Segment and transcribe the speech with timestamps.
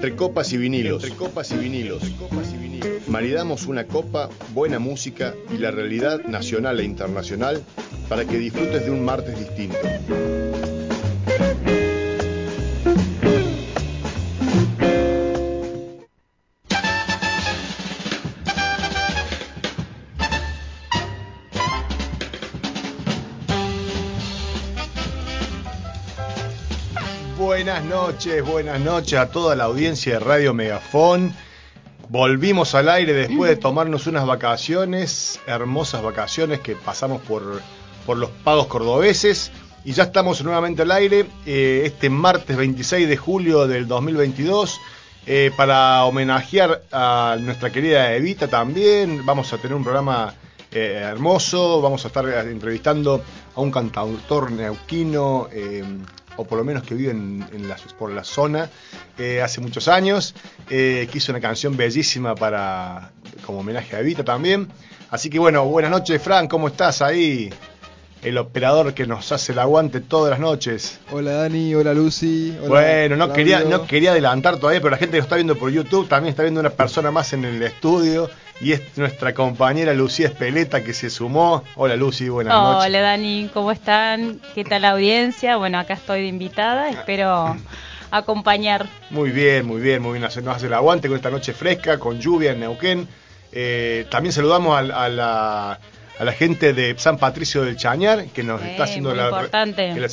[0.00, 1.04] Entre copas y vinilos.
[1.10, 2.02] Copas y vinilos.
[3.06, 7.62] Maridamos una copa, buena música y la realidad nacional e internacional
[8.08, 9.76] para que disfrutes de un martes distinto.
[28.06, 31.34] Noches, buenas noches a toda la audiencia de Radio Megafón.
[32.08, 37.60] Volvimos al aire después de tomarnos unas vacaciones, hermosas vacaciones que pasamos por,
[38.06, 39.52] por los pagos cordobeses.
[39.84, 44.80] Y ya estamos nuevamente al aire eh, este martes 26 de julio del 2022
[45.26, 49.26] eh, para homenajear a nuestra querida Evita también.
[49.26, 50.32] Vamos a tener un programa
[50.70, 53.22] eh, hermoso, vamos a estar entrevistando
[53.54, 55.48] a un cantautor neuquino
[56.40, 57.44] o por lo menos que vive en,
[57.98, 58.70] por la zona,
[59.18, 60.34] eh, hace muchos años,
[60.70, 63.10] eh, que hizo una canción bellísima para
[63.44, 64.68] como homenaje a Evita también.
[65.10, 67.52] Así que bueno, buenas noches, Fran, ¿cómo estás ahí?
[68.22, 70.98] El operador que nos hace el aguante todas las noches.
[71.10, 72.56] Hola Dani, hola Lucy.
[72.66, 76.08] bueno, no quería, no quería adelantar todavía, pero la gente que está viendo por YouTube
[76.08, 78.30] también está viendo una persona más en el estudio
[78.60, 81.64] y es nuestra compañera Lucía Espeleta que se sumó.
[81.76, 82.88] Hola Lucy, buenas noches.
[82.88, 84.40] Hola Dani, ¿cómo están?
[84.54, 85.56] ¿Qué tal la audiencia?
[85.56, 87.56] Bueno, acá estoy de invitada, espero
[88.10, 88.86] acompañar.
[89.08, 90.22] Muy bien, muy bien, muy bien.
[90.22, 93.08] Nos hace el aguante con esta noche fresca, con lluvia en Neuquén.
[93.52, 95.78] Eh, también saludamos a, la,
[96.18, 100.04] a, la, gente de San Patricio del Chañar, que nos está haciendo la, que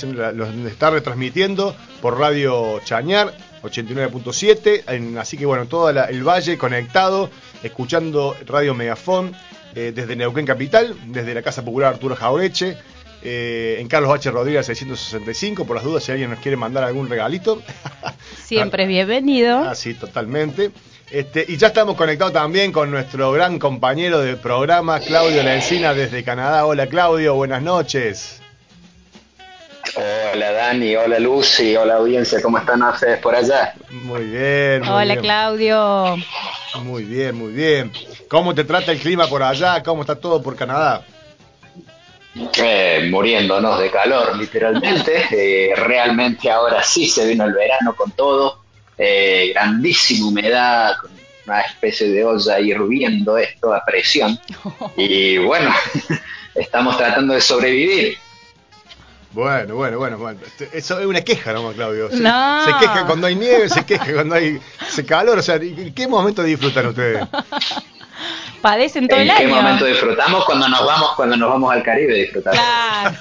[0.68, 5.18] está retransmitiendo por Radio Chañar 89.7.
[5.18, 7.30] Así que bueno, todo el valle conectado
[7.63, 9.36] escuchando Radio Megafón
[9.75, 12.77] eh, desde Neuquén Capital, desde la Casa Popular Arturo Jaureche,
[13.23, 14.30] eh, en Carlos H.
[14.31, 17.61] Rodríguez 665, por las dudas si alguien nos quiere mandar algún regalito.
[18.44, 19.59] Siempre bienvenido.
[19.59, 20.72] Ah, sí, totalmente.
[21.09, 26.23] Este, y ya estamos conectados también con nuestro gran compañero de programa, Claudio Lencina, desde
[26.23, 26.66] Canadá.
[26.66, 28.41] Hola Claudio, buenas noches.
[29.96, 33.73] Hola Dani, hola Lucy, hola audiencia, ¿cómo están ustedes por allá?
[33.90, 34.81] Muy bien.
[34.81, 36.17] Muy hola Claudio.
[36.75, 37.91] Muy bien, muy bien.
[38.29, 39.81] ¿Cómo te trata el clima por allá?
[39.83, 41.05] ¿Cómo está todo por Canadá?
[42.57, 45.25] Eh, muriéndonos de calor, literalmente.
[45.31, 48.61] Eh, realmente ahora sí se vino el verano con todo.
[48.97, 51.11] Eh, grandísima humedad, con
[51.45, 54.39] una especie de olla hirviendo esto a presión.
[54.97, 55.73] Y bueno,
[56.55, 58.17] estamos tratando de sobrevivir.
[59.38, 60.40] Bueno, bueno, bueno, bueno.
[60.74, 62.09] Eso es una queja nomás, Claudio.
[62.09, 62.66] Se, no.
[62.66, 64.59] se queja cuando hay nieve, se queja cuando hay
[65.08, 65.38] calor.
[65.38, 67.24] O sea, ¿en qué momento disfrutan ustedes?
[68.64, 69.40] Padecen todo el año.
[69.42, 70.44] ¿En qué momento disfrutamos?
[70.44, 72.56] Cuando nos vamos, cuando nos vamos al Caribe disfrutar.
[72.56, 73.16] Claro.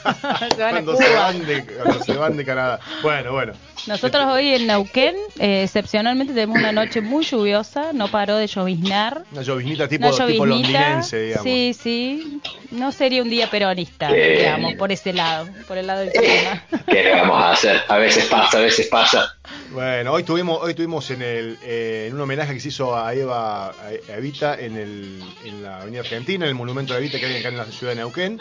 [0.56, 2.80] cuando, se van de, cuando se van de Canadá.
[3.02, 3.52] Bueno, bueno.
[3.86, 9.22] Nosotros hoy en Neuquén, eh, excepcionalmente, tenemos una noche muy lluviosa, no paró de lloviznar.
[9.30, 11.44] Una lloviznita tipo, tipo londinense, digamos.
[11.44, 12.40] Sí, sí.
[12.72, 16.64] No sería un día peronista, digamos, por ese lado, por el lado del clima.
[16.88, 17.82] ¿Qué vamos a hacer?
[17.88, 19.36] A veces pasa, a veces pasa.
[19.70, 23.14] Bueno, hoy tuvimos, hoy tuvimos en, el, eh, en un homenaje que se hizo a
[23.14, 23.74] Eva a
[24.16, 27.48] Evita en, el, en la Avenida Argentina, en el monumento de Evita que hay acá
[27.48, 28.40] en la ciudad de Neuquén.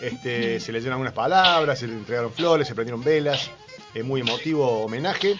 [0.00, 3.50] Este, se le dieron algunas palabras, se le entregaron flores, se prendieron velas.
[3.94, 5.38] Eh, muy emotivo homenaje.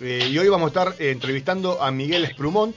[0.00, 2.74] Eh, y hoy vamos a estar eh, entrevistando a Miguel Esprumont.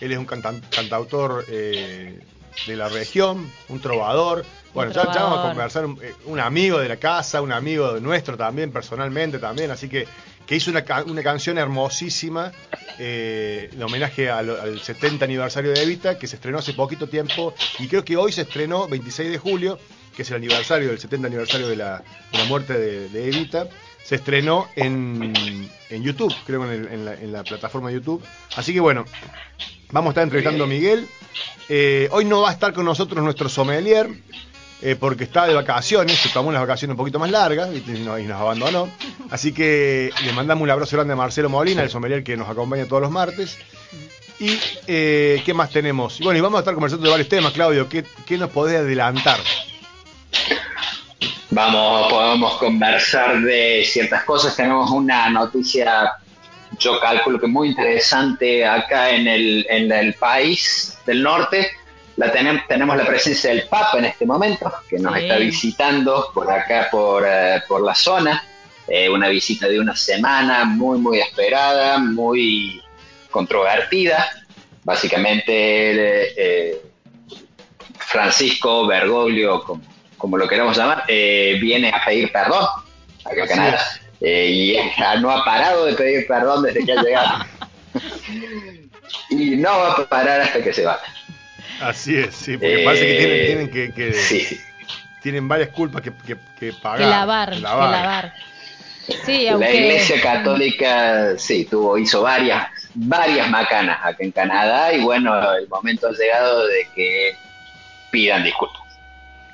[0.00, 2.20] Él es un cantautor de
[2.66, 4.44] la región, un trovador.
[4.72, 9.38] Bueno, Ya, vamos a conversar, un, amigo de la casa, un amigo nuestro también, personalmente
[9.38, 10.06] también, así que,
[10.46, 12.52] que hizo una, una canción hermosísima
[12.98, 18.04] de homenaje al, 70 aniversario de Evita, que se estrenó hace poquito tiempo, y creo
[18.04, 19.78] que hoy se estrenó, 26 de julio,
[20.14, 22.04] que es el aniversario del 70 aniversario de la,
[22.48, 23.66] muerte de Evita
[24.04, 28.24] se estrenó en, en YouTube, creo en, en, la, en, la, plataforma de YouTube.
[28.56, 29.04] Así que bueno,
[29.92, 31.06] vamos a estar entrevistando a Miguel.
[31.68, 34.10] Eh, hoy no va a estar con nosotros nuestro sommelier,
[34.82, 38.18] eh, porque está de vacaciones, se tomó unas vacaciones un poquito más largas y, nos,
[38.30, 38.88] abandonó.
[39.30, 42.86] Así que le mandamos un abrazo grande a Marcelo Molina, el sommelier que nos acompaña
[42.86, 43.58] todos los martes.
[44.40, 46.18] ¿Y eh, qué más tenemos?
[46.20, 47.88] Y bueno, y vamos a estar conversando de varios temas, Claudio.
[47.88, 49.38] ¿Qué, qué nos podés adelantar?
[51.52, 54.54] Vamos, podemos conversar de ciertas cosas.
[54.54, 56.12] Tenemos una noticia,
[56.78, 61.72] yo calculo que muy interesante acá en el, en el país del norte.
[62.16, 66.48] La tenemos, tenemos la presencia del Papa en este momento, que nos está visitando por
[66.52, 68.44] acá, por, eh, por la zona.
[68.86, 72.80] Eh, una visita de una semana muy, muy esperada, muy
[73.28, 74.30] controvertida.
[74.84, 76.80] Básicamente, eh,
[77.98, 79.89] Francisco Bergoglio, como
[80.20, 82.64] como lo queramos llamar, eh, viene a pedir perdón
[83.24, 83.86] acá a Canadá.
[84.20, 87.44] Eh, y no ha parado de pedir perdón desde que ha llegado.
[89.30, 91.02] y no va a parar hasta que se vaya.
[91.80, 94.60] Así es, sí, porque parece que tienen, tienen que, que sí, sí.
[95.22, 96.98] tienen varias culpas que, que, que pagar.
[96.98, 98.34] Que lavar, que lavar.
[99.24, 99.66] Sí, aunque...
[99.66, 105.68] La Iglesia Católica sí tuvo hizo varias varias macanas acá en Canadá y bueno, el
[105.68, 107.36] momento ha llegado de que
[108.10, 108.89] pidan disculpas.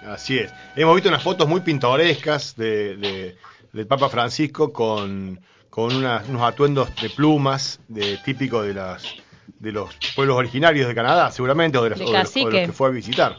[0.04, 0.52] Así es.
[0.76, 3.36] Hemos visto unas fotos muy pintorescas de, de
[3.72, 5.40] del Papa Francisco con,
[5.70, 9.04] con unas, unos atuendos de plumas de, típico de las
[9.58, 12.38] de los pueblos originarios de Canadá, seguramente, o de, los, De o de los- o
[12.38, 12.66] de los cacique.
[12.66, 13.36] que fue a visitar.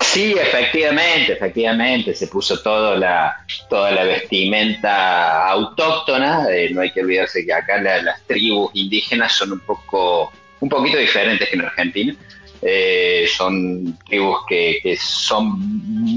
[0.00, 6.46] Sí, efectivamente, efectivamente, se puso toda la, toda la vestimenta autóctona.
[6.50, 10.68] eh, no hay que olvidarse que acá la- las tribus indígenas son un poco, un
[10.68, 12.14] poquito diferentes que en Argentina.
[12.62, 15.58] Eh, son tribus que, que son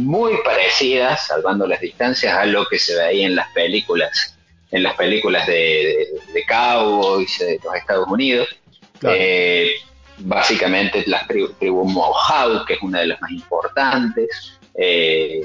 [0.06, 4.38] muy parecidas, salvando las distancias, a lo que se veía en las películas,
[4.72, 8.48] en las películas de, de, de cowboys de los Estados Unidos.
[9.00, 9.18] Claro.
[9.20, 9.72] Eh,
[10.20, 14.58] básicamente la tribu, tribu Mohawk, que es una de las más importantes.
[14.76, 15.42] eh,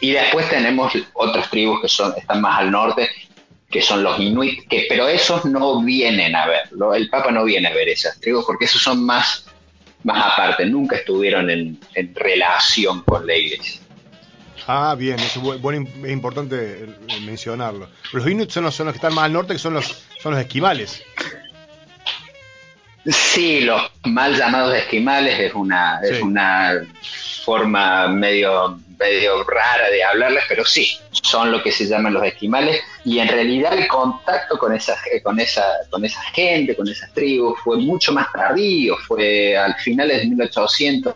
[0.00, 3.08] y después tenemos otras tribus que son, están más al norte,
[3.70, 7.44] que son los Inuit, que, pero esos no vienen a ver, lo- el Papa no
[7.44, 9.46] viene a ver esas tribus, porque esos son más,
[10.06, 13.80] más aparte, nunca estuvieron en, en relación con la iglesia.
[14.68, 17.88] Ah, bien, eso es, bu- bueno, es importante eh, mencionarlo.
[18.12, 20.32] Los Inuit son los, son los que están más al norte, que son los, son
[20.32, 21.02] los esquimales.
[23.06, 26.14] Sí, los mal llamados esquimales es una, Sí.
[26.14, 26.72] es una
[27.46, 32.80] forma medio, medio rara de hablarles, pero sí, son lo que se llaman los esquimales
[33.04, 37.56] y en realidad el contacto con esa, con esa, con esa gente, con esas tribus
[37.62, 41.14] fue mucho más tardío, fue al finales de 1800,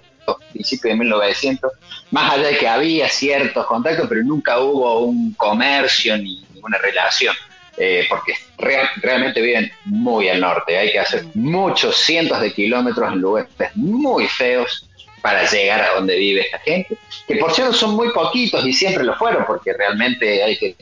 [0.52, 1.72] principios de 1900,
[2.12, 7.34] más allá de que había ciertos contactos, pero nunca hubo un comercio ni ninguna relación
[7.76, 10.76] eh, porque real- realmente viven muy al norte.
[10.78, 14.86] Hay que hacer muchos cientos de kilómetros en lugares muy feos
[15.22, 16.96] para llegar a donde vive esta gente,
[17.26, 20.76] que por cierto son muy poquitos y siempre lo fueron, porque realmente hay que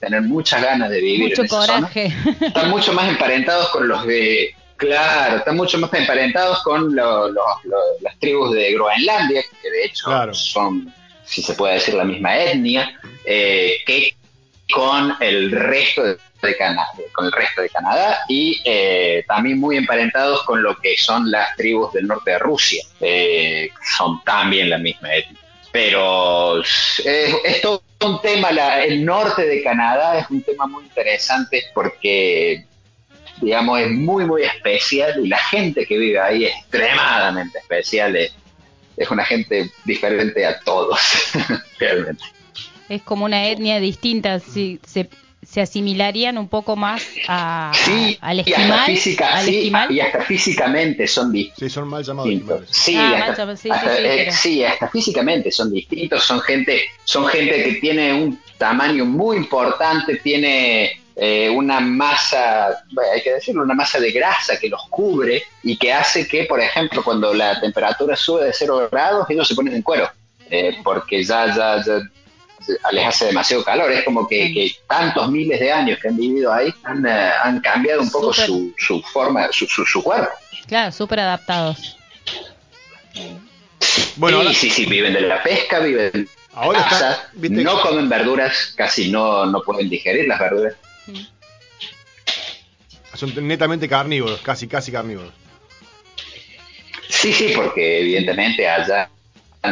[0.00, 1.76] tener muchas ganas de vivir Mucho en esa zona.
[1.88, 2.12] coraje.
[2.40, 4.54] Están mucho más emparentados con los de...
[4.76, 9.84] Claro, están mucho más emparentados con lo- lo- lo- las tribus de Groenlandia, que de
[9.84, 10.34] hecho Claro.
[10.34, 10.92] son,
[11.24, 12.92] si se puede decir, la misma etnia,
[13.24, 14.14] eh, que
[14.74, 20.42] con el resto de, Canadá, con el resto de Canadá y eh, también muy emparentados
[20.42, 25.14] con lo que son las tribus del norte de Rusia, eh, son también la misma
[25.14, 25.40] etnia.
[25.72, 27.02] Pero es,
[27.44, 28.50] es todo un tema,
[28.84, 32.64] el norte de Canadá es un tema muy interesante porque,
[33.40, 38.34] digamos, es muy, muy especial y la gente que vive ahí es extremadamente especial, es,
[38.96, 41.00] es una gente diferente a todos,
[41.78, 42.24] realmente.
[42.88, 45.08] Es como una etnia distinta, si se,
[45.42, 48.86] se asimilarían un poco más a, Sí, a- al y hasta, esquimal.
[48.86, 49.90] física, al sí, esquimal.
[49.92, 51.58] y hasta físicamente son distintos.
[51.58, 52.68] Sí, son mal llamados esquimales.
[52.70, 53.52] Sí, Ah, hasta,
[54.04, 60.16] eh, sí, físicamente son distintos, son gente, son gente que tiene un tamaño muy importante,
[60.16, 65.42] tiene eh, una masa, bueno, hay que decirlo, una masa de grasa que los cubre
[65.62, 69.54] y que hace que, por ejemplo, cuando la temperatura sube de 0 grados, ellos se
[69.54, 70.10] ponen en cuero,
[70.50, 72.00] eh, porque ya, ya, ya
[72.92, 73.90] les hace demasiado calor.
[73.92, 77.60] Es como que, que tantos miles de años que han vivido ahí han, eh, han
[77.60, 80.30] cambiado un poco su, su forma, su, su, su cuerpo.
[80.66, 81.96] Claro, súper adaptados.
[84.16, 87.80] Bueno, sí, ahora- sí, sí, viven de la pesca, viven de la está, viste- no
[87.80, 90.74] comen verduras, casi no, no pueden digerir las verduras.
[93.14, 95.32] Son netamente carnívoros, casi, casi carnívoros.
[97.08, 99.08] Sí, sí, porque evidentemente allá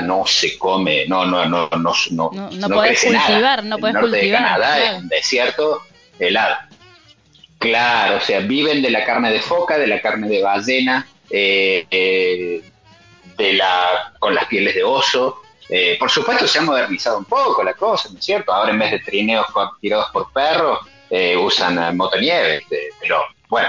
[0.00, 3.26] no se come, no, no, no, no, no, No- no podés crece nada.
[3.26, 4.96] cultivar, no El norte cultivar, De Canadá claro.
[4.96, 5.82] es un desierto
[6.18, 6.56] helado.
[7.58, 11.86] Claro, o sea, viven de la carne de foca, de la carne de ballena, eh,
[11.90, 12.62] eh,
[13.36, 15.40] de la, con las pieles de oso.
[15.68, 18.52] Eh, por supuesto se ha modernizado un poco la cosa, ¿no es cierto?
[18.52, 19.46] Ahora en vez de trineos
[19.80, 23.68] tirados por perros, eh, usan motonieves, eh, pero bueno,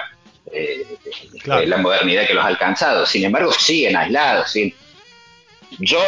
[0.51, 0.85] eh,
[1.43, 1.61] Claro.
[1.61, 3.05] eh, la modernidad que los ha alcanzado.
[3.05, 4.49] Sin embargo, siguen aislados.
[4.51, 4.73] siguen-
[5.79, 5.99] Yo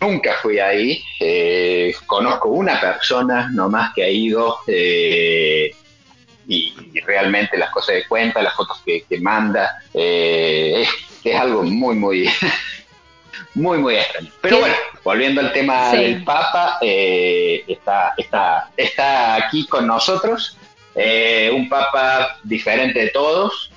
[0.00, 5.74] nunca fui ahí, eh, conozco una persona nomás que ha ido eh,
[6.48, 10.88] y, y realmente las cosas que cuenta, las fotos que, que manda, eh, es,
[11.24, 12.28] es algo muy, muy,
[13.54, 14.30] muy, muy extraño.
[14.40, 14.60] Pero ¿Qué?
[14.62, 15.96] bueno, volviendo al tema Sí.
[15.98, 20.56] del Papa, eh, está, está, está aquí con nosotros,
[20.94, 23.70] eh, un Papa diferente de todos.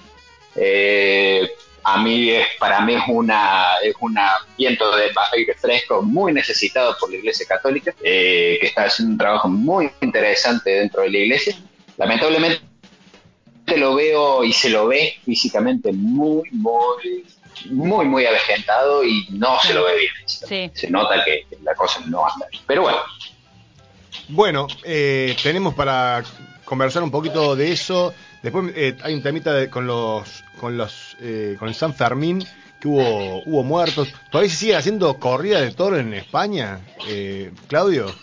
[0.55, 1.49] eh,
[1.83, 4.17] a mí es, para mí es una es un
[4.57, 9.17] viento de aire fresco muy necesitado por la Iglesia Católica, eh, que está haciendo un
[9.17, 11.55] trabajo muy interesante dentro de la Iglesia.
[11.97, 12.61] Lamentablemente
[13.77, 17.25] lo veo y se lo ve físicamente muy, muy,
[17.69, 20.13] muy, muy avejentado y no se lo ve bien.
[20.25, 20.71] Sí.
[20.73, 22.63] Se nota que la cosa no anda bien.
[22.67, 22.97] Pero bueno,
[24.29, 26.23] Bueno, eh, tenemos para
[26.65, 28.13] conversar un poquito de eso.
[28.43, 32.45] Después eh, hay un temita de- con los con los eh, con el San Fermín
[32.79, 34.09] que hubo hubo muertos.
[34.29, 38.13] Todavía se sigue haciendo corrida de toro en España, eh, Claudio.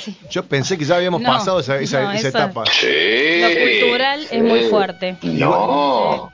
[0.00, 0.16] Sí.
[0.30, 2.64] Yo pensé que ya habíamos No, pasado esa, esa- no, esa etapa.
[2.66, 3.40] sí.
[3.40, 5.16] Lo cultural es muy fuerte.
[5.22, 6.32] No,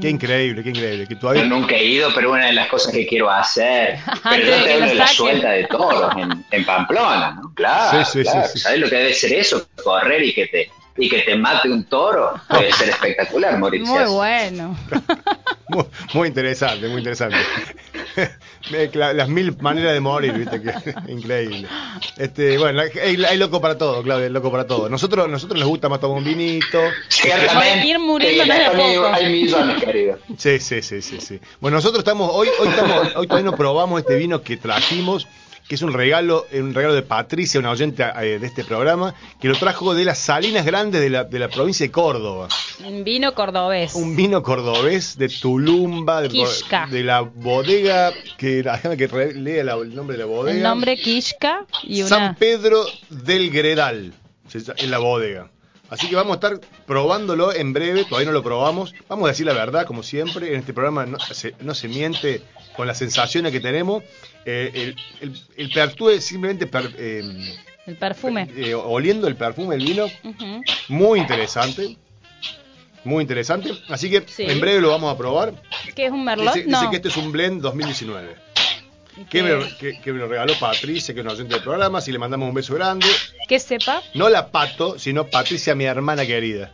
[0.00, 1.06] Qué increíble, qué increíble.
[1.08, 3.98] Que yo todavía nunca he ido, pero una de las cosas que quiero hacer.
[4.22, 7.54] Pero yo que te hablo lo de la suelta de toros en, en Pamplona, ¿no?
[7.54, 8.48] Claro, Sí, sí, sí, claro.
[8.52, 8.58] sí.
[8.58, 9.66] ¿Sabes lo que debe ser eso?
[9.82, 12.34] Correr y que te y que te mate un toro.
[12.50, 14.76] Debe ser espectacular, morirse Muy bueno.
[15.68, 15.84] muy,
[16.14, 17.36] muy interesante, muy interesante.
[18.94, 20.72] Las mil maneras de morir, viste que
[21.12, 21.68] increíble.
[22.16, 24.88] Este, bueno, hay, hay loco para todo, Claudio, hay loco para todo.
[24.88, 26.80] Nosotros, nosotros nos gusta más tomar un vinito.
[27.08, 27.86] Ciertamente.
[27.86, 29.06] Ir muriendo Sí, poco.
[29.12, 30.18] Hay millones, querido.
[30.36, 31.40] Sí, sí, sí, sí, sí.
[31.60, 35.28] Bueno, nosotros estamos, hoy, hoy estamos, hoy todavía no probamos este vino que trajimos,
[35.68, 39.48] que es un regalo, un regalo de Patricia, una oyente eh, de este programa, que
[39.48, 42.48] lo trajo de las Salinas Grandes de la, de la provincia de Córdoba.
[42.84, 43.94] Un vino cordobés.
[43.94, 46.86] Un vino cordobés de Tulumba, de, Quisca.
[46.90, 50.56] de la bodega, que déjame que lea la- el nombre de la bodega.
[50.56, 52.34] El nombre Kishka y San una.
[52.36, 54.12] Pedro del Gredal,
[54.76, 55.50] en la bodega.
[55.88, 58.92] Así que vamos a estar probándolo en breve, todavía no lo probamos.
[59.08, 62.42] Vamos a decir la verdad, como siempre, en este programa no se, no se miente
[62.76, 64.02] con las sensaciones que tenemos.
[64.48, 65.72] Eh, el, el,
[66.14, 67.22] el simplemente per- eh,
[67.86, 68.48] El perfume.
[68.56, 70.06] eh, oliendo el perfume del vino,
[70.88, 71.96] muy interesante.
[73.02, 73.70] Muy interesante.
[73.88, 74.44] Así que Sí.
[74.44, 75.52] en breve lo vamos a probar.
[75.94, 76.54] ¿Qué es un merlot?
[76.54, 76.78] Dice, no.
[76.80, 78.34] dice que este es un blend 2019.
[79.16, 82.00] ¿Y Que me, que- que me lo regaló Patricia, que es una oyente del programa.
[82.00, 83.06] Si le mandamos un beso grande.
[83.48, 84.02] ¿Qué cepa?
[84.14, 86.70] No la Pato, sino Patricia, mi hermana querida.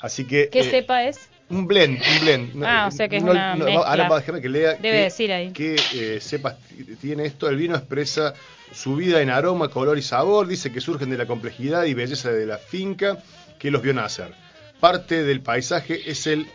[0.00, 0.48] Así que.
[0.50, 1.28] ¿Qué eh, cepa es?
[1.48, 2.54] Un blend, un blend.
[2.54, 3.84] No, Ah, o sea que es no- una no, mezcla.
[3.86, 4.70] Ahora va a dejarme que lea.
[4.74, 5.52] Debe qué- decir ahí.
[5.52, 7.48] qué, eh, cepas t- tiene esto.
[7.48, 8.32] El vino expresa
[8.72, 10.46] su vida en aroma, color y sabor.
[10.46, 13.18] Dice que surgen de la complejidad y belleza de la finca
[13.58, 14.32] que los vio nacer.
[14.80, 16.46] Parte del paisaje es el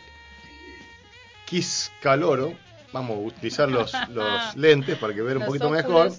[1.46, 2.54] Quiscaloro.
[2.92, 5.84] Vamos a utilizar los, los lentes para que vean un Los poquito óculos.
[5.84, 6.12] mejor.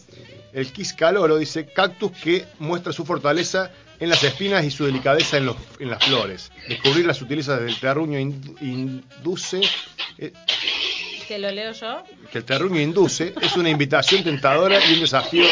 [0.54, 5.46] El Quiscaloro dice cactus que muestra su fortaleza en las espinas y su delicadeza en,
[5.48, 6.52] los, en las flores.
[6.68, 9.62] Descubrir las sutilezas del terruño indu- induce.
[10.18, 10.34] eh,
[11.28, 12.04] ¿Que lo leo yo?
[12.32, 15.46] que el terruño induce es una invitación tentadora y un desafío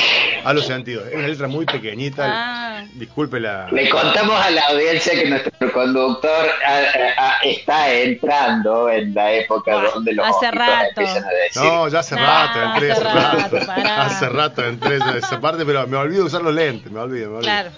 [0.43, 1.07] a los sentidos.
[1.07, 2.23] Es una letra muy pequeñita.
[2.27, 2.83] Ah.
[2.95, 3.67] Disculpe la.
[3.71, 6.81] Le contamos a la audiencia que nuestro conductor ah,
[7.17, 10.87] ah, está entrando en la época donde los hace rato.
[11.01, 11.61] empiezan a decir.
[11.61, 13.59] No, ya hace rato entré, hace rato.
[13.59, 13.81] rato.
[14.01, 17.29] Hace rato entré ya a esa parte, pero me olvido usar los lentes, me olvido,
[17.31, 17.41] me olvido.
[17.41, 17.69] Claro.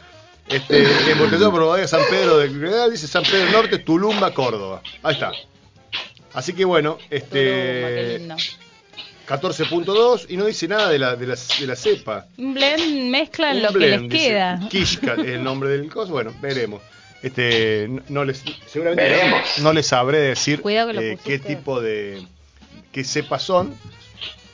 [0.50, 4.82] Este, embotellado por bodega San Pedro de Gredal, dice San Pedro Norte, Tulumba, Córdoba.
[5.04, 5.32] Ahí está.
[6.34, 8.36] Así que bueno, este lindo.
[9.28, 12.26] 14.2 y no dice nada de la, de la, de la cepa.
[12.38, 14.60] Un blend mezclan Un lo que les queda.
[14.70, 16.12] Kishka es el nombre del coso.
[16.12, 16.82] Bueno, veremos.
[17.22, 19.60] Este, no, no les, seguramente no- Veremos.
[19.60, 22.24] no, les sabré decir eh, qué tipo de
[22.92, 23.76] qué cepas son.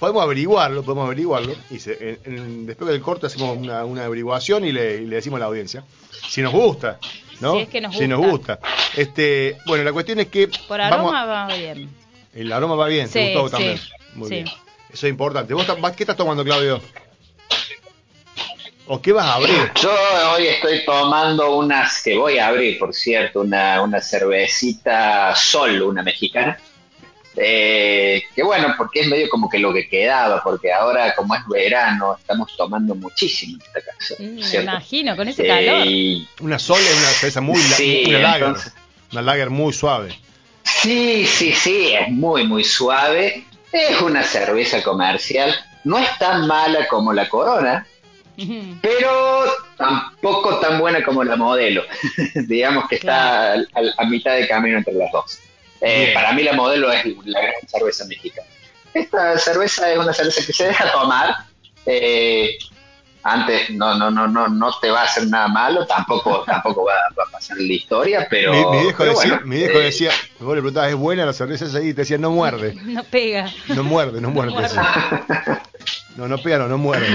[0.05, 1.55] Podemos averiguarlo, podemos averiguarlo.
[1.71, 5.15] Y se- en- en- después del corte hacemos una, una averiguación y le, y le
[5.15, 5.83] decimos a la audiencia.
[6.29, 7.00] Si nos gusta,
[7.39, 7.53] ¿no?
[7.55, 8.59] Si es que nos Si nos gusta.
[8.62, 8.69] gusta.
[9.01, 11.89] Este, bueno, la cuestión es que Por vamos aroma a- va bien.
[12.35, 13.79] el aroma va bien, ¿te Sí, gustó sí, también?
[14.13, 14.35] Muy sí.
[14.35, 14.47] bien.
[14.93, 15.55] Eso es importante.
[15.55, 15.65] ¿Vos
[15.97, 16.79] ¿Qué estás tomando, Claudio?
[18.88, 19.71] ¿O qué vas a abrir?
[19.81, 19.91] Yo
[20.35, 26.03] hoy estoy tomando unas que voy a abrir, por cierto, una, una cervecita Sol, una
[26.03, 26.59] mexicana.
[27.38, 31.42] Eh, que bueno, porque es medio como que lo que quedaba, porque ahora como es
[31.48, 34.15] verano estamos tomando muchísimo en esta casa.
[34.20, 35.88] Mm, me imagino, con ese Eh, calor.
[35.88, 38.56] y- Una sola es una cerveza muy la- Sí, una lager.
[39.12, 40.18] Una lager muy suave.
[40.63, 43.46] Sí, sí, sí, es muy, muy suave.
[43.72, 45.54] Es una cerveza comercial.
[45.84, 47.86] No es tan mala como la Corona,
[48.82, 49.46] pero
[49.77, 51.84] tampoco tan buena como la modelo.
[52.48, 55.39] Digamos que está a, mitad de camino entre las dos.
[55.88, 58.48] Eh, para mí la modelo es la gran cerveza mexicana.
[58.94, 61.36] Esta cerveza es una cerveza que se deja tomar.
[61.86, 62.58] eh,
[63.27, 66.94] antes no, no, no, no, no te va a hacer nada malo, tampoco, tampoco va,
[67.18, 68.51] va a pasar la historia, pero.
[68.54, 71.25] mi, mi viejo, pero decía, bueno, mi viejo eh, decía, vos le preguntabas, ¿es buena
[71.25, 71.82] la cerveza esa?
[71.82, 72.75] Y te decía, no muerde.
[72.84, 73.51] No pega.
[73.70, 74.54] No muerde, no muerde.
[74.75, 75.60] No.
[76.18, 77.08] No, no pega, no, no muerde.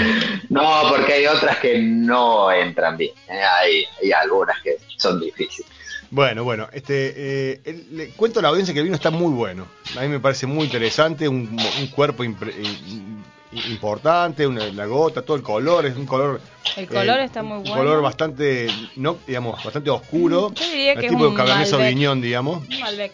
[0.48, 3.12] No, porque hay otras que no entran bien.
[3.28, 5.70] eh, Hay, hay algunas que son difíciles.
[6.10, 9.32] Bueno, bueno, este, eh, el- le cuento a la audiencia que el vino está muy
[9.32, 9.66] bueno.
[9.96, 15.22] A mí me parece muy interesante, un, un cuerpo impre- i- importante, una- la gota,
[15.22, 16.40] todo el color, es un color...
[16.76, 17.76] El color eh, está muy un bueno.
[17.76, 20.52] color bastante, no, digamos, bastante oscuro.
[20.54, 21.66] Yo diría que es tipo un de Cabernet.
[21.68, 22.68] Sauvignon, digamos.
[22.68, 23.12] Un Malbec,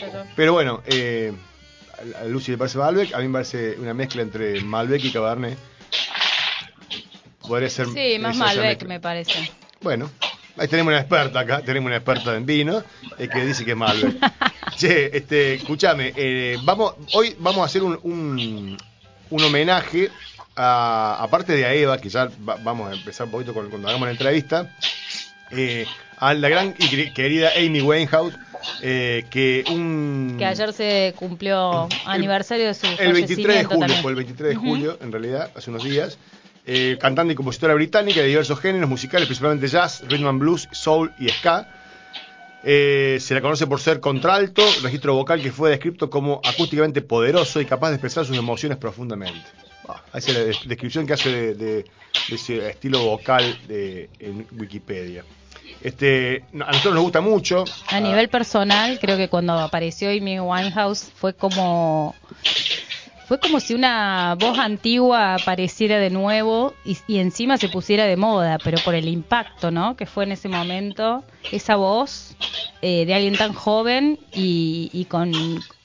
[0.00, 0.24] yo.
[0.36, 1.32] Pero bueno, eh,
[2.20, 5.58] a Lucy le parece Malbec, a mí me parece una mezcla entre Malbec y Cabernet.
[7.46, 7.86] Podría ser...
[7.88, 9.50] Sí, más Malbec me parece.
[9.80, 10.08] Bueno,
[10.56, 12.82] ahí tenemos una experta acá, tenemos una experta en vino
[13.18, 14.14] eh, que dice que es Malbec.
[14.76, 18.76] che, este, escúchame, eh, vamos, hoy vamos a hacer un, un,
[19.30, 20.10] un homenaje
[20.56, 23.88] a, aparte de a Eva, que ya va- vamos a empezar un poquito con- cuando
[23.88, 24.74] hagamos la entrevista,
[25.50, 25.86] eh,
[26.18, 28.34] a la gran y queri- querida Amy Winehouse,
[28.82, 30.36] eh, que un...
[30.38, 34.56] Que ayer se cumplió aniversario de su El 23 de julio, fue el 23 de
[34.56, 36.18] julio, en realidad, hace unos días.
[36.64, 41.12] Eh, cantante y compositora británica de diversos géneros musicales, principalmente jazz, rhythm and blues, soul
[41.18, 41.66] y ska.
[42.64, 47.60] Eh, se la conoce por ser contralto, registro vocal que fue descrito como acústicamente poderoso
[47.60, 49.40] y capaz de expresar sus emociones profundamente.
[49.88, 51.84] Ah, esa es la des- descripción que hace de, de-
[52.28, 55.24] de ese estilo vocal de- en Wikipedia.
[55.82, 57.64] Este, a nosotros nos gusta mucho.
[57.88, 62.14] A nivel personal, creo que cuando apareció Amy Winehouse fue como
[63.32, 68.18] fue como si una voz antigua apareciera de nuevo y, y encima se pusiera de
[68.18, 69.96] moda, pero por el impacto, ¿no?
[69.96, 72.36] Que fue en ese momento esa voz
[72.82, 75.32] eh, de alguien tan joven y, y con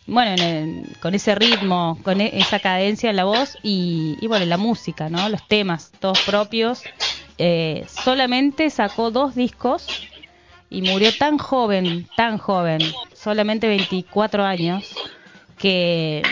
[0.08, 4.46] bueno, en con ese ritmo, con e- esa cadencia en la voz y, y bueno,
[4.46, 5.30] la música, ¿no?
[5.30, 6.84] Los temas, todos propios.
[7.38, 9.88] Eh, solamente sacó dos discos
[10.70, 12.80] y murió tan joven, tan joven,
[13.13, 14.94] solamente 24 años,
[15.58, 16.24] que...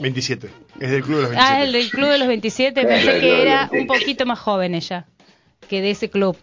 [0.00, 0.48] 27.
[0.80, 1.52] Es del club de los 27.
[1.52, 5.06] Ah, el del Club de los 27, pensé que era un poquito más joven ella,
[5.68, 6.36] que de ese club.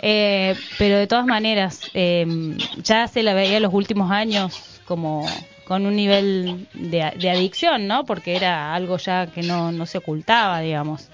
[0.00, 2.26] Eh, pero de todas maneras, eh,
[2.82, 5.26] ya se la veía los últimos años como
[5.64, 8.04] con un nivel de, de adicción, ¿no?
[8.04, 11.08] Porque era algo ya que no, no se ocultaba, digamos.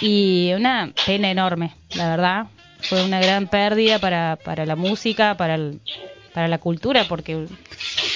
[0.00, 2.46] Y una pena enorme, la verdad.
[2.80, 5.80] Fue una gran pérdida para, para la música, para, el-
[6.34, 7.46] para la cultura, porque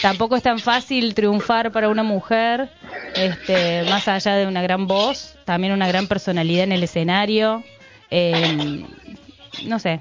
[0.06, 2.68] tampoco es tan fácil triunfar para una mujer,
[3.16, 7.64] este, más allá de una gran voz, también una gran personalidad en el escenario.
[8.12, 8.84] Eh,
[9.64, 9.98] no sé,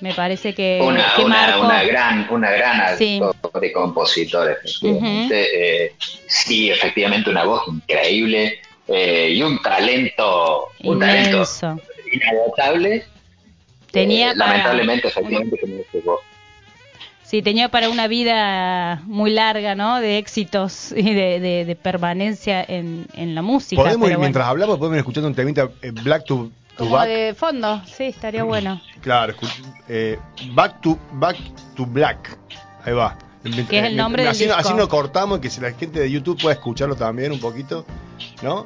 [0.00, 3.20] me parece que, una, que una, gran una gran Sí.
[3.20, 5.86] actor de compositor efectivamente.
[5.86, 5.94] Eh,
[6.28, 11.42] sí efectivamente una voz increíble eh, y un talento un talento
[12.12, 13.04] inagotable
[13.90, 16.20] Tenía Eh, para- lamentablemente efectivamente como dice vos
[17.34, 19.98] Sí, tenía para una vida muy larga, ¿no?
[19.98, 23.82] De éxitos y de, de- de permanencia en, en la música.
[23.82, 24.18] Podemos ir, bueno.
[24.20, 27.08] mientras hablamos, podemos ir escuchando un temita eh, Black to, to Como Back.
[27.08, 28.80] de fondo, sí, estaría bueno.
[29.00, 29.34] Claro,
[29.88, 30.16] eh,
[30.52, 31.36] Back to Back
[31.74, 32.38] to Black.
[32.84, 33.18] Ahí va.
[33.68, 34.56] Que es el nombre del así, disco.
[34.56, 37.84] así nos cortamos, que si la gente de YouTube pueda escucharlo también un poquito,
[38.44, 38.64] ¿no?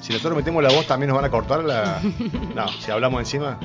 [0.00, 2.00] Si nosotros metemos la voz, también nos van a cortar la.
[2.54, 3.58] No, si hablamos encima.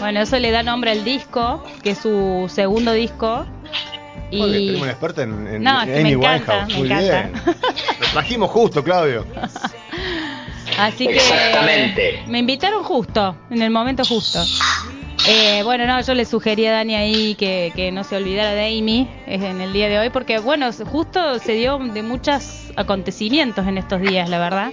[0.00, 3.46] Bueno, eso le da nombre al disco, que es su segundo disco.
[4.30, 6.68] Y tenemos una experta en, en No, es que Amy me encanta, Winehouse.
[6.72, 7.22] me Muy encanta.
[7.22, 7.56] bien.
[8.00, 9.26] Lo trajimos justo, Claudio.
[10.78, 12.22] así que Exactamente.
[12.28, 14.40] me invitaron justo, en el momento justo.
[15.28, 18.78] Eh, bueno, no, yo le sugerí a Dani ahí que, que no se olvidara de
[18.78, 23.66] Amy eh, en el día de hoy, porque bueno, justo se dio de muchos acontecimientos
[23.66, 24.72] en estos días, la verdad.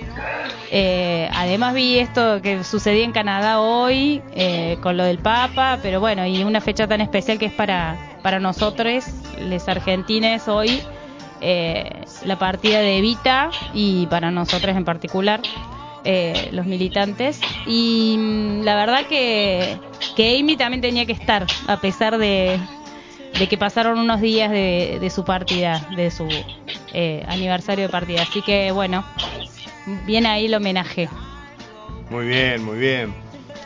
[0.71, 5.99] Eh, además vi esto que sucedía en Canadá hoy eh, con lo del Papa, pero
[5.99, 9.05] bueno, y una fecha tan especial que es para, para nosotros,
[9.39, 10.81] les argentines, hoy,
[11.41, 11.89] eh,
[12.25, 15.41] la partida de Evita y para nosotros en particular,
[16.10, 17.39] eh, los militantes.
[17.65, 19.78] Y mm, la verdad que,
[20.15, 22.58] que Amy también tenía que estar, a pesar de,
[23.38, 26.28] de que pasaron unos días de, de su partida, de su
[26.93, 28.22] eh, aniversario de partida.
[28.24, 29.04] Así que bueno,
[30.06, 31.10] viene ahí el homenaje.
[32.10, 33.13] Muy bien, muy bien.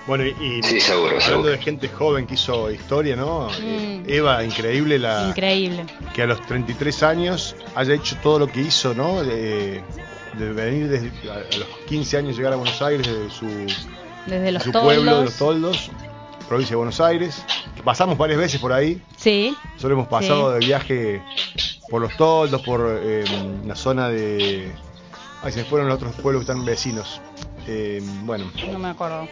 [0.07, 1.49] Bueno, y, y Sí, seguro, hablando seguro.
[1.51, 3.49] de gente joven que hizo historia, ¿no?
[3.61, 4.09] Eh, Mm.
[4.09, 5.85] Eva, increíble la Increíble.
[6.15, 9.21] que a los 33 años haya hecho todo lo que hizo, ¿no?
[9.23, 9.83] De,
[10.37, 13.45] de venir desde a, a los 15 años llegar a Buenos Aires desde su,
[14.27, 14.93] Desde los su toldos.
[14.93, 15.91] pueblo de los Toldos,
[16.47, 17.43] provincia de Buenos Aires.
[17.83, 19.01] pasamos varias veces por ahí.
[19.17, 20.59] Sí, Solo hemos pasado Sí.
[20.59, 21.23] de viaje
[21.89, 23.23] por los Toldos, por eh,
[23.65, 24.71] la zona de...
[25.43, 27.19] Ay, se fueron los otros pueblos que están vecinos.
[27.67, 29.27] Eh, bueno, no me acuerdo.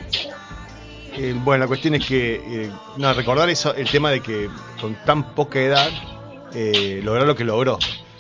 [1.16, 4.50] eh, bueno, la cuestión es que, no, recordar eso, el tema de que
[4.82, 5.90] con tan poca edad
[7.04, 7.78] lograr lo que logró.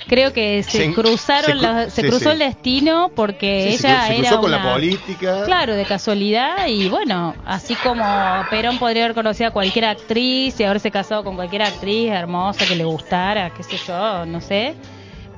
[0.09, 2.29] Creo que se, Se- cruzaron, se cru- se sí, cruzó sí.
[2.31, 5.43] el destino porque Sí, ella se era cruzó con una- la política.
[5.45, 8.03] Claro, de casualidad y bueno, así como
[8.49, 12.75] Perón podría haber conocido a cualquier actriz y haberse casado con cualquier actriz hermosa que
[12.75, 14.73] le gustara, qué sé yo, no sé.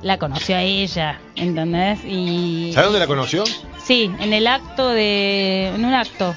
[0.03, 1.99] la conoció a ella, ¿entendés?
[2.05, 3.43] Y ¿Sabes dónde la conoció?
[3.83, 6.33] sí, en el acto de en un acto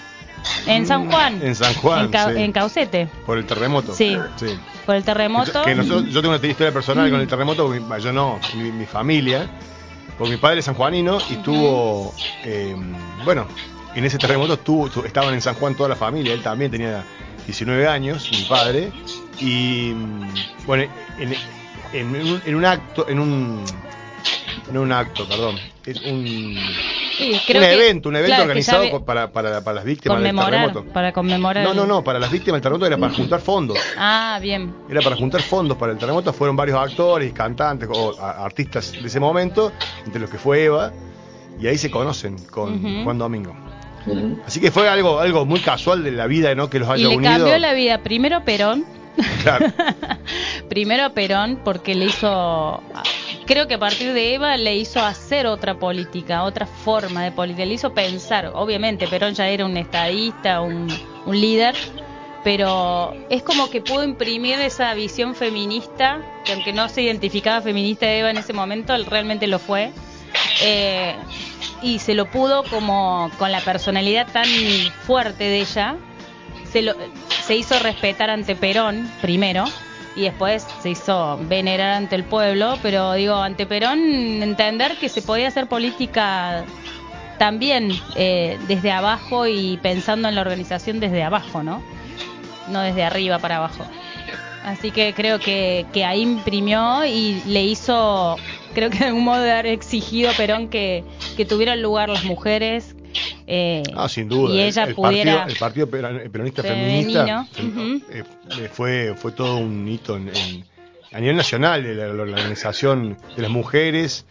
[0.66, 1.40] en San Juan.
[1.42, 2.42] En San Juan, En, Ca- sí.
[2.42, 3.94] en Caucete, Por el terremoto.
[3.94, 4.18] Sí.
[4.84, 5.62] Por el terremoto.
[5.64, 8.86] Que nosotros- yo tengo una historia personal con el terremoto, mi- yo no, mi, mi
[8.86, 9.48] familia,
[10.18, 12.76] porque mi padre es sanjuanino y tuvo, eh,
[13.24, 13.46] bueno,
[13.94, 17.04] en ese terremoto tuvo, tu- estaban en San Juan toda la familia, él también tenía
[17.46, 18.92] 19 años, mi padre,
[19.40, 20.28] y mm,
[20.66, 20.84] bueno,
[21.18, 21.34] en,
[21.92, 23.64] en un, en un acto, en un,
[24.72, 26.56] no un acto, perdón, es un,
[27.16, 30.34] Sí, creo un que- evento, un evento claro, organizado para, para, para las víctimas del
[30.36, 30.84] terremoto.
[30.92, 31.64] para conmemorar.
[31.64, 33.78] No, no, no, para las víctimas del terremoto era para juntar fondos.
[33.96, 34.74] Ah, bien.
[34.88, 36.32] Era para juntar fondos para el terremoto.
[36.32, 39.72] Fueron varios actores, cantantes o a- artistas de ese momento,
[40.04, 40.92] entre los que fue Eva,
[41.60, 43.04] y ahí se conocen con.
[43.04, 43.54] Juan Domingo.
[44.46, 46.68] Así que fue algo, algo muy casual de la vida, ¿no?
[46.68, 47.32] Que los Y haya le unido.
[47.32, 48.84] cambió la vida primero Perón.
[50.68, 52.82] Primero a Perón porque le hizo,
[53.46, 57.64] creo que a partir de Eva le hizo hacer otra política, otra forma de política,
[57.64, 58.50] le hizo pensar.
[58.54, 60.88] Obviamente Perón ya era un estadista, un,
[61.26, 61.74] un líder,
[62.42, 68.10] pero es como que pudo imprimir esa visión feminista, que aunque no se identificaba feminista
[68.10, 69.92] Eva en ese momento, él realmente lo fue.
[70.62, 71.14] Eh,
[71.82, 74.46] y se lo pudo como con la personalidad tan
[75.06, 75.96] fuerte de ella,
[76.74, 76.92] se, lo,
[77.28, 79.64] se hizo respetar ante Perón primero
[80.16, 84.00] y después se hizo venerar ante el pueblo, pero digo, ante Perón
[84.42, 86.64] entender que se podía hacer política
[87.38, 91.80] también eh, desde abajo y pensando en la organización desde abajo, ¿no?
[92.68, 93.84] No desde arriba para abajo.
[94.64, 98.36] Así que creo que, que ahí imprimió y le hizo,
[98.74, 101.04] creo que de algún modo de haber exigido Perón que,
[101.36, 102.93] que tuvieran lugar las mujeres.
[103.46, 104.52] Eh, Ah, sin duda.
[104.54, 105.46] Y El- ella el, pudiera...
[105.58, 108.24] Partido, el partido Peronista Femenino, Feminista eh,
[108.60, 110.64] eh, fue, fue todo un hito en, en-
[111.12, 114.26] a nivel nacional de la, la organización de las mujeres,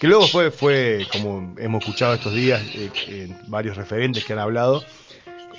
[0.00, 4.38] que luego fue, fue como hemos escuchado estos días, eh, eh, varios referentes que han
[4.38, 4.84] hablado,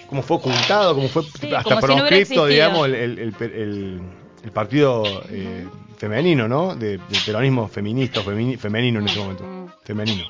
[0.08, 4.02] como fue ocultado, como fue Sí, hasta como proscripto, digamos, el, el- el- el-
[4.42, 6.74] el partido eh, femenino, ¿no?
[6.76, 9.44] De- del peronismo feminista femenino en ese momento.
[9.84, 10.24] Femenino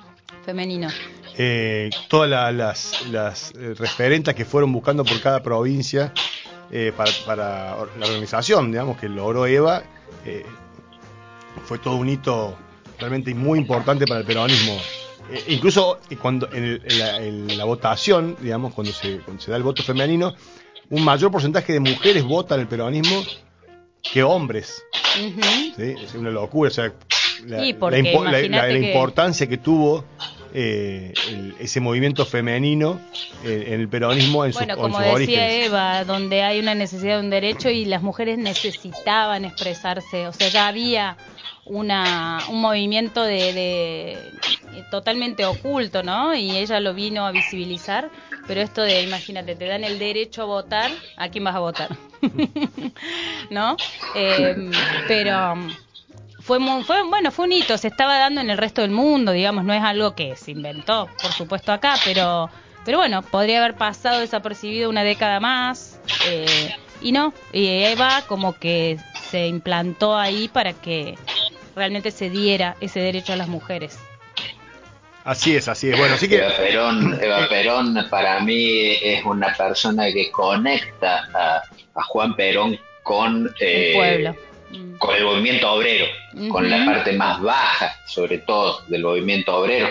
[0.44, 0.88] femenino.
[1.42, 6.12] Eh, todas la- las, las eh, referentes que fueron buscando por cada provincia
[6.70, 7.10] eh, para,
[7.98, 9.82] la organización, digamos, que logró Eva,
[10.26, 10.46] eh,
[11.64, 12.58] fue todo un hito
[13.00, 14.78] realmente muy importante para el peronismo.
[15.32, 19.50] Eh, incluso cuando en, el- en la, en la votación, digamos, cuando se, cuando se
[19.52, 20.34] da el voto femenino,
[20.90, 23.24] un mayor porcentaje de mujeres votan el peronismo
[24.02, 24.84] que hombres.
[25.78, 25.96] ¿sí?
[26.04, 26.92] Es una locura, o sea,
[27.46, 27.74] la, Sí,
[28.82, 30.04] que- importancia que tuvo
[30.54, 33.00] eh, el- ese movimiento femenino
[33.44, 35.66] eh, en el peronismo en, Bueno, en como sus decía orígenes.
[35.68, 40.50] Eva, donde hay una necesidad de un derecho y las mujeres necesitaban expresarse, o sea,
[40.50, 41.18] ya había
[41.66, 44.18] una, un movimiento de, de-
[44.92, 46.34] totalmente oculto, ¿no?
[46.36, 48.10] Y ella lo vino a visibilizar,
[48.48, 51.90] pero esto de, imagínate, te dan el derecho a votar, ¿a quién vas a votar?
[53.52, 53.78] ¿No?
[54.16, 54.56] Eh,
[55.08, 55.56] pero
[56.50, 59.32] fue, mu- fue bueno fue un hito se estaba dando en el resto del mundo
[59.32, 62.50] digamos no es algo que se inventó por supuesto acá pero
[62.84, 68.58] pero bueno podría haber pasado desapercibido una década más eh, y no y Eva como
[68.58, 68.98] que
[69.30, 71.20] se implantó ahí para que
[71.76, 74.00] realmente se diera ese derecho a las mujeres
[75.26, 75.98] Así es, así es.
[76.00, 81.62] Bueno, así que Eva Perón, Eva Perón para mí es una persona que conecta a,
[81.94, 84.98] a Juan Perón con, eh, el pueblo Mm.
[84.98, 86.06] con el movimiento obrero,
[86.52, 89.88] con la parte más baja, sobre todo, del movimiento obrero.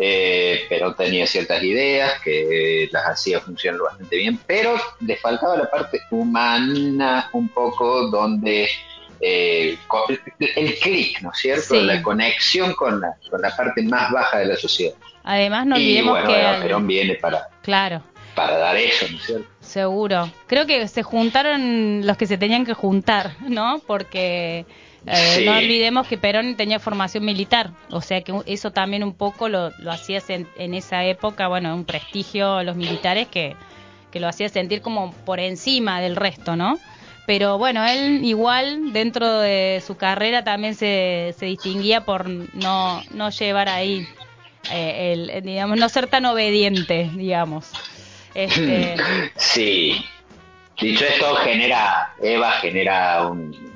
[0.00, 5.70] Eh, Perón tenía ciertas ideas que las hacía funcionar bastante bien, pero le faltaba la
[5.70, 8.68] parte humana un poco donde
[9.20, 9.76] eh,
[10.38, 11.74] el clic, ¿no es cierto?
[11.74, 11.82] Sí.
[11.82, 14.94] La conexión con la, con la parte más baja de la sociedad.
[15.24, 18.02] además no y olvidemos bueno, que Perón viene para, claro
[18.38, 19.46] para dar eso, ¿no es cierto?
[19.60, 20.30] Seguro.
[20.46, 23.80] Creo que se juntaron los que se tenían que juntar, ¿no?
[23.86, 24.64] Porque
[25.06, 25.44] eh, Sí.
[25.44, 29.72] no olvidemos que Perón tenía formación militar, o sea que eso también un poco lo,
[29.78, 33.56] lo hacía sen- en esa época, bueno, un prestigio a los militares que,
[34.12, 36.78] que lo hacía sentir como por encima del resto, ¿no?
[37.26, 43.30] Pero bueno, él igual dentro de su carrera también se, se distinguía por no, no
[43.30, 44.06] llevar ahí,
[44.70, 47.66] eh, el, digamos, no ser tan obediente, digamos.
[48.34, 48.96] Este,
[49.36, 50.04] Sí.
[50.80, 53.68] Dicho esto, genera, Eva genera un-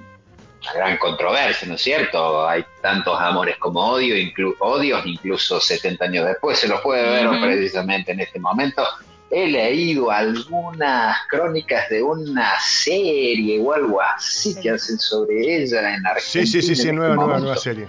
[0.63, 2.47] una gran controversia, ¿no es cierto?
[2.49, 6.59] Hay tantos amores como odio, inclu- odios, incluso 70 años después.
[6.59, 8.85] Se los puede ver precisamente en este momento.
[9.33, 16.07] He leído algunas crónicas de una serie o algo así que hacen sobre ella en
[16.07, 16.47] Argentina.
[16.47, 17.41] sí, sí, sí, sí, nueva, este nueva, momento.
[17.47, 17.89] nueva serie.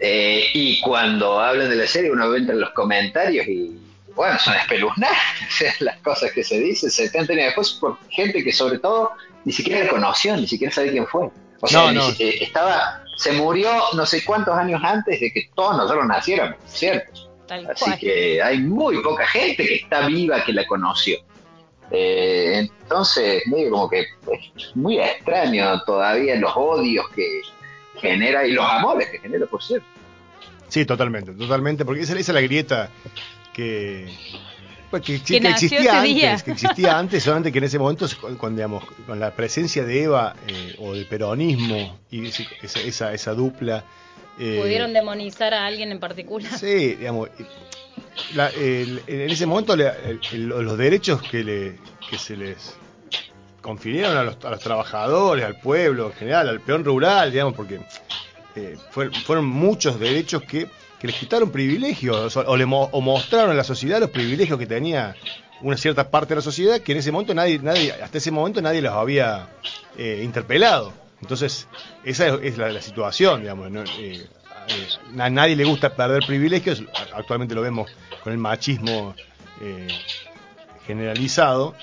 [0.00, 3.76] Eh, y cuando hablan de la serie uno entra en los comentarios y
[4.14, 8.78] bueno, son espeluznantes las cosas que se dicen, 70 años después por gente que sobre
[8.78, 9.12] todo
[9.44, 11.30] ni siquiera la conoció, ni siquiera sabe quién fue.
[11.60, 16.06] O sea, eh, estaba, se murió no sé cuántos años antes de que todos nosotros
[16.06, 17.12] naciéramos, ¿cierto?
[17.48, 21.18] Así que hay muy poca gente que está viva que la conoció.
[21.90, 27.42] Eh, entonces, medio como que es muy extraño todavía los odios que
[28.00, 29.86] genera y los amores que genera, por cierto.
[30.68, 32.90] Sí, totalmente, totalmente, porque esa, es la grieta
[33.52, 34.08] que,
[34.90, 35.38] pues, que, existía
[36.00, 38.06] antes, que existía antes, solamente que en ese momento,
[38.38, 42.26] con, digamos, con la presencia de Eva eh, o del peronismo y
[42.62, 43.84] esa, esa, dupla.
[44.38, 46.58] Eh, Pudieron demonizar a alguien en particular.
[46.58, 47.28] Sí, digamos,
[48.36, 52.76] en ese momento los derechos que, le, que se les
[53.60, 57.80] confirieron a los, trabajadores, al pueblo en general, al peón rural, digamos, porque
[58.56, 60.66] eh, fueron, muchos derechos que,
[61.06, 65.14] les quitaron privilegios o, le mostraron a la sociedad los privilegios que tenía
[65.62, 68.62] una cierta parte de la sociedad que en ese momento nadie, nadie hasta ese momento
[68.62, 69.48] nadie los había
[69.96, 70.92] eh, interpelado.
[71.20, 71.68] Entonces,
[72.04, 73.90] esa es, la, situación, digamos.
[73.98, 74.26] Eh,
[75.18, 76.82] a nadie le gusta perder privilegios,
[77.14, 77.90] actualmente lo vemos
[78.22, 79.14] con el machismo
[79.60, 79.88] eh,
[80.86, 81.74] generalizado,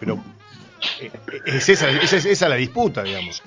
[0.00, 0.22] pero
[1.44, 3.42] es esa, es esa la disputa, digamos.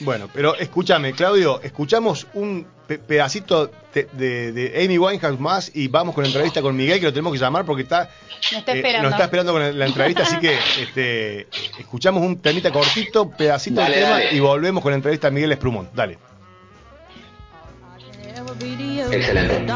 [0.00, 6.28] Bueno, pero escúchame, Claudio, escuchamos un pedacito de, Amy Winehouse más y vamos con la
[6.28, 8.10] entrevista con Miguel, que lo tenemos que llamar porque está,
[8.50, 9.02] está esperando.
[9.04, 13.90] nos está esperando con la entrevista, así que este, escuchamos un temita cortito, pedacito de
[13.92, 15.88] tema y volvemos con la entrevista a Miguel Esprumón.
[15.94, 16.18] Dale.
[19.10, 19.66] Excelente.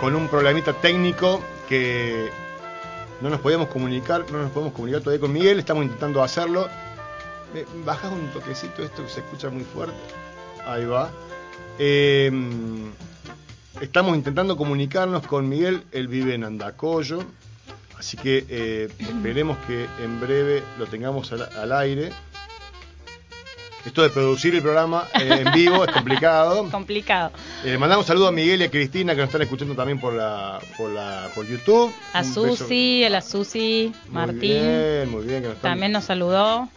[0.00, 2.30] Con un problemita técnico que
[3.20, 6.68] no nos podíamos comunicar, no nos podemos comunicar todavía con Miguel, estamos intentando hacerlo.
[7.84, 9.98] Bajas un toquecito esto que se escucha muy fuerte.
[10.66, 11.10] Ahí va.
[11.78, 12.30] Eh,
[13.82, 17.22] estamos intentando comunicarnos con Miguel, él vive en Andacoyo,
[17.98, 22.10] así que eh, esperemos que en breve lo tengamos al, aire.
[23.84, 26.68] Esto de producir el programa eh, en vivo es complicado.
[26.70, 27.32] Complicado.
[27.64, 30.12] Eh, le mandamos saludos a Miguel y a Cristina que nos están escuchando también por
[30.12, 31.92] la por, la, por YouTube.
[32.12, 34.38] A Susi, a la Susi, Martín.
[34.38, 35.54] Muy bien, muy bien.
[35.62, 36.68] También nos saludó.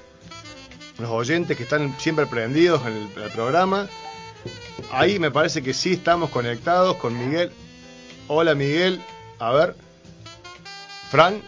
[0.99, 3.87] Los oyentes que están siempre prendidos en el programa.
[4.91, 7.51] Ahí me parece que sí estamos conectados con Miguel.
[8.27, 9.01] Hola Miguel,
[9.39, 9.75] a ver.
[11.09, 11.41] Fran,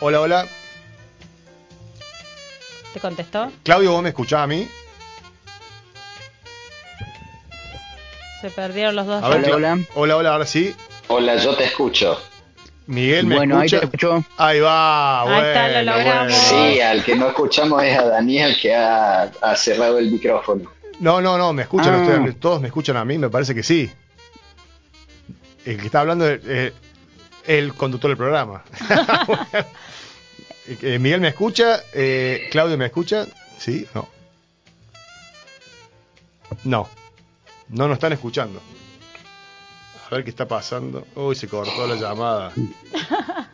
[0.00, 0.46] hola, hola.
[2.94, 3.50] ¿Te contestó?
[3.64, 4.68] Claudio, ¿vos me escuchás a mí?
[8.40, 9.20] Se perdieron los dos.
[9.20, 9.78] hola, hola.
[9.96, 10.72] Hola, hola, ahora sí.
[11.08, 12.20] Hola, yo te escucho.
[12.86, 13.76] Miguel, ¿me bueno, escucha?
[13.76, 14.24] Ahí, te escucho.
[14.36, 16.34] ahí va, ahí está, lo logramos.
[16.34, 20.70] Sí, al que no escuchamos es a Daniel que ha, ha cerrado el micrófono.
[21.00, 22.34] No, no, no, me escuchan, ah.
[22.38, 23.90] todos me escuchan a mí, me parece que sí.
[25.64, 26.72] El que está hablando es eh,
[27.44, 28.62] el conductor del programa.
[30.66, 33.26] Eh, Miguel me escucha, eh, Claudio me escucha,
[33.58, 33.86] ¿sí?
[33.94, 34.08] No.
[36.64, 36.88] No,
[37.68, 38.60] no nos están escuchando.
[40.06, 41.06] A ver qué está pasando.
[41.14, 42.52] Uy, se cortó la llamada.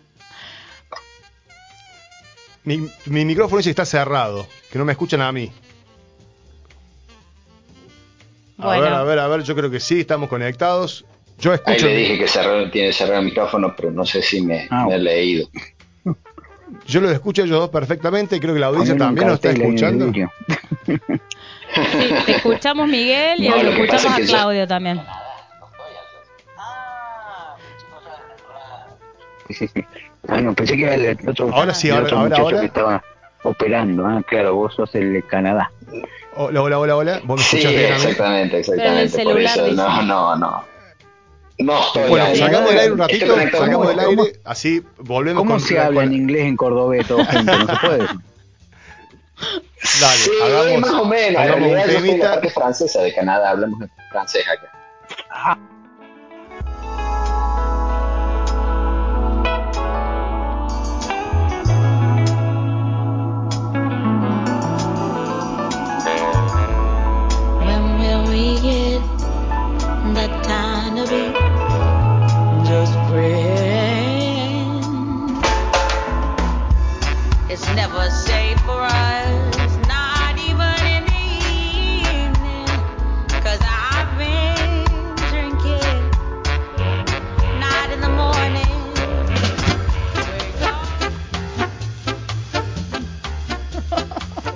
[2.64, 5.50] mi, mi micrófono dice que está cerrado, que no me escuchan a mí.
[8.58, 11.04] A ver, a ver, a ver, yo creo que sí, estamos conectados.
[11.38, 11.86] Yo escucho.
[11.86, 14.84] Ahí le dije que cerró, tiene cerrado el micrófono, pero no sé si me, ah,
[14.86, 15.48] me he leído.
[16.86, 20.12] Yo lo escucho ellos dos perfectamente, creo que la audiencia también lo está escuchando.
[20.12, 20.98] Sí,
[22.26, 25.00] te escuchamos Miguel y lo, escuchamos a Claudio también.
[30.26, 32.60] Bueno, pensé que era el otro, ahora sí, ahora, ahora, ahora.
[32.60, 33.02] que estaba
[33.42, 34.06] operando.
[34.06, 35.70] Ah, claro, vos sos el de Canadá.
[36.36, 37.20] Hola, hola, hola, hola.
[37.24, 39.24] ¿Vos me sí, exactamente, exactamente.
[39.24, 40.64] Por eso, no, no, no.
[41.60, 46.04] No, bueno, sacamos del aire un ratito, sacamos del aire, así volvemos ¿Cómo se habla
[46.04, 47.58] en inglés en cordobés todo junto?
[47.58, 47.98] No se puede.
[50.00, 51.42] Dale, sí, hagamos, más o menos.
[51.42, 52.24] Hagamos en realidad un temita.
[52.24, 54.72] la parte francesa de Canadá, hablamos francés acá.
[55.30, 55.58] Ah.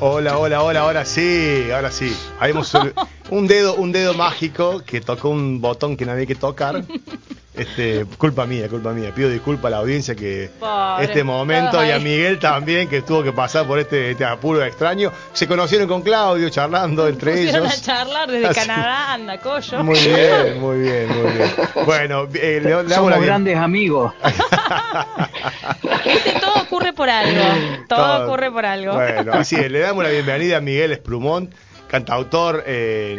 [0.01, 2.15] Hola, hola, hola, ahora sí, ahora sí.
[2.39, 2.73] Habíamos
[3.31, 6.85] un dedo, un dedo mágico que tocó un botón que no había que tocar.
[7.57, 9.13] Este, culpa mía, culpa mía.
[9.15, 12.01] Pido disculpas a la audiencia que Pobre, este momento y a.
[12.01, 15.13] Miguel también que tuvo que pasar por este, este apuro extraño.
[15.33, 17.79] Se conocieron con Claudio charlando entre Pusieron ellos.
[17.79, 18.59] a charlar desde Así.
[18.61, 19.85] Canadá, anda, collo.
[19.85, 21.51] Muy bien, muy bien, muy bien.
[21.87, 24.13] Bueno, eh, le, le damos Somos grandes amigos.
[26.41, 27.43] Todo ocurre por algo.
[27.89, 28.27] Todo, Todo.
[28.27, 28.95] ocurre por algo.
[28.95, 31.53] Bueno, así es, le damos la bienvenida a Miguel Esprumont,
[31.89, 32.65] cantautor.
[32.67, 33.17] eh,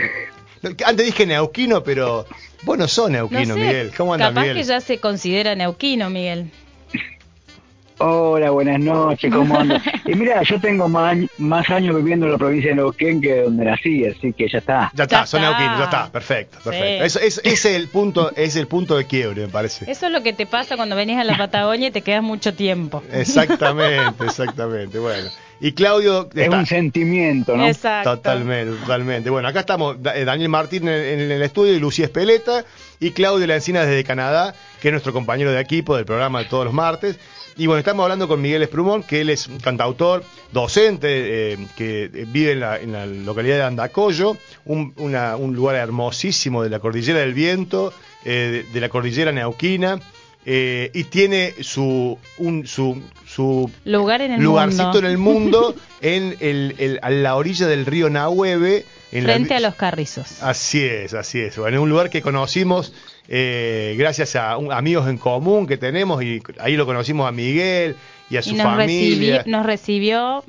[0.86, 2.26] antes dije neuquino, pero
[2.66, 3.92] vos no sos No neuquino, sé, Miguel.
[3.96, 4.58] ¿Cómo andas, capaz Miguel?
[4.58, 6.50] que ya se considera neuquino, Miguel.
[7.98, 9.82] Hola, buenas noches, ¿cómo andas?
[10.04, 13.44] Y mira, yo tengo más, años- más años viviendo en la provincia de Neuquén que
[13.44, 14.92] donde nací, así que ya está.
[14.94, 17.00] Ya está, Ya son neuquinos, ya está, perfecto, perfecto.
[17.00, 17.06] Sí.
[17.06, 19.90] Eso, es, ese es el punto, es el punto de quiebre, me parece.
[19.90, 22.54] Eso es lo que te pasa cuando venís a la Patagonia y te quedas mucho
[22.54, 23.02] tiempo.
[23.14, 25.00] Exactamente, exactamente.
[25.00, 27.68] Bueno, y Claudio Es está- un sentimiento, ¿no?
[27.68, 28.18] Exacto.
[28.18, 29.30] Totalmente, totalmente.
[29.30, 32.66] Bueno, acá estamos eh, Daniel Martín en, en el estudio y Lucía Espeleta
[33.00, 36.66] y Claudio Lancina desde Canadá, que es nuestro compañero de equipo del programa de todos
[36.66, 37.18] los martes.
[37.58, 42.10] Y bueno, estamos hablando con Miguel Esprumón, que él es un cantautor, docente, eh, que
[42.28, 46.80] vive en la, en la localidad de Andacollo, un, una- un lugar hermosísimo de la
[46.80, 47.94] Cordillera del Viento,
[48.26, 50.00] eh, de, de la Cordillera Neuquina,
[50.46, 53.02] eh, y tiene su, un, su,
[53.36, 55.00] su Lugar en el lugarcito mundo.
[55.00, 58.86] en el mundo, en el, el- a la orilla del río Nahueve.
[59.12, 60.42] En la- Frente a los carrizos.
[60.44, 61.58] Así es, así es.
[61.58, 62.94] Bueno, en un lugar que conocimos
[63.28, 67.96] eh, gracias a un- amigos en común que tenemos y ahí lo conocimos a Miguel
[68.30, 69.44] y a su y nos, familia.
[69.44, 70.44] recibi- nos recibió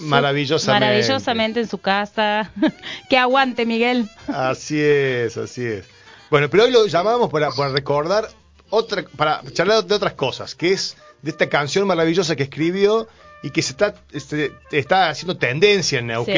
[0.00, 0.86] Maravillosamente.
[0.86, 2.50] maravillosamente en su casa.
[3.10, 4.08] que aguante, Miguel.
[4.28, 5.84] Así es, así es.
[6.30, 8.28] Bueno, pero hoy lo llamamos para, para recordar
[8.70, 13.06] otra, para charlar de otras cosas, que es de esta canción maravillosa que escribió
[13.44, 16.36] y que se está, este, está haciendo tendencia en Neuquén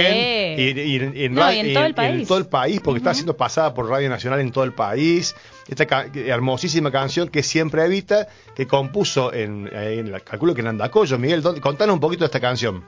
[0.56, 0.62] Sí.
[0.62, 0.92] y, y-
[1.22, 2.28] y en, No, y en todo el país.
[2.28, 5.36] todo el país, porque está siendo pasada por Radio Nacional en todo el país.
[5.68, 10.68] Esta ca- hermosísima canción que siempre evita, que compuso en, en la, calculo que en
[10.68, 11.18] Andacollo.
[11.18, 12.82] Miguel, ¿dónde- contanos un poquito de esta canción.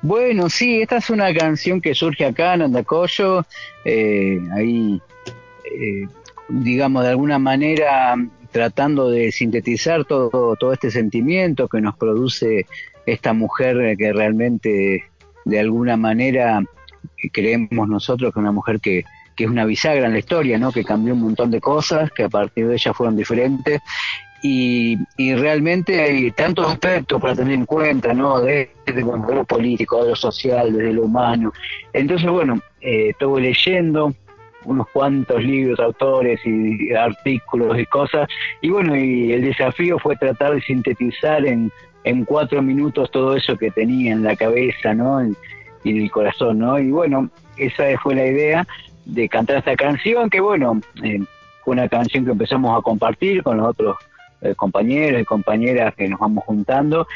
[0.00, 3.44] Bueno, sí, esta es una canción que surge acá en Andacollo,
[3.84, 5.02] eh, ahí,
[5.64, 6.06] eh,
[6.48, 8.14] digamos, de alguna manera
[8.50, 12.66] tratando de sintetizar todo, todo este sentimiento que nos produce
[13.06, 15.04] esta mujer que realmente,
[15.44, 16.62] de alguna manera,
[17.32, 19.04] creemos nosotros que es una mujer que,
[19.36, 20.72] que es una bisagra en la historia, ¿no?
[20.72, 23.80] Que cambió un montón de cosas, que a partir de ella fueron diferentes
[24.42, 28.40] y, y realmente hay tantos aspectos para tener en cuenta, ¿no?
[28.40, 31.52] Desde, lo político, de lo social, desde lo humano.
[31.92, 34.14] Entonces, bueno, eh, estuve leyendo
[34.64, 38.28] unos cuantos libros, autores y artículos y cosas,
[38.60, 41.70] y bueno, y el desafío fue tratar de sintetizar en,
[42.04, 45.24] en cuatro minutos todo eso que tenía en la cabeza, ¿no?
[45.84, 46.78] Y en el corazón, ¿no?
[46.78, 48.66] Y bueno, esa fue la idea
[49.04, 51.20] de cantar esta canción, que bueno, eh,
[51.64, 53.96] fue una canción que empezamos a compartir con los otros
[54.40, 57.06] eh, compañeros y compañeras que nos vamos juntando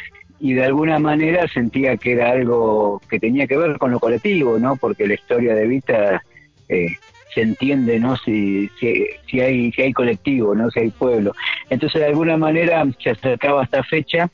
[0.42, 4.58] y de alguna manera sentía que era algo que tenía que ver con lo colectivo,
[4.58, 4.74] ¿no?
[4.74, 6.20] Porque la historia de Vita
[6.68, 6.96] eh,
[7.34, 8.16] se entiende, ¿no?
[8.16, 10.70] Si, si, hay si hay colectivo, ¿no?
[10.70, 11.34] Si hay pueblo.
[11.70, 14.30] Entonces de alguna manera se acercaba esta fecha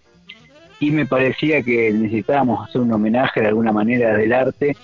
[0.81, 4.77] y me parecía que necesitábamos hacer un homenaje de alguna manera del arte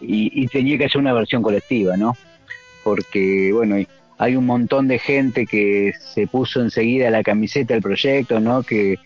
[0.00, 2.16] y, y tenía que hacer una versión colectiva, ¿no?
[2.84, 3.76] Porque, bueno,
[4.18, 8.64] hay un montón de gente que se puso enseguida la camiseta del proyecto, ¿no?
[8.64, 8.98] Que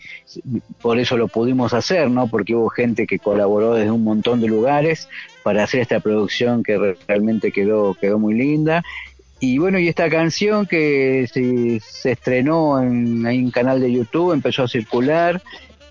[0.81, 2.27] por eso lo pudimos hacer, ¿no?
[2.27, 5.07] Porque hubo gente que colaboró desde un montón de lugares
[5.43, 8.83] para hacer esta producción que re- realmente quedó, quedó muy linda.
[9.39, 14.31] Y bueno, y esta canción que se, se estrenó en, en un canal de YouTube,
[14.33, 15.41] empezó a circular.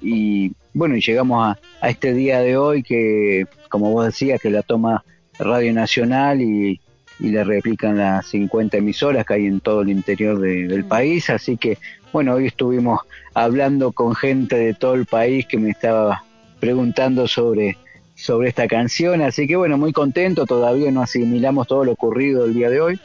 [0.01, 4.51] Y bueno, y llegamos a, a este día de hoy que, como vos decías, que
[4.51, 5.05] la toma
[5.39, 6.81] Radio Nacional y,
[7.21, 11.29] y la replican las 50 emisoras que hay en todo el interior de- del país,
[11.31, 11.79] así que
[12.13, 13.01] bueno, hoy estuvimos
[13.33, 16.25] hablando con gente de todo el país que me estaba
[16.61, 17.77] preguntando sobre
[18.23, 22.55] sobre esta canción, así que bueno, muy contento, todavía no asimilamos todo lo ocurrido el
[22.55, 23.01] día de hoy,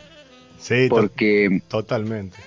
[0.59, 2.37] Sí, to- porque, totalmente.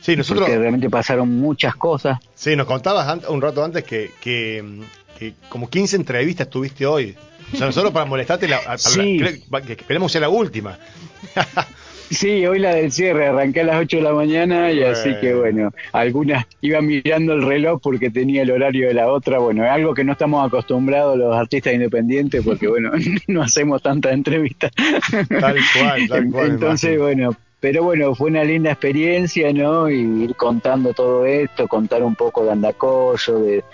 [0.00, 0.44] Sí, nosotros.
[0.46, 2.18] porque realmente pasaron muchas cosas.
[2.34, 4.82] Sí, nos contabas un rato antes que, que,
[5.18, 7.16] que como 15 entrevistas tuviste hoy.
[7.52, 9.18] O sea, nosotros para molestarte, la, para Sí.
[9.50, 10.78] la- que esperemos sea la última.
[12.10, 14.92] Sí, hoy la del cierre, arranqué a las 8 de la mañana y Bueno.
[14.92, 19.38] así que bueno, algunas iba mirando el reloj porque tenía el horario de la otra,
[19.38, 22.92] bueno, es algo que no estamos acostumbrados los artistas independientes porque bueno,
[23.28, 24.70] no hacemos tantas entrevistas.
[25.28, 26.50] Tal cual, tal cual.
[26.50, 27.04] Entonces, imagino.
[27.04, 29.88] bueno, pero bueno, fue una linda experiencia, ¿no?
[29.88, 33.64] Y ir contando todo esto, contar un poco de Andacollo, de,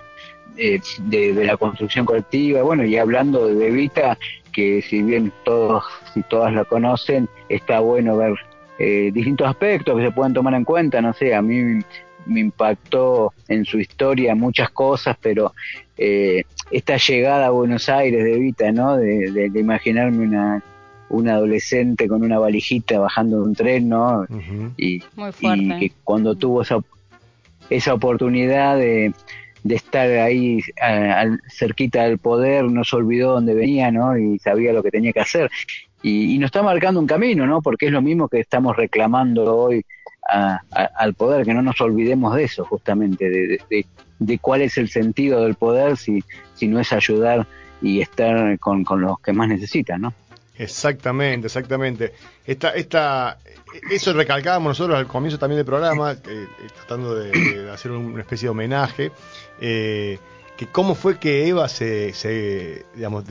[0.56, 4.16] eh, de, la construcción colectiva, bueno, y hablando de Evita,
[4.52, 5.84] que si bien todos
[6.14, 8.34] y todas la conocen, está bueno ver
[8.78, 11.82] eh, distintos aspectos que se pueden tomar en cuenta, no sé, a mí
[12.26, 15.52] me impactó en su historia muchas cosas, pero
[15.96, 18.96] eh, esta llegada a Buenos Aires de Evita, ¿no?
[18.96, 20.62] De, imaginarme una,
[21.08, 24.26] una adolescente con una valijita bajando de un tren, ¿no?
[24.76, 25.02] y,
[25.40, 26.78] y, que cuando tuvo esa,
[27.68, 29.12] esa oportunidad de,
[29.62, 30.60] de estar ahí
[31.48, 34.16] cerquita del poder, no se olvidó dónde venía, ¿no?
[34.16, 35.50] Y sabía lo que tenía que hacer.
[36.02, 37.60] Y, y, nos está marcando un camino, ¿no?
[37.60, 39.84] Porque es lo mismo que estamos reclamando hoy
[40.30, 43.86] al poder, que no nos olvidemos de eso, justamente, de,
[44.18, 46.22] de, cuál es el sentido del poder si,
[46.54, 47.46] si no es ayudar
[47.82, 50.14] y estar con, con los que más necesitan, ¿no?
[50.60, 52.12] Exactamente, exactamente.
[52.44, 53.38] Esta, esta,
[53.90, 56.46] eso recalcábamos nosotros al comienzo también del programa, eh,
[56.76, 59.10] tratando de, hacer una especie de homenaje,
[59.58, 60.18] eh,
[60.58, 63.24] que cómo fue que Eva se, se digamos,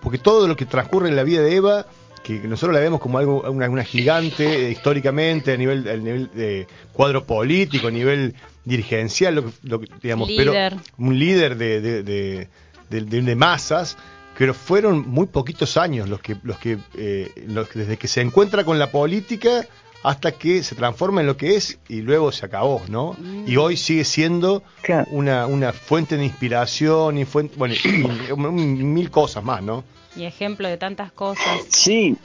[0.00, 1.84] porque todo lo que transcurre en la vida de Eva,
[2.22, 6.68] que nosotros la vemos como algo, una, gigante eh, históricamente a nivel, a nivel de
[6.92, 10.52] cuadro político, a nivel dirigencial, lo, lo digamos, pero
[10.98, 12.48] un líder de, de,
[12.88, 13.96] de masas
[14.38, 17.32] pero fueron muy poquitos años los que, los que, eh,
[17.74, 19.66] desde que se encuentra con la política
[20.02, 23.16] hasta que se transforma en lo que es y luego se acabó, ¿no?
[23.46, 23.58] Y mm.
[23.58, 24.62] hoy sigue siendo
[25.10, 27.74] una, una fuente de inspiración y fuente, bueno,
[28.52, 29.84] mil cosas más, ¿no?
[30.14, 31.44] Y ejemplo de tantas cosas.
[31.68, 32.16] Sí,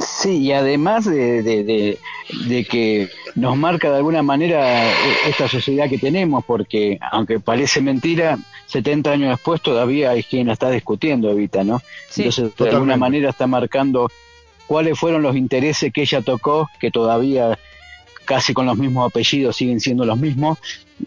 [0.00, 1.98] Sí, y además de, de,
[2.48, 4.90] de, que nos marca de alguna manera
[5.26, 10.54] esta sociedad que tenemos, porque aunque parece mentira, 70 años después todavía hay quien la
[10.54, 11.82] está discutiendo, Evita, ¿no?
[12.16, 14.10] Entonces, de alguna manera está marcando
[14.66, 17.58] cuáles fueron los intereses que ella tocó, que todavía
[18.24, 20.58] casi con los mismos apellidos siguen siendo los mismos.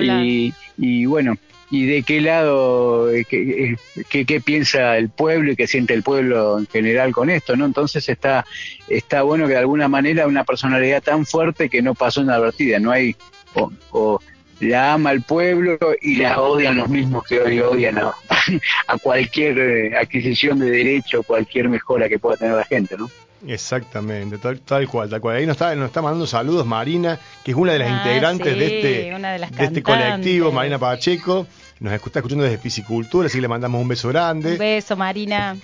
[0.00, 1.36] y, y bueno,
[1.70, 3.76] y de qué lado, eh, eh,
[4.08, 7.64] qué, qué, piensa el pueblo y qué siente el pueblo en general con esto, ¿no?
[7.64, 8.44] Entonces está,
[8.88, 12.90] está bueno que de alguna manera una personalidad tan fuerte que no pasó inadvertida, no
[12.90, 13.14] hay,
[13.54, 14.20] o,
[14.58, 18.12] la ama el pueblo y la odian los mismos que hoy odian a,
[18.88, 23.08] a cualquier eh, adquisición de derecho, cualquier mejora que pueda tener la gente, ¿no?
[23.46, 25.36] Exactamente, tal, tal, cual, tal cual.
[25.36, 28.58] Ahí nos está, nos está mandando saludos Marina, que es una de las ah, integrantes
[28.58, 28.88] de este,
[29.56, 31.46] de, este colectivo, Marina Pacheco.
[31.78, 34.52] Nos está escuchando desde Piscicultura, así que le mandamos un beso grande.
[34.52, 35.56] Un beso, Marina.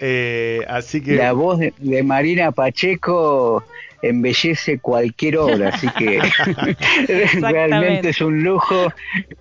[0.00, 1.14] Eh, así que...
[1.14, 3.64] La voz de Marina Pacheco
[4.02, 6.20] embellece cualquier obra, así que
[7.40, 8.92] realmente es un lujo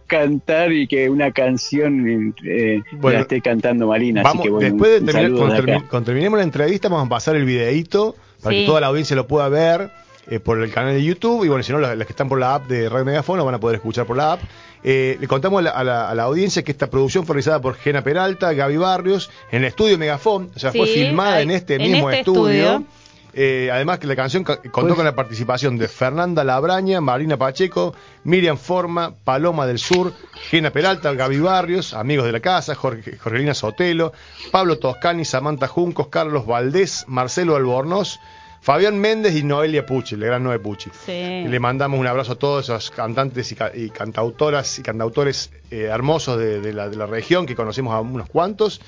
[0.07, 4.23] cantar y que una canción eh, la esté cantando Marina.
[4.59, 8.81] después de terminar, cuando, terminemos la entrevista vamos a pasar el videíto para que toda
[8.81, 9.91] la audiencia lo pueda ver
[10.27, 12.55] eh, por el canal de YouTube y bueno, si no, las, que están por la
[12.55, 14.41] app de Radio Megafón lo van a poder escuchar por la app.
[14.83, 18.77] Eh, le contamos a la, audiencia que esta producción fue realizada por Gena Peralta, Gaby
[18.77, 22.83] Barrios, en el estudio Megafón, o sea, fue filmada en este mismo este estudio
[23.37, 27.93] eh, además que la canción contó pues con la participación de Fernanda Labraña, Marina Pacheco,
[28.23, 30.13] Miriam Forma, Paloma del Sur,
[30.49, 34.13] Gena Peralta, Gaby Barrios, amigos de la casa, Jorge, Jorgelina Sotelo,
[34.51, 38.19] Pablo Toscani, Samantha Juncos, Carlos Valdés, Marcelo Albornoz,
[38.61, 40.89] Fabián Méndez y Noelia Pucci, el gran Noe Pucci.
[41.05, 46.73] le mandamos un abrazo a todos esos cantantes y, cantautoras y cantautores eh, hermosos de,
[46.73, 48.79] la, de la región, que conocemos a unos cuantos.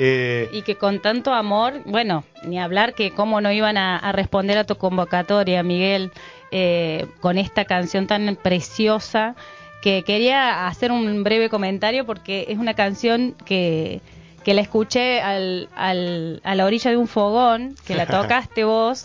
[0.00, 4.56] Eh, y que con tanto amor, bueno, ni hablar que cómo no iban a, responder
[4.56, 6.12] a tu convocatoria, Miguel,
[6.52, 9.34] eh, con esta canción tan preciosa,
[9.82, 14.00] que quería hacer un breve comentario porque es una canción que,
[14.44, 19.04] que la escuché al, al, a la orilla de un fogón, que la tocaste vos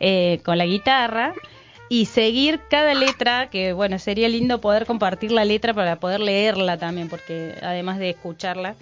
[0.00, 1.34] eh, con la guitarra
[1.88, 6.78] y seguir cada letra, que bueno, sería lindo poder compartir la letra para poder leerla
[6.78, 8.74] también, porque además de escucharla,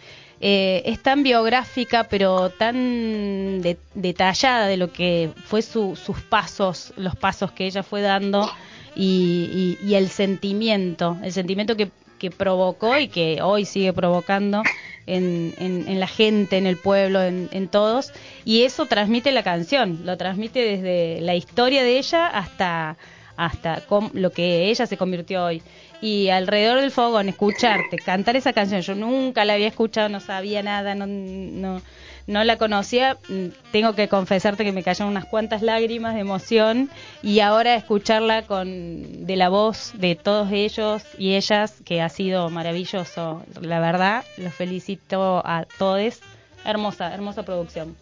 [0.42, 3.60] eh, es tan biográfica, pero tan
[3.94, 8.50] detallada de lo que fue sus pasos, los pasos que ella fue dando
[8.96, 11.90] y, el sentimiento, el sentimiento que,
[12.36, 14.62] provocó y que hoy sigue provocando
[15.06, 18.12] en, la gente, en el pueblo, en, todos.
[18.44, 22.96] Y eso transmite la canción, lo transmite desde la historia de ella hasta,
[23.36, 23.82] hasta
[24.12, 25.62] lo que ella se convirtió hoy
[26.00, 30.62] y alrededor del fogón escucharte cantar esa canción, yo nunca la había escuchado, no sabía
[30.62, 31.82] nada, no, no,
[32.26, 36.88] no la conocía, mm, tengo que confesarte que me cayeron unas cuantas lágrimas de emoción
[37.22, 42.48] y ahora escucharla con de la voz de todos ellos y ellas, que ha sido
[42.50, 46.20] maravilloso, la verdad, los felicito a todos,
[46.64, 47.96] hermosa, hermosa producción.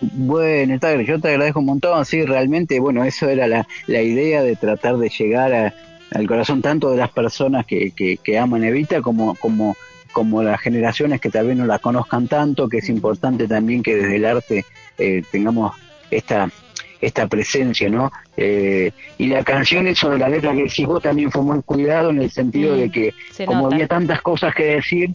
[0.00, 4.54] Bueno, yo te agradezco un montón, sí, realmente, bueno, eso era la, la idea de
[4.54, 5.74] tratar de llegar a,
[6.12, 9.76] al corazón tanto de las personas que, que, aman Evita como, como,
[10.12, 13.96] como las generaciones que tal vez no la conozcan tanto, que es importante también que
[13.96, 14.64] desde el arte
[14.98, 15.74] eh, tengamos
[16.10, 16.48] esta
[17.00, 18.10] esta presencia, ¿no?
[18.36, 22.10] Eh, y la canción, eso de la letra que decís vos, también fue muy cuidado
[22.10, 25.10] en el sentido de que, como había tantas cosas que decir,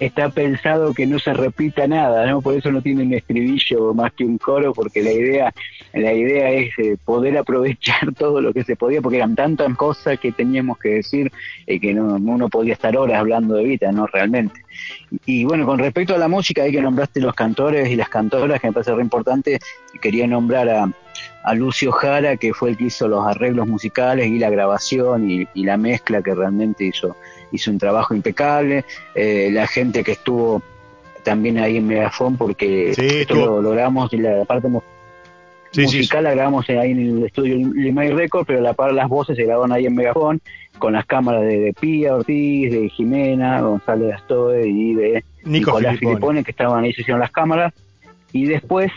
[0.00, 2.40] está pensado que no se repita nada, ¿no?
[2.40, 5.54] Por eso no tiene un estribillo más que un coro, porque la idea,
[5.92, 10.18] la idea es eh, poder aprovechar todo lo que se podía, porque eran tantas cosas
[10.18, 11.30] que teníamos que decir
[11.66, 14.06] eh, que no, uno podía estar horas hablando de Vita, ¿no?
[14.06, 14.64] Realmente.
[15.26, 18.58] Y, bueno, con respecto a la música, ahí que nombraste los cantores y las cantoras,
[18.58, 19.58] que me parece re importante,
[20.00, 20.90] quería nombrar a,
[21.44, 25.46] a Lucio Jara, que fue el que hizo los arreglos musicales y la grabación y,
[25.52, 27.16] y la mezcla que realmente hizo
[27.52, 28.84] hizo un trabajo impecable,
[29.14, 30.62] eh, la gente que estuvo
[31.22, 34.68] también ahí en Megafon, porque esto lo logramos, la parte
[35.76, 39.44] musical la grabamos ahí en el estudio Limay Record, pero la parte las voces se
[39.44, 40.40] grabaron ahí en Megafon,
[40.78, 46.42] con las cámaras de, Pía Ortiz, de Jimena, González Astoe y de Nicolás Filipone.
[46.42, 47.74] que estaban ahí, se hicieron las cámaras,
[48.32, 48.90] y después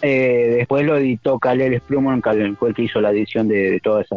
[0.00, 2.22] eh, después lo editó Calel Plumon,
[2.58, 4.16] fue el que hizo la edición de, de toda esa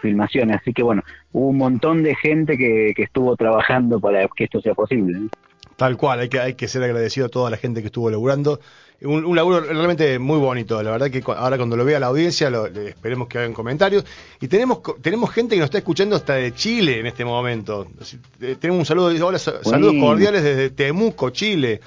[0.00, 0.56] filmaciones.
[0.60, 4.74] Así que bueno, hubo un montón de gente que, estuvo trabajando para que esto sea
[4.74, 5.28] posible.
[5.76, 8.60] Tal cual, hay que, hay que ser agradecido a toda la gente que estuvo laburando.
[9.02, 12.50] Un, un laburo realmente muy bonito, la verdad que ahora cuando lo vea la audiencia
[12.50, 14.04] lo, esperemos que hagan comentarios.
[14.40, 17.86] Y tenemos tenemos gente que nos está escuchando hasta de Chile en este momento.
[18.42, 21.80] Eh, tenemos un saludo, hola, saludos cordiales desde Temuco, Chile.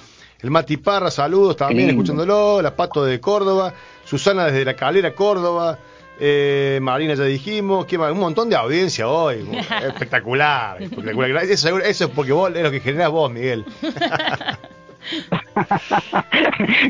[0.43, 2.61] El Mati Parra, saludos también escuchándolo.
[2.61, 3.73] La Pato de Córdoba.
[4.03, 5.79] Susana desde La Calera, Córdoba.
[6.19, 9.47] Eh, Marina ya dijimos, que un montón de audiencia hoy,
[9.83, 11.43] espectacular, espectacular.
[11.43, 13.65] Eso, eso, es porque vos es lo que generas vos, Miguel.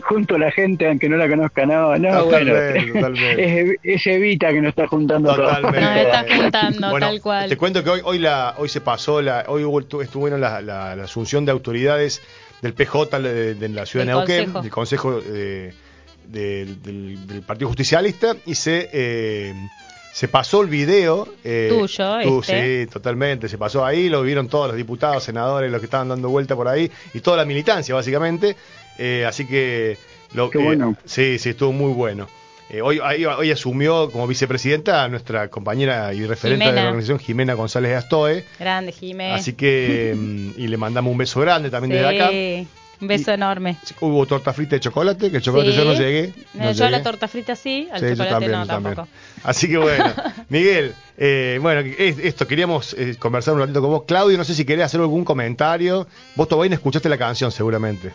[0.04, 4.70] Junto a la gente, aunque no la conozca, no, no, bueno, Es, Evita que nos
[4.70, 5.82] está juntando totalmente.
[5.82, 7.50] Nos está juntando, tal cual.
[7.50, 9.64] Te cuento que hoy, hoy, la, hoy se pasó, la, hoy
[10.02, 12.22] estuvo la, la, asunción de autoridades
[12.62, 15.74] del PJ de, la ciudad de Neuquén, del Consejo de
[16.28, 19.54] del, Partido Justicialista y se, eh,
[20.14, 21.28] se pasó el video.
[21.44, 22.86] Eh, Tuyo, este.
[22.86, 23.50] Sí, totalmente.
[23.50, 26.68] Se pasó ahí, lo vieron todos los diputados, senadores, los que estaban dando vuelta por
[26.68, 28.56] ahí y toda la militancia, básicamente.
[28.98, 29.98] Eh, así que.
[30.34, 30.96] Lo, Qué bueno.
[31.06, 32.28] sí, sí, estuvo muy bueno.
[32.82, 37.96] hoy, hoy asumió como vicepresidenta a nuestra compañera y referente de la organización, Jimena González
[37.96, 38.44] Astoe.
[38.60, 39.36] Grande, Jimena.
[39.36, 42.32] Así que, mm, y le mandamos un beso grande también desde acá.
[43.02, 43.78] Un beso enorme.
[44.00, 46.34] Hubo torta frita de chocolate, que el chocolate yo no llegué.
[46.74, 49.08] yo a la torta frita sí, al chocolate no tampoco.
[49.44, 50.14] Así que bueno,
[50.50, 54.04] Miguel, eh, bueno, esto queríamos eh, conversar un ratito con vos.
[54.08, 56.08] Claudio, no sé si querés hacer algún comentario.
[56.36, 58.14] Vos todavía escuchaste la canción seguramente.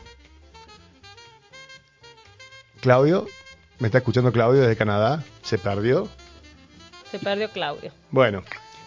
[2.81, 3.27] Claudio,
[3.79, 5.25] ¿me está escuchando Claudio desde Canadá?
[5.43, 6.09] ¿Se perdió?
[7.11, 7.93] Se perdió Claudio.
[8.11, 8.43] Bueno,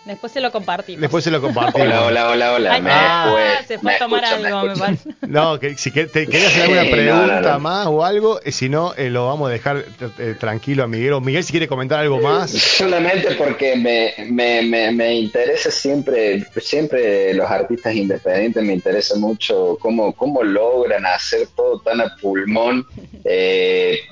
[0.06, 1.02] Después se lo compartimos.
[1.02, 1.88] Después se lo compartimos.
[1.88, 2.80] hola, hola, hola, hola.
[2.80, 5.10] me ah, se fue a tomar algo, me, parece.
[5.28, 9.12] No, que, si te querías hacer alguna pregunta más o algo, eh, si no, eh,
[9.12, 9.86] lo vamos a dejar
[10.18, 11.14] eh, tranquilo a Miguel.
[11.14, 12.50] O Miguel, si quiere comentar algo más.
[12.50, 19.78] Solamente porque me, me, me, me, interesa siempre, siempre los artistas independientes, me interesa mucho
[19.80, 22.88] cómo, cómo logran hacer todo tan a pulmón.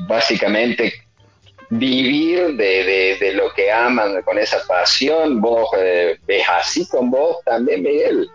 [0.08, 1.09] básicamente
[1.70, 5.40] vivir de, de, lo que aman con esa pasión.
[5.42, 6.18] ¿Vos eh,
[6.58, 8.30] así con vos también, Miguel?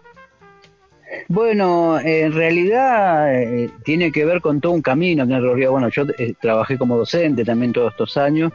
[1.29, 6.05] Bueno, en realidad eh, tiene que ver con todo un camino que en bueno, yo
[6.19, 8.53] eh, trabajé como docente también todos estos años,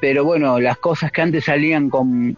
[0.00, 2.36] pero bueno, las cosas que antes salían con,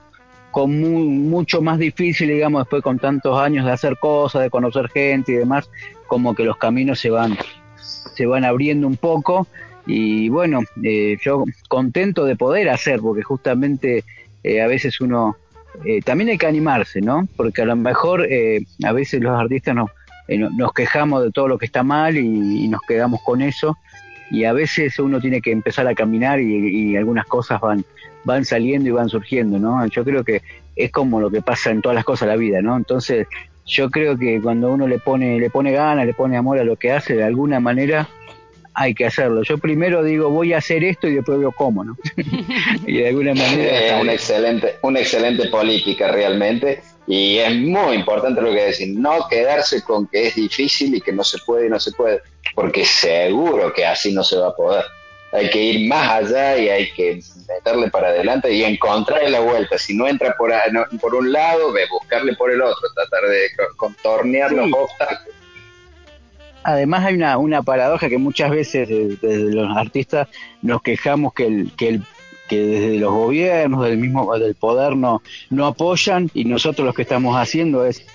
[0.51, 5.33] con mucho más difícil, digamos, después con tantos años de hacer cosas, de conocer gente
[5.33, 5.71] y demás,
[6.07, 7.37] como que los caminos se van,
[7.77, 9.47] se van abriendo un poco
[9.89, 14.05] y bueno, eh, yo contento de poder hacer, porque justamente
[14.45, 15.37] eh, a veces uno,
[15.83, 17.27] eh, también hay que animarse, ¿no?
[17.37, 18.29] Porque a lo mejor
[18.85, 19.91] a veces los artistas nos,
[20.29, 23.79] nos quejamos de todo lo que está mal y, nos quedamos con eso,
[24.31, 27.83] y a veces uno tiene que empezar a caminar y, algunas cosas van,
[28.25, 29.87] van saliendo y van surgiendo, ¿no?
[29.87, 30.43] Yo creo que
[30.77, 32.77] es como lo que pasa en todas las cosas de la vida, ¿no?
[32.77, 33.27] Entonces,
[33.65, 36.77] yo creo que cuando uno le pone, le pone ganas, le pone amor a lo
[36.77, 38.07] que hace, de alguna manera
[38.79, 39.43] hay que hacerlo.
[39.43, 41.97] Yo primero digo, voy a hacer esto y después veo cómo, ¿no?
[42.87, 43.97] y de alguna manera...
[43.97, 49.27] Es una excelente, una excelente política realmente y es muy importante lo que decir, no
[49.29, 52.23] quedarse con que es difícil y que no se puede y no se puede,
[52.55, 54.85] porque seguro que así no se va a poder.
[55.33, 59.77] Hay que ir más allá y hay que meterle para adelante y encontrar la vuelta.
[59.77, 60.53] Si no entra por,
[61.01, 65.38] por un lado, ve, buscarle por el otro, tratar de contornear los obstáculos
[66.69, 70.29] además hay una, una paradoja que muchas veces desde los artistas
[70.63, 72.03] nos quejamos que el, que el
[72.49, 77.03] que desde los gobiernos, del mismo del poder no, no apoyan y nosotros lo que
[77.03, 78.07] estamos haciendo es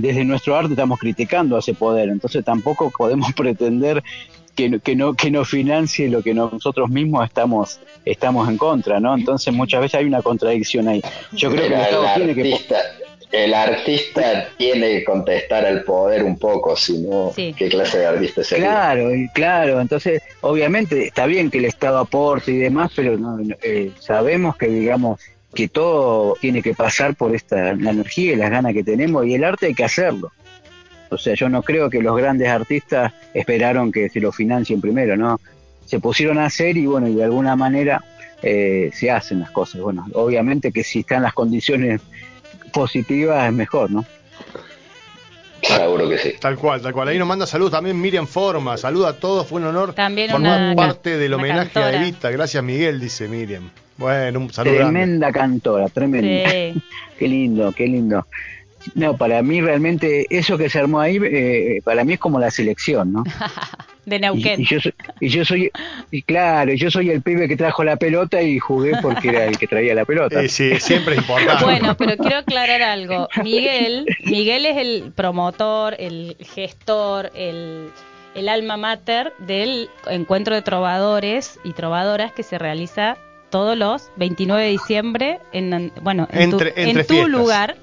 [0.00, 4.02] desde nuestro arte estamos criticando a ese poder, entonces tampoco podemos pretender
[4.54, 9.14] que, que no que no financie lo que nosotros mismos estamos estamos en contra, ¿no?
[9.14, 11.02] Entonces muchas veces hay una contradicción ahí.
[11.32, 12.58] Yo creo que el Estado tiene que
[13.32, 18.44] el artista tiene que contestar al poder un poco, si no, ¿qué clase de artista
[18.44, 18.66] sería?
[18.66, 23.90] Claro, claro, entonces obviamente está bien que el Estado aporte y demás, pero no, eh,
[23.98, 25.18] sabemos que digamos
[25.54, 29.34] que todo tiene que pasar por esta la energía y las ganas que tenemos y
[29.34, 30.30] el arte hay que hacerlo.
[31.10, 35.16] O sea, yo no creo que los grandes artistas esperaron que se lo financien primero,
[35.16, 35.40] ¿no?
[35.84, 38.02] Se pusieron a hacer y bueno, y de alguna manera
[38.42, 39.82] eh, se hacen las cosas.
[39.82, 42.00] Bueno, obviamente que si están las condiciones
[42.72, 44.04] positiva es mejor, ¿no?
[45.62, 46.34] Seguro que sí.
[46.40, 47.08] Tal cual, tal cual.
[47.08, 48.76] Ahí nos manda salud también Miriam Forma.
[48.76, 52.30] Saluda a todos, fue un honor también formar parte del homenaje a Evita.
[52.30, 53.70] Gracias, Miguel, dice Miriam.
[53.96, 54.74] Bueno, un saludo.
[54.74, 56.50] Tremenda cantora, tremenda.
[57.18, 58.26] qué lindo, qué lindo.
[58.96, 62.50] No, para mí realmente eso que se armó ahí, eh, para mí es como la
[62.50, 63.24] selección, ¿no?
[64.04, 64.60] de Neuquén.
[64.60, 65.70] Y, yo soy, y yo soy,
[66.10, 69.58] y claro, yo soy el pibe que trajo la pelota y jugué porque era el
[69.58, 70.46] que traía la pelota.
[70.48, 71.64] Sí, siempre es importante.
[71.64, 73.28] Bueno, pero quiero aclarar algo.
[73.42, 77.90] Miguel, Miguel es el promotor, el gestor, el,
[78.34, 83.16] el alma mater del encuentro de trovadores y trovadoras que se realiza
[83.50, 87.76] todos los 29 de diciembre en bueno en tu, en tu lugar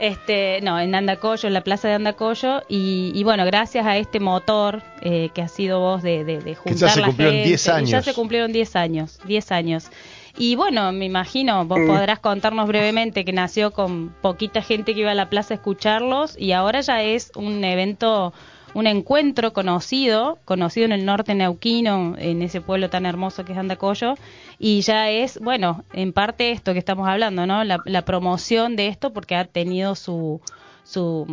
[0.00, 4.82] este, no, en Andacollo, en la plaza de Andacollo, y, bueno, gracias a este motor
[5.02, 7.90] eh, que ha sido vos de, de, juntar ya se cumplieron 10 años.
[7.90, 9.90] Ya se cumplieron 10 años, 10 años.
[10.38, 15.10] Y bueno, me imagino, vos podrás contarnos brevemente que nació con poquita gente que iba
[15.10, 18.32] a la plaza a escucharlos y ahora ya es un evento
[18.74, 23.58] un encuentro conocido, conocido en el norte neuquino, en ese pueblo tan hermoso que es
[23.58, 24.14] Andacollo,
[24.58, 27.64] y ya es, bueno, en parte esto que estamos hablando, ¿no?
[27.64, 30.40] La, promoción de esto porque ha tenido su,
[30.84, 31.26] su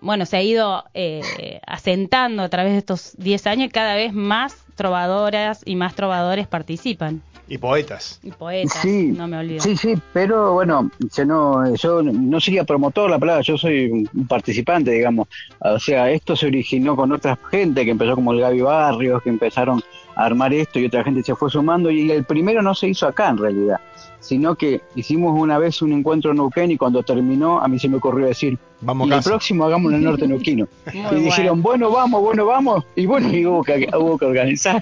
[0.00, 4.12] bueno, se ha ido eh, asentando a través de estos 10 años y cada vez
[4.12, 7.22] más trovadoras y más trovadores participan.
[7.50, 8.20] Y poetas.
[8.22, 9.60] Y poetas, no me olvido.
[9.60, 14.26] Sí, sí, pero bueno, yo no, yo no sería promotor la palabra, yo soy un
[14.28, 15.26] participante, digamos.
[15.58, 19.30] O sea, esto se originó con otra gente que empezó como el Gaby Barrios, que
[19.30, 19.82] empezaron
[20.14, 23.08] a armar esto y otra gente se fue sumando y el primero no se hizo
[23.08, 23.80] acá en realidad
[24.20, 27.88] sino que hicimos una vez un encuentro en Neuquén y cuando terminó a mí se
[27.88, 30.68] me ocurrió decir, vamos y el próximo hagamos el norte neuquino.
[31.12, 34.80] y dijeron, bueno, vamos, bueno, vamos, y bueno, y hubo que, hubo que organizar.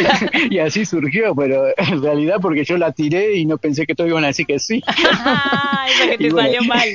[0.50, 4.10] y así surgió, pero en realidad porque yo la tiré y no pensé que todos
[4.10, 4.82] iban a decir que sí.
[4.86, 6.88] Eso que te salió mal.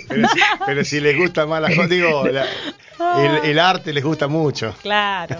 [0.65, 2.23] Pero si, les gusta más la digo,
[3.43, 4.73] el, arte les gusta mucho.
[4.81, 5.37] Claro.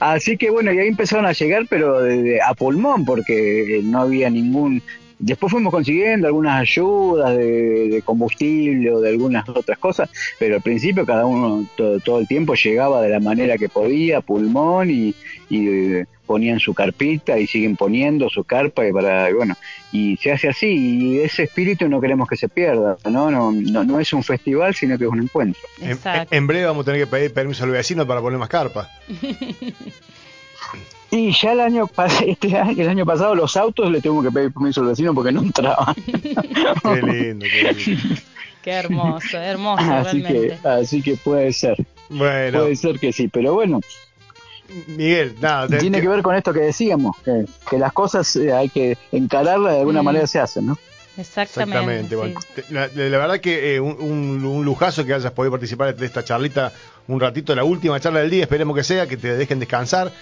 [0.00, 1.98] Así que bueno, y ahí empezaron a llegar, pero
[2.46, 4.82] a pulmón, porque no había ningún
[5.18, 11.06] Después fuimos consiguiendo algunas ayudas de, combustible o de algunas otras cosas, pero al principio
[11.06, 15.14] cada uno todo, el tiempo llegaba de la manera que podía, pulmón, y,
[15.50, 19.54] eh, ponían su carpita y siguen poniendo su carpa y para bueno
[19.92, 23.84] y se hace así y ese espíritu no queremos que se pierda no no no,
[23.84, 25.62] no es un festival sino que es un encuentro.
[25.80, 25.96] En,
[26.32, 28.90] en, breve vamos a tener que pedir permiso al vecino para poner más carpa
[31.10, 31.88] Y ya el año,
[32.26, 35.32] este año, el año pasado los autos le tengo que pedir permiso al vecino porque
[35.32, 35.94] no entraban.
[36.04, 38.14] qué lindo, qué lindo.
[38.62, 40.58] Qué hermoso, hermoso así realmente.
[40.60, 41.76] Que, así que puede ser.
[42.08, 42.60] Bueno.
[42.60, 43.80] Puede ser que sí, pero bueno.
[44.88, 45.78] Miguel, nada.
[45.78, 49.78] Tiene que ver con esto que decíamos, que, las cosas eh, hay que encararlas de
[49.78, 50.04] alguna mm.
[50.04, 50.78] manera se hacen, ¿no?
[51.16, 52.16] Exactamente.
[52.70, 56.72] la, verdad que eh, un, lujazo que hayas podido participar de esta charlita
[57.08, 60.12] un ratito, la última charla del día, esperemos que sea, que te dejen descansar,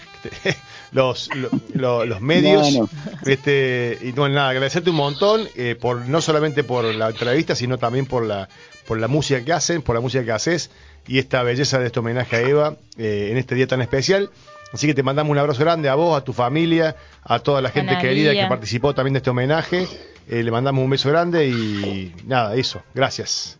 [0.93, 1.30] los,
[1.72, 2.78] los, medios.
[3.26, 7.78] Este, y bueno, nada, agradecerte un montón, eh, por no solamente por la entrevista, sino
[7.78, 8.49] también por la,
[8.87, 10.70] por la música que hacen, por la música que haces
[11.07, 14.30] y esta belleza de este homenaje a Eva eh, en este día tan especial.
[14.72, 17.70] Así que te mandamos un abrazo grande a vos, a tu familia, a toda la
[17.70, 19.87] gente querida que participó también de este homenaje.
[20.28, 22.82] Eh, le mandamos un beso grande y nada, eso.
[22.93, 23.59] Gracias.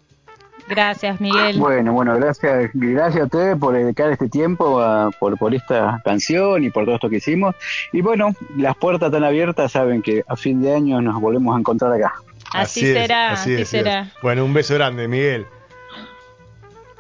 [0.69, 1.59] Gracias, Miguel.
[1.59, 4.83] Bueno, bueno, gracias, gracias a ustedes por dedicar este tiempo
[5.19, 7.55] por, por esta canción y por todo esto que hicimos.
[7.93, 11.59] Y bueno, las puertas están abiertas, saben que a fin de año nos volvemos a
[11.59, 12.15] encontrar acá.
[12.53, 14.11] Así, será, así, será.
[14.23, 15.47] Bueno, un beso grande, Miguel.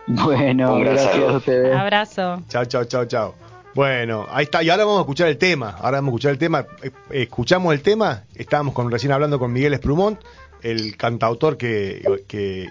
[0.06, 1.74] Bueno, gracias a ustedes.
[1.74, 2.42] Abrazo.
[2.48, 3.34] Chao, chao, chao, chao.
[3.74, 4.62] Bueno, ahí está.
[4.62, 5.70] Y ahora vamos a escuchar el tema.
[5.80, 6.66] Ahora vamos a escuchar el tema.
[6.82, 8.22] Eh, escuchamos el tema.
[8.34, 10.20] Estábamos con, recién hablando con Miguel Esplumont
[10.64, 12.02] el cantautor que,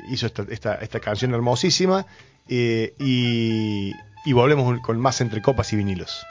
[0.09, 2.05] hizo esta, esta, canción hermosísima.
[2.49, 3.93] Eh, y,
[4.25, 6.25] y volvemos con más entre copas y vinilos.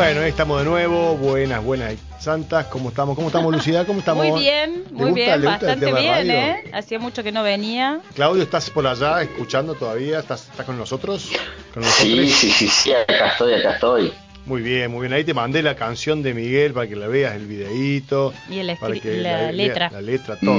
[0.00, 1.14] Bueno, ahí estamos de nuevo.
[1.16, 2.64] Buenas, buenas santas.
[2.68, 3.14] ¿Cómo estamos?
[3.14, 3.84] ¿Cómo estamos, Lucía?
[3.84, 4.26] ¿Cómo estamos?
[4.30, 6.30] Muy bien, ¿Te muy gusta- bien, bastante bien?
[6.30, 6.64] ¿eh?
[6.72, 8.00] Hacía mucho que no venía.
[8.14, 10.20] Claudio, ¿estás por allá escuchando todavía?
[10.20, 11.30] ¿Estás, estás con nosotros?
[11.74, 14.10] ¿Con Sí, sí, sí, sí, acá estoy, acá estoy.
[14.46, 15.12] Muy bien, muy bien.
[15.12, 18.32] Ahí te mandé la canción de Miguel para que la veas, el videíto.
[18.48, 19.90] Y el para que la letra.
[19.92, 20.58] La letra, todo.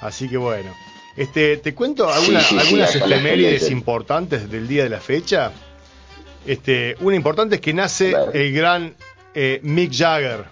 [0.00, 0.70] Así que bueno.
[1.16, 5.50] Este, te cuento alguna- Sí, sí, sí, algunas efemérides importantes del día de la fecha.
[6.48, 8.32] Este, una importante es que nace Claro.
[8.32, 8.94] el gran
[9.34, 10.44] eh, Mick Jagger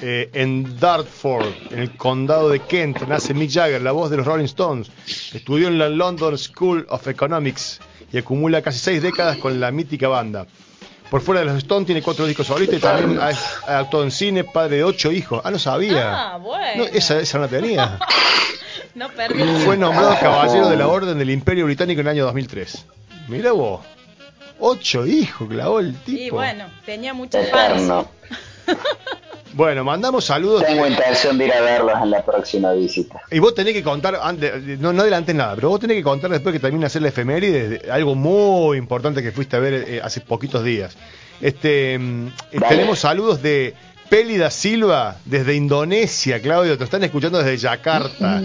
[0.00, 3.02] eh, en Dartford, en el condado de Kent.
[3.08, 4.90] Nace Mick Jagger, la voz de los Rolling Stones.
[5.34, 7.80] Estudió en la London School of Economics
[8.12, 10.46] y acumula casi seis décadas con la mítica banda.
[11.10, 13.28] Por fuera de los Stones tiene cuatro discos solistas y también ha,
[13.66, 15.40] ha actuado en cine, padre de ocho hijos.
[15.42, 16.34] Ah, no sabía.
[16.34, 16.84] Ah, bueno.
[16.84, 17.98] No, esa, esa no tenía.
[18.94, 19.40] No perdí.
[19.64, 22.84] Fue nombrado caballero de la Orden del Imperio Británico en el año 2003.
[23.28, 23.80] Mira vos.
[24.60, 26.18] Ocho hijos clavó el tipo.
[26.18, 27.82] Y bueno, tenía muchos fans.
[27.82, 28.08] Eterno.
[29.54, 30.64] Bueno, mandamos saludos.
[30.64, 33.22] Tengo intención de ir a verlos en la próxima visita.
[33.30, 36.30] Y vos tenés que contar, antes, no, no adelantes nada, pero vos tenés que contar
[36.30, 40.00] después que termine hacer la efeméride, de algo muy importante que fuiste a ver eh,
[40.02, 40.96] hace poquitos días.
[41.40, 42.68] Este, mm, Dale.
[42.68, 43.74] tenemos saludos de
[44.08, 48.40] Pélida Silva desde Indonesia, Claudio, te están escuchando desde Yakarta.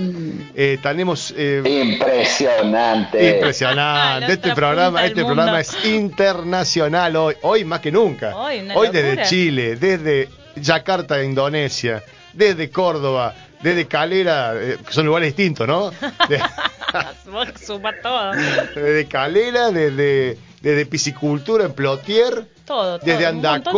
[0.55, 3.36] Eh, tenemos eh, Impresionante.
[3.36, 4.28] Impresionante.
[4.28, 5.36] La Este programa, este mundo.
[5.36, 8.36] programa es internacional hoy, hoy más que nunca.
[8.36, 8.61] Hoy,
[8.91, 9.24] desde.
[9.24, 12.03] Chile, desde Yakarta, Indonesia,
[12.34, 15.91] desde Córdoba, desde Calera, eh, que son lugares distintos, ¿no?
[16.30, 16.41] De-
[17.66, 18.32] suma todo.
[18.76, 22.99] desde Calera, desde, desde Piscicultura en Plotier, Todo, todo.
[23.01, 23.74] Desde un montón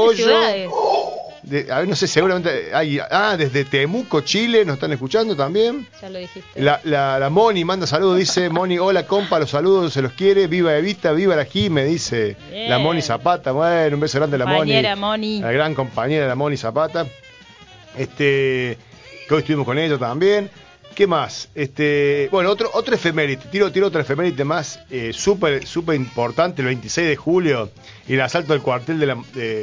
[1.46, 5.88] de a ver, no sé, seguramente hay, ah, desde Temuco, Chile, nos están escuchando también.
[6.02, 6.62] Ya lo dijiste.
[6.62, 10.48] La, la, la Moni manda saludos, dice Moni, hola compa, los saludos, se los quiere,
[10.48, 12.70] viva Evita, viva la Jime, dice Bien.
[12.70, 14.58] la Moni Zapata, bueno, un beso grande a la Moni.
[14.60, 15.40] Compañera Moni.
[15.42, 17.06] La gran compañera la Moni Zapata.
[17.98, 18.78] Este,
[19.28, 20.50] que hoy estuvimos con ella también.
[20.96, 21.50] ¿Qué más?
[21.56, 26.68] Este, bueno, otro, otro efeméride, tiro, tiro otra efeméride más, eh, súper, súper importante, el
[26.68, 27.70] 26 de julio,
[28.08, 29.18] el asalto del cuartel de, la,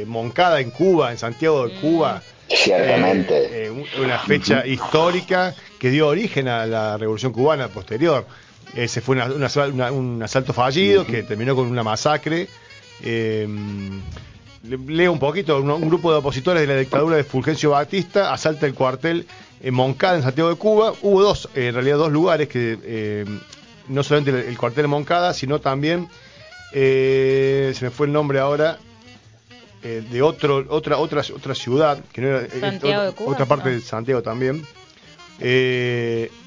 [0.05, 2.21] Moncada en Cuba, en Santiago de Cuba.
[2.47, 3.33] Ciertamente.
[3.35, 8.27] Eh, eh, un- una fecha histórica que dio origen a la revolución cubana posterior.
[8.75, 12.47] Ese fue una- una- una- un asalto fallido que terminó con una masacre.
[13.01, 13.47] Eh,
[14.69, 18.31] le- leo un poquito, un, un grupo de opositores de la dictadura de Fulgencio Batista
[18.33, 19.25] asalta el cuartel
[19.63, 20.93] en Moncada, en Santiago de Cuba.
[21.01, 23.25] Hubo dos, eh, en realidad dos lugares que eh,
[23.87, 26.07] no solamente el, el cuartel en Moncada, sino también,
[26.73, 28.77] eh, se me fue el nombre ahora,
[29.83, 33.45] eh, de otro, otra, otra, otra ciudad, que no era, Santiago otra, de Cuba, otra
[33.45, 33.75] parte no.
[33.75, 34.65] de Santiago también.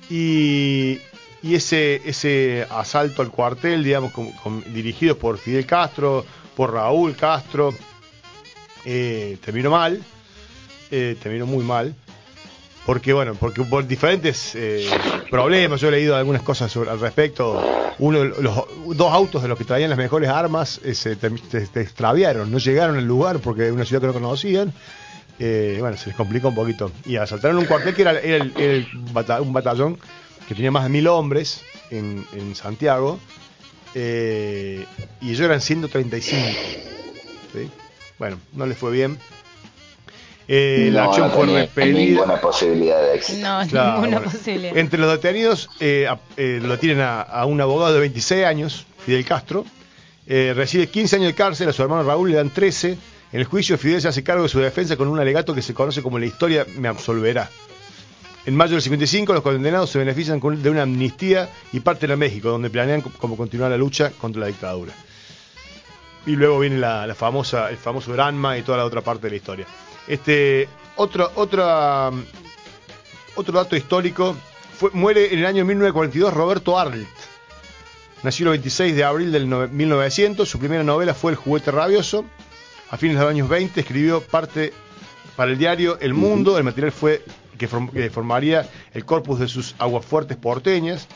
[0.09, 0.99] Y,
[1.43, 6.25] y ese, ese asalto al cuartel, digamos, con- con- dirigido por Fidel Castro,
[6.57, 7.75] por Raúl Castro,
[8.85, 10.03] eh, terminó mal,
[10.91, 11.95] eh, terminó muy mal.
[12.87, 14.89] Porque, bueno, porque por diferentes eh,
[15.29, 17.61] problemas, yo he leído algunas cosas al respecto.
[17.99, 18.65] Uno, los
[18.95, 22.97] dos autos de los que traían las mejores armas eh, se, se extraviaron, no llegaron
[22.97, 24.73] al lugar porque era una ciudad que no conocían.
[25.39, 26.93] Eh, bueno, se les complicó un poquito.
[27.05, 29.99] Y asaltaron un cuartel que era, el- era un batallón
[30.49, 33.19] que tenía más de mil hombres en, en Santiago.
[33.95, 34.85] eh,
[35.21, 36.41] y ellos eran 135.
[37.53, 37.69] ¿sí?
[38.19, 39.19] Bueno, no les fue bien.
[40.49, 41.99] Eh, la No, acción no fue repelida.
[41.99, 43.39] ninguna posibilidad de éxito.
[43.49, 44.33] No, Claro, ninguna bueno.
[44.33, 44.77] posibilidad.
[44.77, 48.87] Entre los detenidos eh, a- eh, lo tienen a, a un abogado de 26 años,
[49.05, 49.65] Fidel Castro.
[50.29, 52.97] Eh, recibe 15 años de cárcel, a su hermano Raúl le dan 13.
[53.33, 55.75] En el juicio, Fidel se hace cargo de su defensa con un alegato que se
[55.75, 57.51] conoce como la historia me absolverá.
[58.47, 62.17] En mayo del 55, los condenados se benefician con- de una amnistía y parten a
[62.17, 64.93] México, donde planean cómo continuar la lucha contra la dictadura.
[66.25, 69.31] Y luego viene la, la famosa, el famoso Granma y toda la otra parte de
[69.31, 69.67] la historia.
[70.09, 72.11] Este, otro, otra,
[73.35, 74.37] otro dato histórico,
[74.79, 77.07] fue- muere en el año 1942 Roberto Arlt.
[78.23, 82.25] Nació el 26 de abril del nove- 1900, su primera novela fue El juguete rabioso.
[82.91, 84.73] A fines de los años 20 escribió parte
[85.35, 87.23] para el diario El Mundo, el material fue
[87.59, 91.09] que, form- que formaría el corpus de sus aguafuertes porteñas.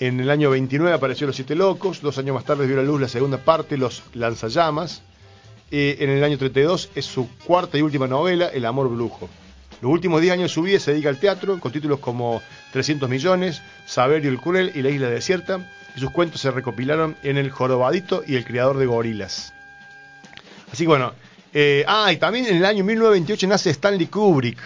[0.00, 3.00] En el año 29 apareció Los Siete Locos, dos años más tarde vio la luz
[3.00, 5.02] la segunda parte, Los Lanzallamas.
[5.70, 9.28] Eh, en el año 32 es su cuarta y última novela, El Amor Brujo.
[9.80, 12.40] Los últimos 10 años de su vida se dedica al teatro, con títulos como
[12.72, 17.36] 300 millones, Saberio el Cruel y La Isla Desierta, y sus cuentos se recopilaron en
[17.36, 19.52] El Jorobadito y El Criador de Gorilas.
[20.72, 21.12] Así que bueno,
[21.52, 24.58] eh, ah, y también en el año 1928 nace Stanley Kubrick,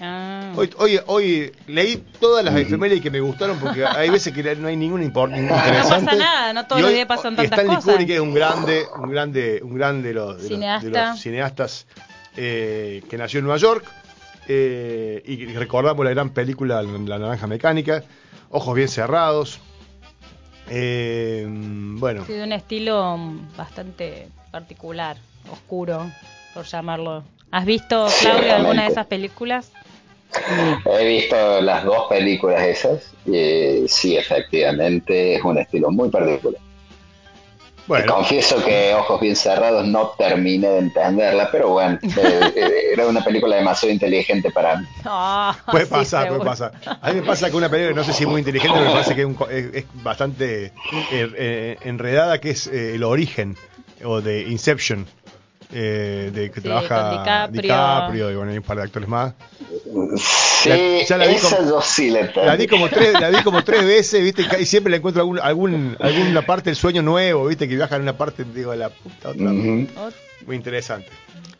[0.00, 4.54] Ah, Hoy, hoy, hoy leí todas las efemérides que me gustaron porque hay veces que
[4.56, 6.06] no hay ningún import ningún interesante.
[6.06, 7.92] pasa nada, no todos los días pasan tantas Stanley cosas.
[7.94, 11.10] Kubrick es un grande, un grande, un grande de los, de los- de Cineasta.
[11.10, 11.86] los cineastas
[12.36, 13.84] eh, que nació en Nueva York.
[14.46, 18.04] eh, y recordamos la gran película La Naranja Mecánica,
[18.50, 19.60] Ojos bien cerrados.
[20.70, 23.18] Eh, bueno, Sí, de un estilo
[23.56, 25.16] bastante particular,
[25.50, 26.10] oscuro,
[26.54, 27.24] por llamarlo.
[27.50, 29.72] ¿Has visto, Claudio, alguna de esas películas?
[30.84, 36.60] He visto las dos películas esas y sí, efectivamente es un estilo muy particular.
[37.86, 38.14] bueno.
[38.14, 43.24] Confieso que Ojos Bien Cerrados no terminé de entenderla, pero bueno, eh, eh, era una
[43.24, 44.86] película demasiado inteligente para mí.
[45.04, 46.40] Ah, Puede sí, pasar, seguro.
[46.44, 46.72] puede pasar.
[47.00, 48.92] A mí me pasa que una película, no sé si es muy inteligente, pero me
[48.92, 50.72] parece que es, un co- es- es bastante
[51.10, 53.56] eh, enredada, que es eh, el origen,
[54.04, 55.06] o de Inception,
[55.70, 57.62] eh, de que Sí, trabaja DiCaprio.
[57.62, 59.34] DiCaprio y bueno, hay un par de actores más.
[60.16, 62.30] Sí, La- ya la vi esa como- yo sí la.
[62.44, 65.38] La vi como tres, la vi como tres veces, viste, y siempre le encuentro algún,
[65.40, 69.30] algún, alguna parte del sueño nuevo, viste, que viaja en una parte, digo, la puta
[69.30, 69.50] otra.
[69.50, 70.10] Oh,
[70.46, 71.08] Muy interesante.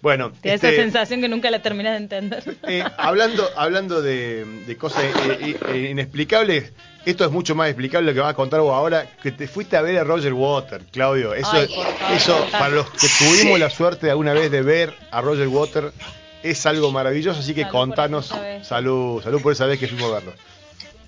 [0.00, 2.44] Bueno, Te da este, esa sensación que nunca la terminas de entender.
[2.68, 6.72] Eh, hablando hablando de, de cosas eh, eh, inexplicables,
[7.06, 9.76] esto es mucho más explicable lo que vas a contar vos ahora, que te fuiste
[9.76, 11.34] a ver a Roger Water, Claudio.
[11.34, 15.20] Eso, Ay, favor, eso para los que tuvimos la suerte alguna vez de ver a
[15.20, 15.92] Roger Water,
[16.42, 20.14] es algo maravilloso, así que Salud contanos, salud, salud por esa vez que fuimos a
[20.14, 20.34] verlo.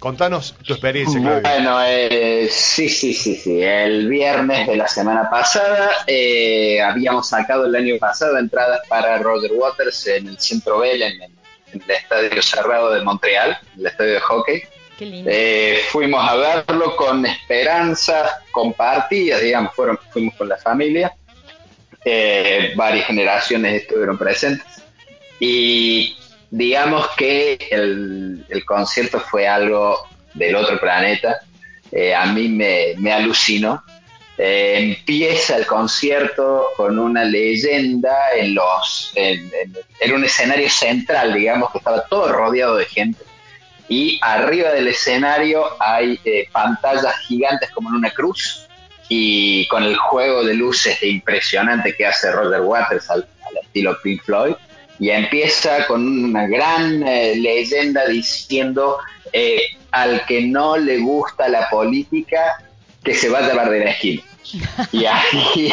[0.00, 1.42] Contanos tu experiencia, Claudio.
[1.42, 3.62] Bueno, eh, sí, sí, sí, sí.
[3.62, 9.52] El viernes de la semana pasada eh, habíamos sacado el año pasado entradas para Roger
[9.52, 11.30] Waters en el Centro Bell, en, el-
[11.72, 14.62] en el Estadio Cerrado de Montreal, el estadio de hockey.
[14.98, 15.30] Qué lindo.
[15.32, 21.14] Eh, fuimos a verlo con esperanzas compartidas, digamos, fueron, fuimos con la familia.
[22.04, 24.66] Eh, varias generaciones estuvieron presentes.
[25.38, 26.16] Y
[26.50, 29.98] digamos que el, el concierto fue algo
[30.34, 31.40] del otro planeta.
[31.92, 33.82] Eh, a mí me, me alucinó.
[34.38, 39.50] Eh, empieza el concierto con una leyenda en los en,
[40.00, 43.22] en- un escenario central, digamos, que estaba todo rodeado de gente.
[43.88, 48.66] Y arriba del escenario hay eh, pantallas gigantes como en una cruz
[49.08, 54.22] y con el juego de luces impresionante que hace Roger Waters al, al estilo Pink
[54.22, 54.54] Floyd.
[55.00, 58.98] Y empieza con una gran eh, leyenda diciendo
[59.32, 62.62] eh, al que no le gusta la política,
[63.02, 64.22] que se vaya a bar de la esquina.
[64.92, 65.72] Y ahí,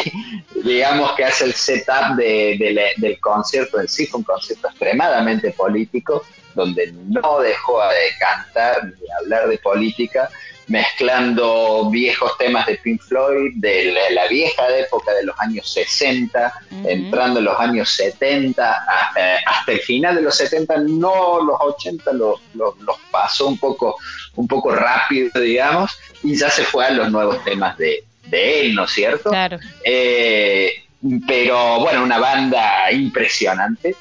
[0.64, 4.68] digamos que hace el setup de- de la- del concierto en sí, fue un concierto
[4.68, 6.24] extremadamente político,
[6.54, 10.28] donde no dejó de cantar ni hablar de política,
[10.68, 16.52] mezclando viejos temas de Pink Floyd, de la, la vieja época de los años 60,
[16.70, 16.88] Ujú.
[16.88, 22.12] entrando en los años 70, hasta, hasta el final de los 70, no los 80,
[22.12, 23.96] los, los, los pasó un poco,
[24.36, 28.74] un poco rápido, digamos, y ya se fue a los nuevos temas de, de él,
[28.74, 29.30] ¿no es cierto?
[29.30, 29.58] Claro.
[29.82, 30.84] Eh,
[31.26, 33.96] pero bueno, una banda impresionante.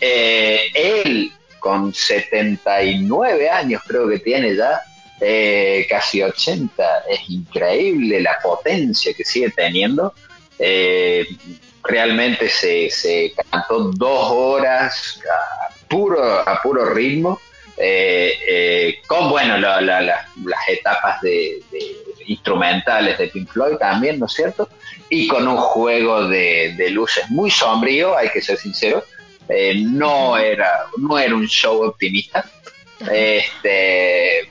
[0.00, 4.80] Eh, él, con 79 años creo que tiene ya,
[5.20, 10.14] eh, casi 80, es increíble la potencia que sigue teniendo.
[10.58, 11.26] Eh,
[11.84, 17.40] realmente se, se cantó dos horas a puro, a puro ritmo.
[17.80, 21.96] eh, eh, con bueno la- la- la- las etapas de, de
[22.26, 24.68] instrumentales de Pink Floyd también, ¿no es cierto?
[25.08, 29.04] Y con un juego de, de luces muy sombrío, hay que ser sincero,
[29.76, 32.50] no era no era un show optimista,
[33.12, 34.50] este,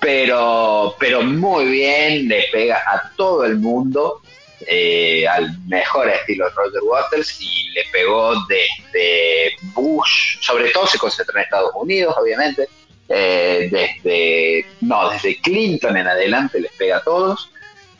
[0.00, 4.20] pero pero muy bien, le pega a todo el mundo.
[4.66, 10.98] eh, al mejor estilo de Roger Waters y le pegó desde Bush, sobre todo se
[10.98, 12.68] concentró en Estados Unidos, obviamente,
[13.08, 17.50] eh, desde no desde Clinton en adelante les pega a todos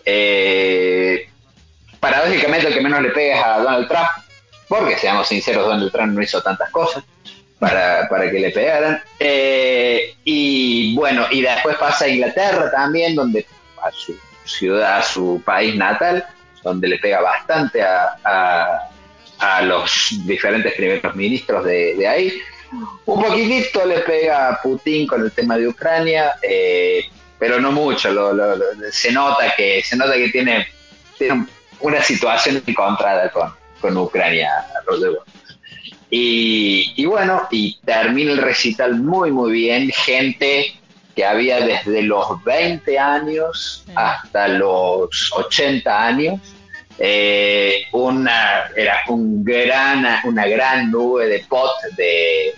[0.05, 1.29] Eh,
[2.01, 4.09] paradójicamente el que menos le pega es a Donald Trump
[4.69, 7.05] porque seamos sinceros Donald Trump no hizo tantas cosas
[7.61, 13.47] para, para que le pegaran Eh, y bueno y después pasa a Inglaterra también donde
[13.83, 16.25] a su ciudad a su país natal
[16.65, 22.43] donde le pega bastante a, a, los diferentes primeros ministros de, de ahí
[23.07, 27.03] un poquitito le pega a Putin con el tema de Ucrania, eh,
[27.37, 28.13] pero no mucho.
[28.13, 28.57] Lo, lo-
[28.93, 30.69] se nota que se nota que tiene,
[31.19, 31.47] tiene
[31.81, 34.51] una situación encontrada con, con Ucrania,
[34.87, 35.19] Waters.
[36.11, 39.91] Y, y bueno, y termina el recital muy muy bien.
[39.91, 40.75] Gente
[41.15, 46.41] que había desde los 20 años hasta los 80 años.
[46.99, 52.55] Eh, una era un gran una gran nube de pot de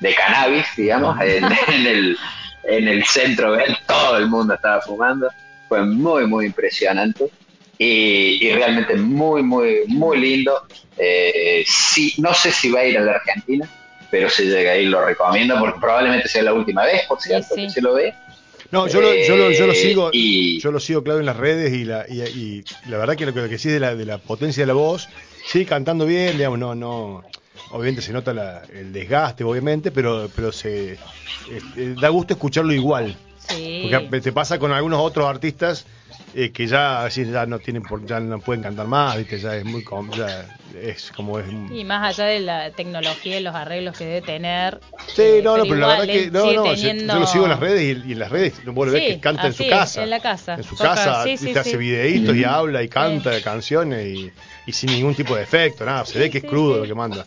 [0.00, 2.18] de cannabis, digamos, en, en el,
[2.64, 3.56] en el centro,
[3.86, 5.30] todo el mundo estaba fumando.
[5.68, 7.30] Fue muy, muy impresionante
[7.78, 10.52] y, y realmente muy, muy, muy lindo.
[10.96, 13.68] Eh, sí, no sé si va a ir a la Argentina,
[14.10, 17.62] pero si llega ahí lo recomiendo porque probablemente sea la última vez, por cierto, Sí,
[17.62, 17.66] sí.
[17.66, 18.14] que se lo ve.
[18.70, 21.26] No, yo lo, yo lo, yo lo Eh, sigo, y- yo lo sigo claro en
[21.26, 23.78] las redes y la, y, y la verdad que lo que, lo que sí de
[23.80, 25.08] la, de la potencia de la voz,
[25.46, 27.22] sí cantando bien, digamos, no, no,
[27.70, 30.92] obviamente se nota la- el desgaste, obviamente, pero, pero se
[31.50, 33.16] este, da gusto escucharlo igual,
[33.48, 33.80] Sí.
[33.92, 35.86] porque te pasa con algunos otros artistas
[36.34, 39.56] eh, que ya así ya no tienen, por, ya no pueden cantar más, viste, ya
[39.56, 39.84] es muy,
[40.16, 40.44] ya
[40.82, 41.46] es como es.
[41.72, 44.80] Y más allá de la tecnología y los arreglos que debe tener.
[45.14, 47.44] Sí, eh, no, no, pero la verdad que no, no, yo- teniendo- yo lo sigo
[47.44, 49.52] en las redes y, y en las redes vos lo ves Sí, que canta en
[49.52, 50.02] su casa.
[50.02, 50.54] en la casa.
[50.54, 51.76] En su Toca, casa, sí, sí, hace sí.
[51.76, 54.32] videitos y habla y canta canciones y,
[54.66, 57.26] y sin ningún tipo de efecto, nada, se ve que es crudo lo que manda.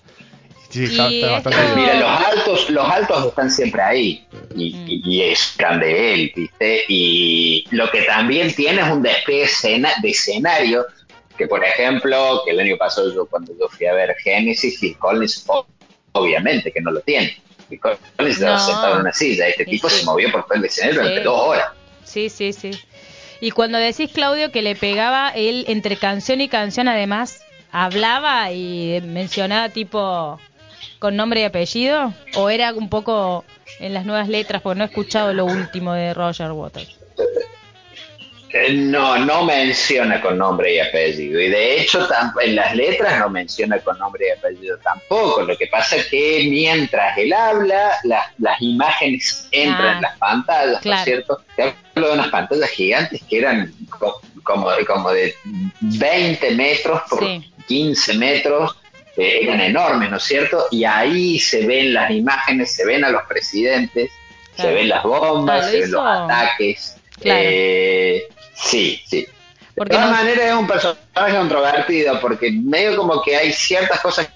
[0.69, 1.87] Sí, Y está, está bastante esto- bien.
[1.87, 4.85] Mira, los altos, los altos están siempre ahí y, Mm.
[4.87, 6.81] y- y es grande él, ¿viste?
[6.89, 10.85] Y lo que también tiene es un despegue escena- de escenario,
[11.37, 14.97] que por ejemplo, que el año pasado yo cuando yo fui a ver Genesis, Phil
[14.97, 15.45] Collins,
[16.11, 17.37] obviamente que no lo tiene.
[17.69, 18.65] Phil Collins estaba No.
[18.65, 19.99] sentado en una silla, este Sí, tipo sí.
[19.99, 21.23] se movió por todo el escenario durante Sí.
[21.23, 21.67] dos horas.
[22.03, 22.71] Sí, sí, sí.
[23.39, 27.41] Y cuando decís, Claudio, que le pegaba él entre canción y canción, además,
[27.71, 30.39] hablaba y mencionaba tipo
[30.99, 33.45] con nombre y apellido, o era un poco
[33.79, 36.97] en las nuevas letras, porque no he escuchado lo último de Roger Waters.
[38.71, 41.39] No, no menciona con nombre y apellido.
[41.39, 42.07] Y de hecho,
[42.41, 45.41] en las letras no menciona con nombre y apellido tampoco.
[45.43, 50.17] Lo que pasa es que mientras él habla, las, las imágenes entran Ah, en las
[50.17, 51.41] pantallas, ¿no es cierto?
[51.55, 55.35] Te hablo de unas pantallas gigantes que eran co- como, como de
[55.81, 57.51] 20 metros por Sí.
[57.67, 58.75] 15 metros.
[59.17, 60.65] Eh, eran enormes, ¿no es cierto?
[60.71, 64.11] Y ahí se ven las imágenes, se ven a los presidentes,
[64.55, 64.69] Claro.
[64.69, 66.95] se ven las bombas, se ven los ataques.
[67.21, 67.39] Claro.
[67.43, 69.27] Eh, sí, sí.
[69.75, 73.99] Porque de todas no- maneras es un personaje controvertido porque medio como que hay ciertas
[73.99, 74.27] cosas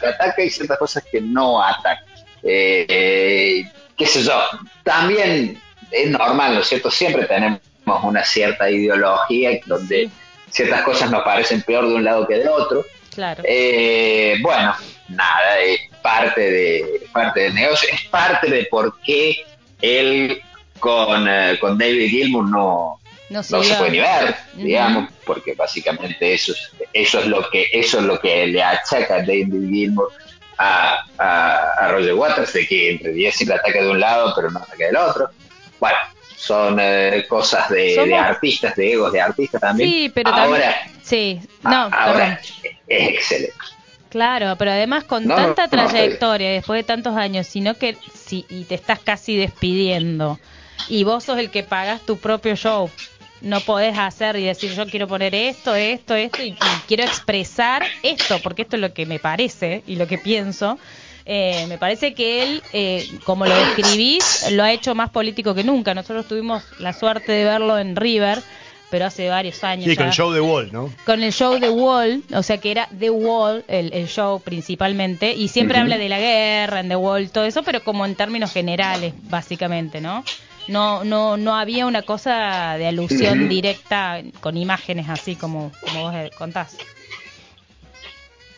[0.00, 2.02] que ataca y ciertas cosas que no ataca.
[2.42, 4.40] Eh, eh, qué sé yo,
[4.82, 5.60] también
[5.90, 6.90] es normal, ¿no es cierto?
[6.90, 7.60] Siempre tenemos
[8.02, 10.08] una cierta ideología donde
[10.50, 12.84] ciertas cosas nos parecen peor de un lado que del otro.
[13.16, 13.42] Claro.
[13.46, 14.74] Eh, bueno,
[15.08, 19.38] nada, es parte de parte del negocio, es parte de por qué
[19.80, 20.42] él
[20.78, 23.00] con, eh, con David Gilmour no,
[23.30, 28.00] No se puede ni ver, digamos, porque básicamente eso es, eso es lo que eso
[28.00, 30.12] es lo que le achaca David Gilmour
[30.58, 34.50] a, a, a Roger Waters, de que entre 10 siempre ataca de un lado, pero
[34.50, 35.30] no ataca del otro.
[35.80, 35.96] Bueno,
[36.34, 39.90] son eh, cosas de, artistas, de egos de artistas también.
[39.90, 41.02] Sí, pero ahora, también.
[41.02, 42.38] Sí, no, a- ahora perdón.
[42.86, 43.54] es excelente.
[44.08, 47.96] Claro, pero además con No, tanta no, no, trayectoria, después de tantos años, sino que
[48.14, 50.38] si y te estás casi despidiendo
[50.88, 52.90] y vos sos el que pagas tu propio show,
[53.40, 57.82] no podés hacer y decir yo quiero poner esto, esto, esto y, y quiero expresar
[58.02, 60.78] esto, porque esto es lo que me parece y lo que pienso.
[61.28, 65.64] Eh, me parece que él, eh, como lo describís, lo ha hecho más político que
[65.64, 65.92] nunca.
[65.92, 68.40] Nosotros tuvimos la suerte de verlo en River,
[68.90, 69.86] pero hace varios años.
[69.86, 70.92] Sí, con el show de Wall, ¿no?
[71.04, 75.34] con el show The Wall, o sea que era The Wall, el, el show principalmente,
[75.34, 78.52] y siempre habla de la guerra, en The Wall, todo eso, pero como en términos
[78.52, 80.22] generales, básicamente, ¿no?
[80.68, 86.14] No, no, no había una cosa de alusión directa con imágenes así como, como vos
[86.38, 86.76] contás.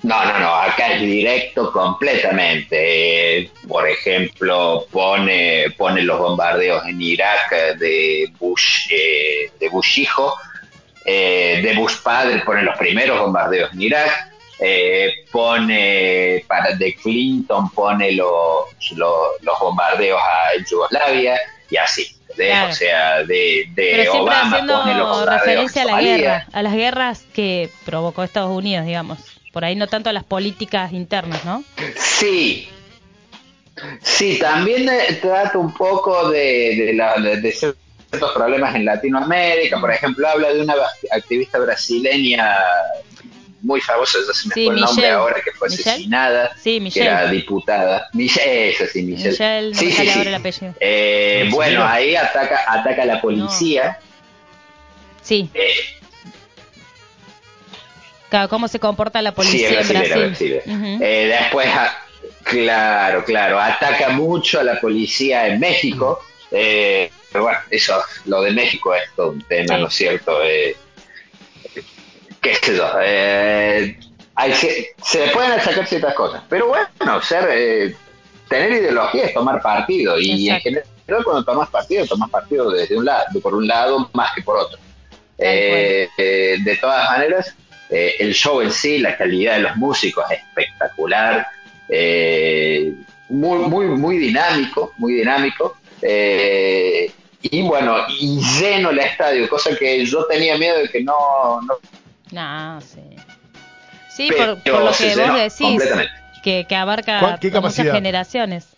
[0.02, 3.38] No, no, no, acá es directo completamente.
[3.40, 10.34] Eh, por ejemplo, pone, pone los bombardeos en Irak de Bush, eh, de Bush hijo,
[11.04, 14.30] eh, de Bush padre, pone los primeros bombardeos en Irak,
[14.60, 21.40] eh, pone para de Clinton, pone los, los, los bombardeos a Yugoslavia
[21.70, 22.14] y así.
[22.36, 22.70] De, Claro.
[22.70, 26.62] O sea, de, de Pero Obama pone los haciendo bombardeos referencia a la guerra, a
[26.62, 29.18] las guerras que provocó Estados Unidos, digamos.
[29.52, 31.64] Por ahí no tanto a las políticas internas, ¿no?
[31.96, 32.68] Sí.
[34.02, 39.80] Sí, también eh, trata un poco de, de, la- de- de ciertos problemas en Latinoamérica.
[39.80, 40.74] Por ejemplo, habla de una
[41.12, 42.56] activista brasileña
[43.62, 45.90] muy famosa, ya se me Sí, fue el nombre ahora, que fue ¿Michelle?
[45.90, 47.06] asesinada, Sí, que Michelle.
[47.06, 48.08] era diputada.
[48.14, 49.30] Michelle, esa sí, Michelle.
[49.30, 50.04] Michelle, no sí, me sí, sí.
[50.10, 50.74] el.
[50.80, 53.98] Eh, ¿En bueno, ahí ataca, ataca a la policía.
[55.22, 55.70] Sí, Eh,
[58.48, 60.26] cómo se comporta la Sí, policía es en Brasil.
[60.26, 60.62] brasilera.
[60.66, 60.98] Ujú.
[61.02, 61.96] Eh, después, a-
[62.44, 66.20] claro, claro, ataca mucho a la policía en México.
[66.50, 69.80] eh, pero bueno, eso, lo de México es todo un tema, Sí.
[69.82, 70.42] ¿no es cierto?
[70.42, 70.74] Eh,
[72.40, 72.90] qué sé yo.
[73.02, 73.98] eh,
[74.34, 77.94] hay, se le pueden achacar ciertas cosas, pero bueno, ser, eh,
[78.48, 80.84] tener ideología es tomar partido y en general
[81.24, 84.78] cuando tomas partido, tomas partido desde un lado, por un lado más que por otro.
[85.38, 87.54] Eh, eh, de todas maneras,
[87.90, 91.46] eh, el show en sí, la calidad de los músicos es espectacular,
[93.28, 95.76] muy, muy, muy dinámico, muy dinámico.
[96.02, 101.60] y bueno, y lleno el estadio, cosa que yo tenía miedo de que no...
[102.30, 103.00] No, sí.
[104.10, 105.82] Sí, por, lo que vos decís,
[106.42, 108.77] que, que abarca muchas generaciones.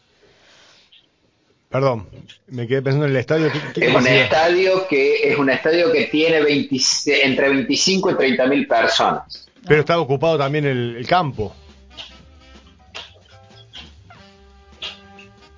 [1.71, 2.09] Perdón,
[2.49, 3.47] me quedé pensando en el estadio.
[3.47, 6.39] es un estadio que es un estadio que tiene
[7.07, 9.49] entre 25 y 30 mil personas.
[9.69, 11.55] Pero está ocupado también el, campo.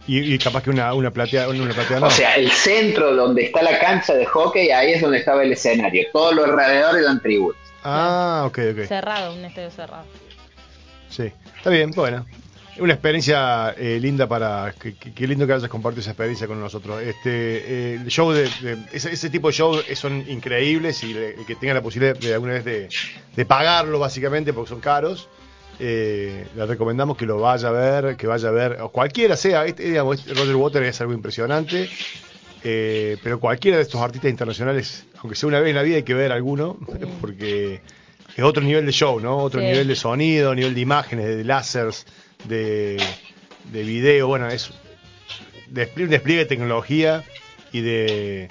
[0.06, 2.08] Y, capaz que una, una platea, una platea no.
[2.08, 5.52] O sea, el centro donde está la cancha de hockey, ahí es donde estaba el
[5.52, 6.08] escenario.
[6.12, 7.58] Todo lo alrededor eran tribunas.
[7.84, 8.84] Ah, ok, ok.
[8.86, 10.04] Cerrado, un estadio cerrado.
[11.08, 12.26] Sí, está bien, bueno.
[12.78, 14.74] Una experiencia eh, linda para.
[15.14, 17.02] Qué lindo que hayas compartido esa experiencia con nosotros.
[17.02, 18.48] Este, eh, el show de,
[18.92, 22.90] ese, tipo de shows son increíbles y el que tenga la posibilidad de alguna vez
[23.34, 25.28] de, pagarlo, básicamente, porque son caros.
[25.78, 29.66] Eh, le recomendamos que lo vaya a ver, que vaya a ver, o cualquiera sea,
[29.66, 31.90] este, digamos, este Roger Water es algo impresionante,
[32.62, 36.14] pero cualquiera de estos artistas internacionales, aunque sea una vez en la vida, hay que
[36.14, 36.78] ver alguno,
[37.20, 37.82] porque
[38.34, 39.38] es otro nivel de show, ¿no?
[39.38, 42.06] Otro nivel de sonido, nivel de imágenes, de láseres
[42.44, 42.96] de,
[43.72, 44.70] de video, bueno, es
[45.68, 47.24] de, un despliegue de tecnología
[47.72, 48.48] y de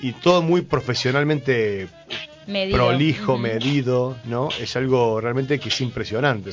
[0.00, 1.88] y todo muy profesionalmente
[2.46, 4.48] prolijo, medido, ¿no?
[4.60, 6.50] Es algo realmente que es impresionante.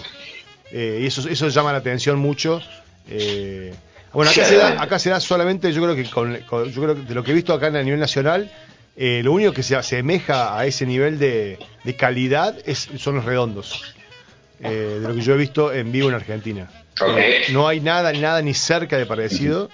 [0.71, 2.61] Eh, y eso, eso llama la atención mucho.
[3.09, 3.73] Eh,
[4.11, 7.01] bueno, acá se, da, acá se da solamente, yo creo que con, yo creo que
[7.03, 8.51] de lo que he visto acá a nivel nacional,
[8.97, 13.25] eh, lo único que se asemeja a ese nivel de, de calidad es, son los
[13.25, 13.95] redondos.
[14.59, 16.69] Eh, de lo que yo he visto en vivo en Argentina.
[17.17, 19.69] Eh, no hay nada, nada ni cerca de parecido.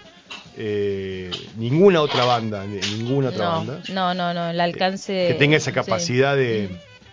[0.58, 3.80] Eh, ninguna otra banda, ninguna otra banda.
[3.90, 5.28] No, no, no, el alcance.
[5.30, 6.70] Que tenga esa capacidad de,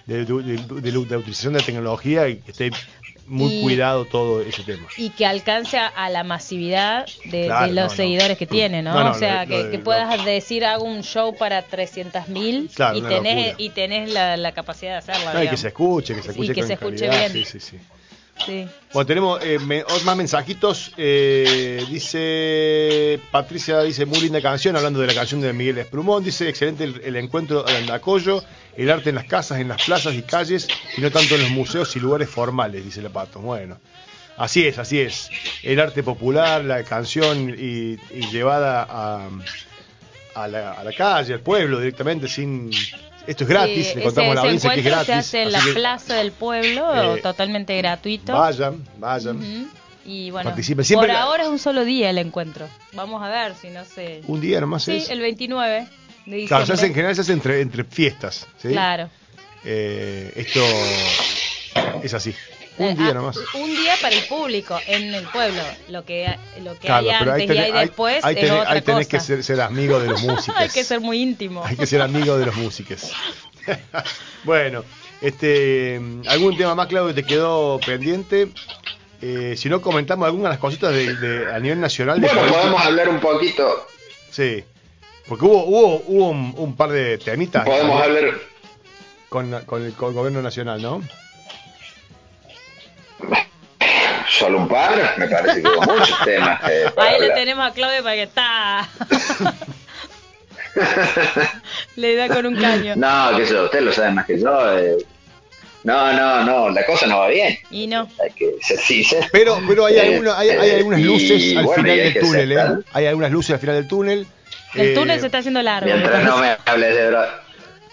[0.07, 2.71] de, de, utilización de tecnología y que esté
[3.31, 4.89] muy cuidado todo ese tema.
[4.97, 9.11] Y que alcance a, la masividad de, los seguidores que tiene, ¿no?
[9.11, 14.53] o sea, que, puedas decir, hago un show para 300.000 y, tenés, y tenés la,
[14.53, 15.45] capacidad de hacerlo.
[15.45, 17.33] y que se escuche, que se escuche, y que se escuche bien.
[17.33, 17.79] Sí, sí, sí.
[18.93, 19.59] Bueno, tenemos eh,
[20.05, 20.93] más mensajitos.
[20.97, 26.25] Eh, dice Patricia, dice muy linda canción, hablando de la canción de Miguel Esprumón.
[26.25, 28.43] Dice excelente el, encuentro de Andacollo,
[28.77, 31.51] el arte en las casas, en las plazas y calles, y no tanto en los
[31.51, 33.41] museos y lugares formales, dice el pato.
[33.41, 33.79] Bueno,
[34.37, 35.31] así es, así es.
[35.63, 37.97] El arte popular, la canción y,
[38.31, 39.29] llevada a,
[40.35, 42.71] a, la, a la calle, al pueblo directamente, sin
[43.27, 45.07] esto es gratis, le contamos a la audiencia que es gratis.
[45.07, 48.33] se hace en la plaza del pueblo, eh, totalmente gratuito.
[48.33, 49.71] Vayan, vayan.
[50.05, 50.53] Y bueno,
[50.95, 52.67] por ahora es un solo día el encuentro.
[52.93, 54.23] Vamos a ver si no sé.
[54.27, 55.87] Un día nomás sí, el 29
[56.31, 56.47] de.
[56.47, 58.47] Claro, se hace, en general se hace entre, entre fiestas.
[58.59, 58.69] ¿sí?
[58.69, 59.11] Claro.
[59.65, 60.61] Eh, esto
[62.03, 62.35] es así.
[62.79, 63.37] Un día ah, nomás.
[63.55, 65.63] Un día para el público, en el pueblo.
[65.89, 69.45] Lo que, lo que hay antes y hay después ahí tenés, ahí tenés que ser,
[69.45, 70.59] ser, amigo de los músicos.
[70.59, 71.63] hay que ser muy íntimo.
[71.65, 73.13] Hay que ser amigo de los músicos.
[74.45, 74.83] bueno,
[75.21, 78.49] este, ¿algún tema más, Claudio, que te quedó pendiente?
[79.21, 82.19] Eh, si no, comentamos algunas de las cositas de, a nivel nacional.
[82.19, 83.87] Bueno, podemos hablar un poquito.
[84.31, 84.65] Sí,
[85.31, 87.65] porque hubo, hubo, hubo un, par de temitas.
[87.65, 88.35] Podemos hablar.
[89.29, 91.01] Con, con el gobierno nacional, ¿no?
[94.29, 96.61] Solo un par, me parece que hubo muchos temas.
[96.65, 98.89] Ahí le tenemos a Claudio para que está.
[101.95, 102.97] le da con un caño.
[102.97, 104.79] No, que eso, usted lo sabe más que yo.
[104.79, 104.97] Eh.
[105.85, 107.57] No, no, no, la cosa no va bien.
[107.71, 108.09] Y no.
[108.21, 112.53] Hay que ser Pero, pero hay, eh, hay, hay, algunas luces al final del túnel,
[112.53, 112.85] ¿eh?
[112.95, 114.27] Hay algunas luces al final del túnel.
[114.75, 115.87] El túnel se está haciendo largo.
[115.87, 117.35] Mientras no me hables de brotes.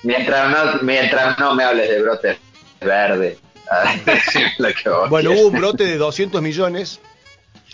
[0.04, 2.38] Mientras no, mientras no me hables de brotes
[2.82, 3.38] verdes.
[5.10, 7.02] bueno, hubo un brote de 200 millones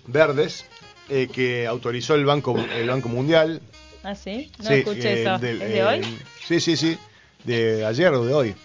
[0.07, 0.65] verdes
[1.09, 3.61] eh, que autorizó el Banco, el banco Mundial.
[4.03, 4.51] ¿Ah, sí?
[4.59, 5.35] No escuché eso.
[5.35, 5.99] ¿Es de hoy?
[5.99, 6.97] Eh, sí, sí, sí.
[7.43, 8.55] De ayer o de hoy.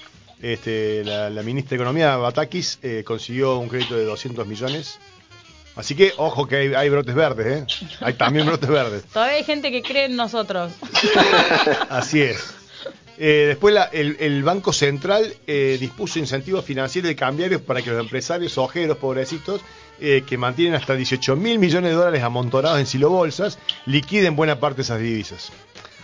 [0.40, 4.98] Este, la, ministra de Economía, Batakis, eh, consiguió un crédito de 200 millones.
[5.78, 7.88] Así que, ojo que hay, hay, brotes verdes, ¿eh?
[8.00, 9.04] Hay también brotes verdes.
[9.12, 10.72] Todavía hay gente que cree en nosotros.
[11.88, 12.58] Así es.
[13.16, 18.58] Eh, después el, Banco Central eh, dispuso incentivos financieros y cambiarios para que los empresarios
[18.58, 19.60] ojeros, pobrecitos,
[20.00, 24.78] eh, que mantienen hasta 18 mil millones de dólares amontonados en silobolsas, liquiden buena parte
[24.78, 25.52] de esas divisas.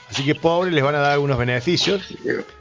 [0.08, 2.02] Así que pobres les van a dar algunos beneficios.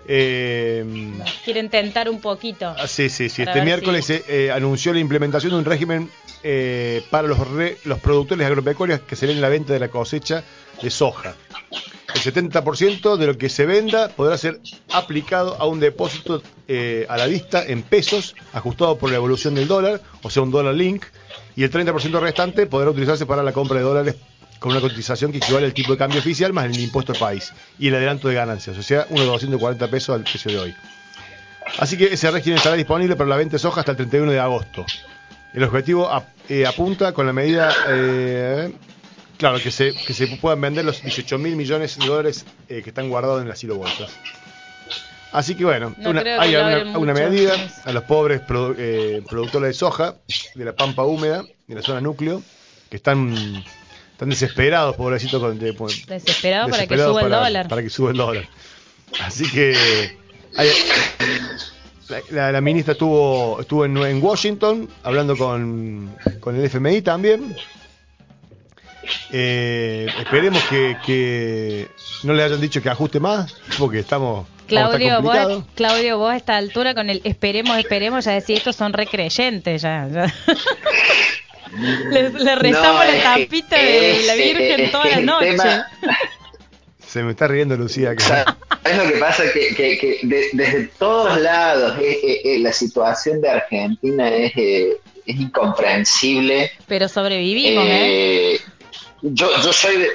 [0.07, 2.73] Quieren tentar un poquito.
[2.77, 3.43] Ah, sí, sí, sí.
[3.43, 6.09] Este miércoles se anunció la implementación de un régimen
[6.43, 10.43] eh, para los, re- los productores agropecuarios que se leen la venta de la cosecha
[10.81, 11.35] de soja.
[12.13, 14.59] El 70% de lo que se venda podrá ser
[14.91, 19.67] aplicado a un depósito eh, a la vista en pesos, ajustado por la evolución del
[19.67, 21.05] dólar, o sea, un dólar link,
[21.55, 24.15] y el 30% restante podrá utilizarse para la compra de dólares
[24.59, 27.51] con una cotización que equivale al tipo de cambio oficial más el impuesto al país
[27.79, 30.75] y el adelanto de ganancias, o sea, unos 240 pesos al precio de hoy.
[31.79, 34.39] Así que ese régimen estará disponible para la venta de soja hasta el 31 de
[34.39, 34.85] agosto.
[35.53, 38.73] El objetivo ap- eh, apunta con la medida, eh,
[39.37, 42.89] claro, que se, que se puedan vender los 18 mil millones de dólares eh, que
[42.89, 44.11] están guardados en las bolsas.
[45.31, 47.55] Así que bueno, No una- hay una, medida
[47.85, 50.15] a los pobres produ- eh, productores de soja
[50.53, 52.43] de la pampa húmeda, de la zona núcleo,
[52.89, 53.63] que están,
[54.11, 57.67] están desesperados, pobrecitos, con, de- por- Desesperado para que desesperados suba el para- dólar.
[57.67, 58.49] Para que suba el dólar.
[59.21, 59.75] Así que
[60.55, 60.69] hay-
[62.13, 67.55] la, la- la ministra estuvo, estuvo en, en Washington hablando con, con el FMI también.
[69.31, 71.87] Eh, esperemos que, que
[72.23, 74.47] no le hayan dicho que ajuste más, porque estamos.
[74.67, 75.67] Claudio, vos, complicado.
[75.75, 80.07] Claudio, vos a esta altura con el esperemos, esperemos, ya decís, estos son recreyentes ya.
[80.09, 80.33] ya.
[82.11, 85.51] le, le rezamos No, la tampita de la Virgen es toda la noche.
[85.51, 85.87] tema-
[87.13, 88.15] Se me está riendo Lucía.
[88.15, 88.45] Que, ¿Sabes
[88.97, 89.43] lo que pasa?
[89.53, 94.51] Que, que, que de- desde todos lados eh, eh, eh, la situación de Argentina es,
[94.55, 96.71] eh, es incomprensible.
[96.87, 98.55] Pero sobrevivimos, ¿eh?
[98.55, 98.59] Eh,
[99.21, 100.07] yo, yo soy de...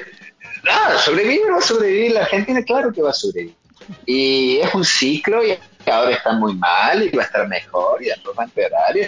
[0.69, 3.55] Ah, sobrevivir va a sobrevivir la Argentina, claro que va a sobrevivir.
[4.05, 5.51] Y es un ciclo y
[5.85, 9.07] ahora está muy mal y va a estar mejor y después va a empeorar y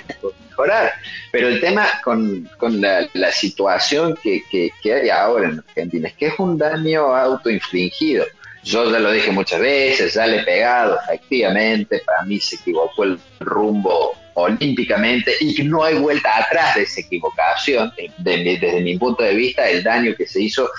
[0.50, 0.94] mejorar.
[1.32, 6.28] Pero el tema con, con la, situación que, que, hay ahora en Argentina es que
[6.28, 8.26] es un daño autoinfligido.
[8.64, 13.04] Yo ya lo dije muchas veces, ya le he pegado, efectivamente, para mí se equivocó
[13.06, 17.92] el rumbo olímpicamente y no hay vuelta atrás de esa equivocación.
[18.20, 20.70] De mi- desde mi punto de vista, el daño que se hizo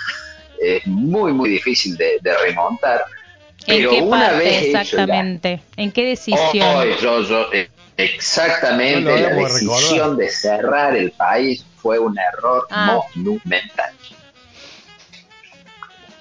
[0.61, 3.03] es muy, muy difícil de, de remontar.
[3.67, 5.61] ¿En Pero qué una parte vez hecho exactamente?
[5.77, 6.67] ¿En qué daño- decisión?
[6.77, 9.51] Oh, yo, yo, eh, exactamente, No la recordar.
[9.53, 12.99] decisión de cerrar el país fue un error Ah.
[13.15, 13.91] monumental.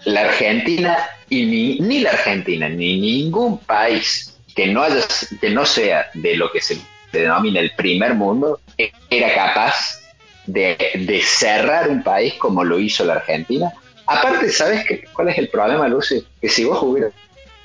[0.05, 0.99] La Argentina
[1.29, 5.01] y ni, ni la Argentina ni ningún país que no haya,
[5.41, 6.77] que no sea de lo que se
[7.13, 10.01] denomina el primer mundo e- era capaz
[10.47, 13.73] de, de cerrar un país como lo hizo la Argentina.
[14.07, 16.27] Aparte, ¿sabes qué, cuál es el problema, Lucy?
[16.41, 17.13] Que si vos hubieras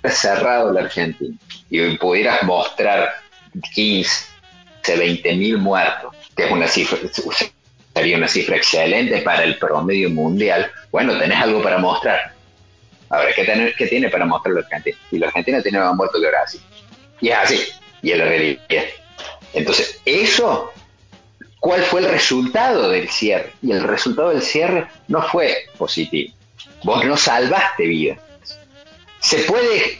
[0.09, 1.35] cerrado la Argentina
[1.69, 3.13] y pudieras mostrar
[3.73, 4.25] 15,
[4.97, 6.97] 20 mil muertos, que es una cifra,
[7.93, 12.33] sería una cifra excelente para el promedio mundial, bueno, tenés algo para mostrar.
[13.09, 14.97] Ahora, ¿qué, tener- qué tiene para mostrar la Argentina?
[15.11, 16.61] Y la Argentina tiene más muertos que Brasil.
[17.21, 17.63] Y es así,
[18.01, 18.93] y es la.
[19.53, 20.71] Entonces, eso,
[21.59, 23.53] ¿cuál fue el resultado del cierre?
[23.61, 26.33] Y el resultado del cierre no fue positivo.
[26.83, 28.19] Vos no salvaste vidas.
[29.27, 29.99] ¿Se puede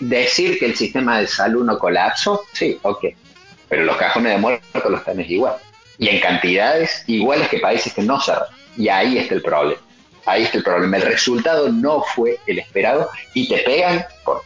[0.00, 2.44] decir que el sistema de salud no colapsó?
[2.52, 3.04] Sí, ok.
[3.68, 5.56] Pero los cajones de muertos los tenés igual.
[5.98, 8.48] Y en cantidades iguales que países que no cerraron.
[8.76, 9.80] Y ahí está el problema.
[10.26, 10.96] Ahí está el problema.
[10.98, 14.42] El resultado no fue el esperado y te pegan por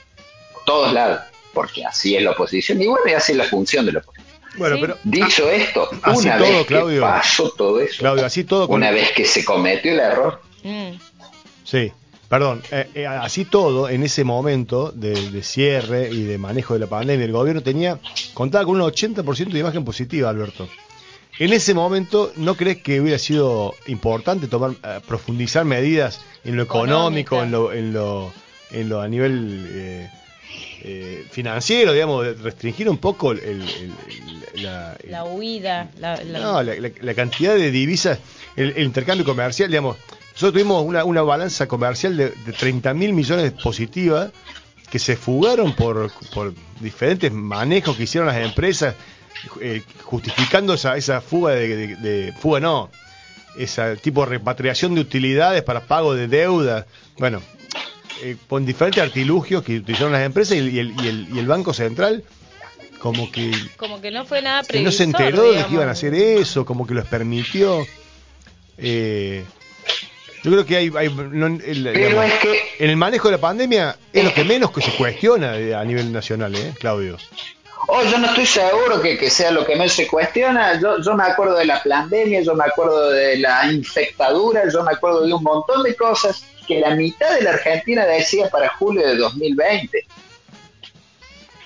[0.65, 1.21] todos lados.
[1.53, 2.81] Porque así es la oposición.
[2.81, 4.27] Y bueno, y así es la función de la oposición.
[4.57, 4.81] bueno, Sí.
[4.83, 7.01] pero Dicho esto, así una todo, vez Claudio.
[7.01, 10.41] que pasó todo eso, Claudio, así todo con- una vez que se cometió el error,
[10.63, 10.91] Mm.
[11.65, 11.93] Sí,
[12.31, 16.81] perdón, eh, eh, así todo, en ese momento de, de cierre y de manejo de
[16.81, 17.99] la pandemia, el gobierno tenía,
[18.33, 20.69] contaba con un 80% de imagen positiva, Alberto.
[21.41, 26.63] En ese momento, ¿no crees que hubiera sido importante tomar, eh, profundizar medidas en lo
[26.63, 28.33] económico, en lo, en lo,
[28.71, 30.11] en lo a nivel eh,
[30.83, 36.63] eh, financiero, digamos, restringir un poco el, el- el- la, La huida, la, la- no,
[36.63, 38.19] la, cantidad de divisas,
[38.57, 39.97] el intercambio comercial, digamos.
[40.41, 44.31] Nosotros tuvimos una, una balanza comercial de, de 30 mil millones positiva
[44.91, 48.95] que se fugaron por, por diferentes manejos que hicieron las empresas,
[49.61, 52.91] eh, justificando esa, esa fuga de, de- de- fuga no,
[53.55, 56.87] ese tipo de repatriación de utilidades para pago de deuda.
[57.19, 57.43] Bueno,
[58.23, 61.39] eh, con diferentes artilugios que utilizaron las empresas y, el- y el, y el- y
[61.39, 62.25] el Banco Central
[62.99, 65.89] como que como que no fue nada que no se previsor, enteró de que iban
[65.89, 67.87] a hacer eso, como que los permitió.
[68.79, 69.45] Eh,
[70.43, 71.61] yo creo que hay, hay- no, el-
[71.93, 74.81] pero digamos, es que en el manejo de la pandemia es lo que menos que
[74.83, 77.17] se cuestiona a nivel nacional, ¿eh, Claudio?
[77.89, 80.79] Oh, yo no estoy seguro que, que sea lo que menos se cuestiona.
[80.81, 84.93] Yo, yo me acuerdo de la pandemia, yo me acuerdo de la infectadura, yo me
[84.93, 89.07] acuerdo de un montón de cosas que la mitad de la Argentina decía para julio
[89.07, 90.05] de 2020.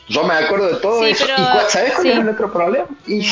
[0.08, 1.24] Yo me acuerdo de todo Sí, eso.
[1.26, 2.12] pero- ¿Y cuál- sabes cuál sí.
[2.12, 2.86] es el otro problema?
[3.06, 3.26] Y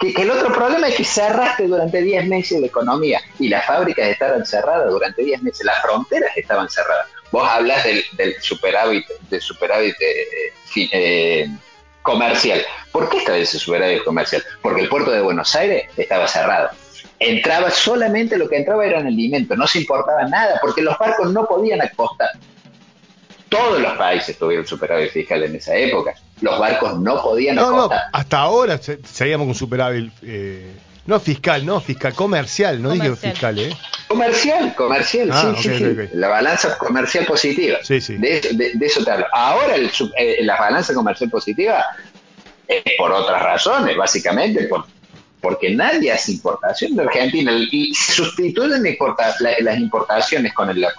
[0.00, 4.08] que, el otro problema es que cerraste durante 10 meses la economía y las fábricas
[4.08, 7.06] estaban cerradas durante 10 meses, las fronteras estaban cerradas.
[7.30, 8.02] Vos hablas del,
[8.40, 11.48] superávit, del superávit eh, eh,
[12.02, 12.60] comercial.
[12.90, 14.42] ¿Por qué estaba ese superávit comercial?
[14.62, 16.70] Porque el puerto de Buenos Aires estaba cerrado.
[17.18, 21.46] Entraba solamente lo que entraba eran alimentos, no se importaba nada, porque los barcos no
[21.46, 22.30] podían acostar.
[23.50, 26.14] Todos los países tuvieron superávit fiscal en esa época.
[26.40, 30.12] Los barcos no podían no, No, hasta ahora seguíamos con superávit.
[30.22, 30.72] Eh,
[31.06, 33.76] no fiscal, no fiscal, comercial, no dije fiscal, ¿eh?
[34.06, 37.78] Comercial, comercial, ah, sí, sí, La balanza comercial positiva.
[37.82, 38.16] Sí, sí.
[38.16, 38.40] De,
[38.80, 39.26] eso te hablo.
[39.32, 41.84] Ahora eh, la balanza comercial positiva
[42.68, 44.84] es por otras razones, básicamente, por
[45.40, 48.82] porque nadie hace importación de Argentina y sustituyen
[49.60, 50.90] las importaciones con, la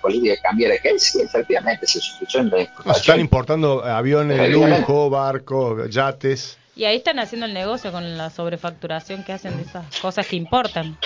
[0.00, 3.00] política cambiaria que sí, efectivamente se sustituyen las importaciones.
[3.00, 6.58] Están importando aviones de lujo, barcos, yates.
[6.74, 10.36] Y ahí están haciendo el negocio con la sobrefacturación que hacen de esas cosas que
[10.36, 10.96] importan.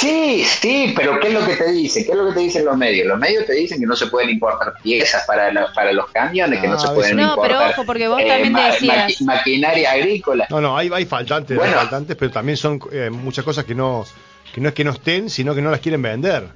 [0.00, 2.06] Sí, sí, pero ¿qué es lo que te dicen?
[2.06, 3.06] ¿Qué es lo que te dicen los medios?
[3.06, 6.68] Los medios te dicen que no se pueden importar piezas para, para los camiones, que
[6.68, 7.50] no se ah, pueden no, importar.
[7.50, 9.20] No, pero ojo, porque vos también eh, decías.
[9.20, 10.46] maquinaria agrícola.
[10.48, 14.06] No, no, hay, hay faltantes, hay faltantes, pero también son eh, muchas cosas que no,
[14.54, 16.48] que no es que no estén, sino que no las quieren vender.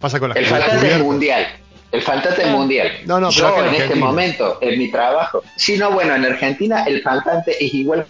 [0.00, 1.46] Pasa con las El faltante es mundial.
[1.90, 2.52] El faltante es ah.
[2.52, 2.92] mundial.
[3.04, 6.84] No, no, pero Yo en, este momento, en mi trabajo, si no, bueno, en Argentina
[6.84, 8.06] el faltante es igual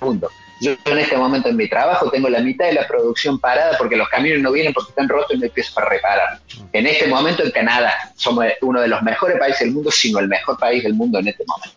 [0.00, 0.30] al mundo.
[0.62, 3.96] Yo en este momento en mi trabajo tengo la mitad de la producción parada porque
[3.96, 6.38] los camiones no vienen porque están rotos y no empiezo para reparar.
[6.72, 10.28] En este momento en Canadá somos uno de los mejores países del mundo, sino el
[10.28, 11.76] mejor país del mundo en este momento.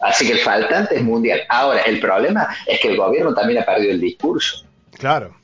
[0.00, 1.42] Así que el faltante es mundial.
[1.50, 4.64] Ahora, el problema es que el gobierno también ha perdido el discurso.
[4.92, 5.36] Claro.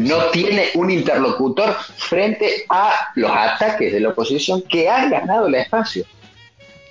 [0.00, 5.54] no tiene un interlocutor frente a los ataques de la oposición que han ganado el
[5.54, 6.04] espacio.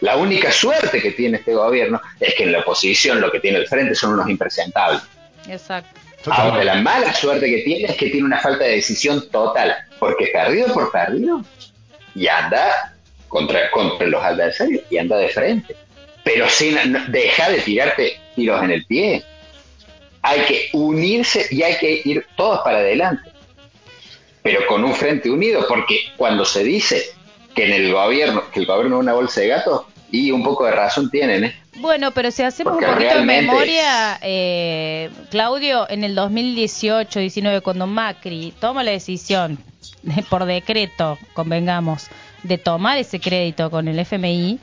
[0.01, 3.57] La única suerte que tiene este gobierno es que en la oposición lo que tiene
[3.57, 5.01] el frente son unos impresentables.
[5.47, 5.99] Exacto.
[6.27, 10.27] Ahora, la mala suerte que tiene es que tiene una falta de decisión total, porque
[10.27, 11.43] perdido por perdido
[12.15, 12.93] y anda
[13.27, 15.75] contra, contra los adversarios y anda de frente.
[16.23, 16.77] Pero sin
[17.07, 19.23] deja de tirarte tiros en el pie.
[20.21, 23.29] Hay que unirse y hay que ir todos para adelante.
[24.43, 27.13] Pero con un frente unido, porque cuando se dice
[27.55, 30.65] que en el gobierno, que el gobierno es una bolsa de gatos, y un poco
[30.65, 31.55] de razón tienen, ¿eh?
[31.77, 38.53] Bueno, pero si hacemos un poquito de memoria, eh, Claudio, en el 2018-19, cuando Macri
[38.59, 39.57] toma la decisión,
[40.29, 42.07] por decreto, convengamos,
[42.43, 44.59] de tomar ese crédito con el FMI,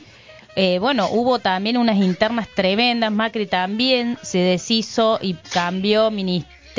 [0.57, 6.11] eh, bueno, hubo también unas internas tremendas, Macri también se deshizo y cambió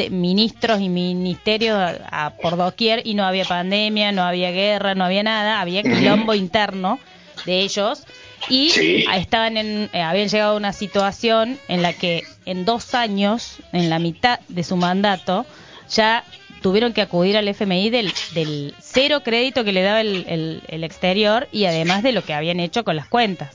[0.10, 1.94] ministros y ministerios
[2.42, 7.00] por doquier y no había pandemia, no había guerra, no había nada, había quilombo interno
[7.46, 8.04] de ellos
[8.50, 8.72] y
[9.14, 13.90] estaban en, eh, habían llegado a una situación en la que en dos años, en
[13.90, 15.46] la mitad de su mandato,
[15.90, 16.24] ya
[16.62, 21.48] tuvieron que acudir al FMI del, del cero crédito que le daba el, el, exterior
[21.52, 23.54] y además de lo que habían hecho con las cuentas,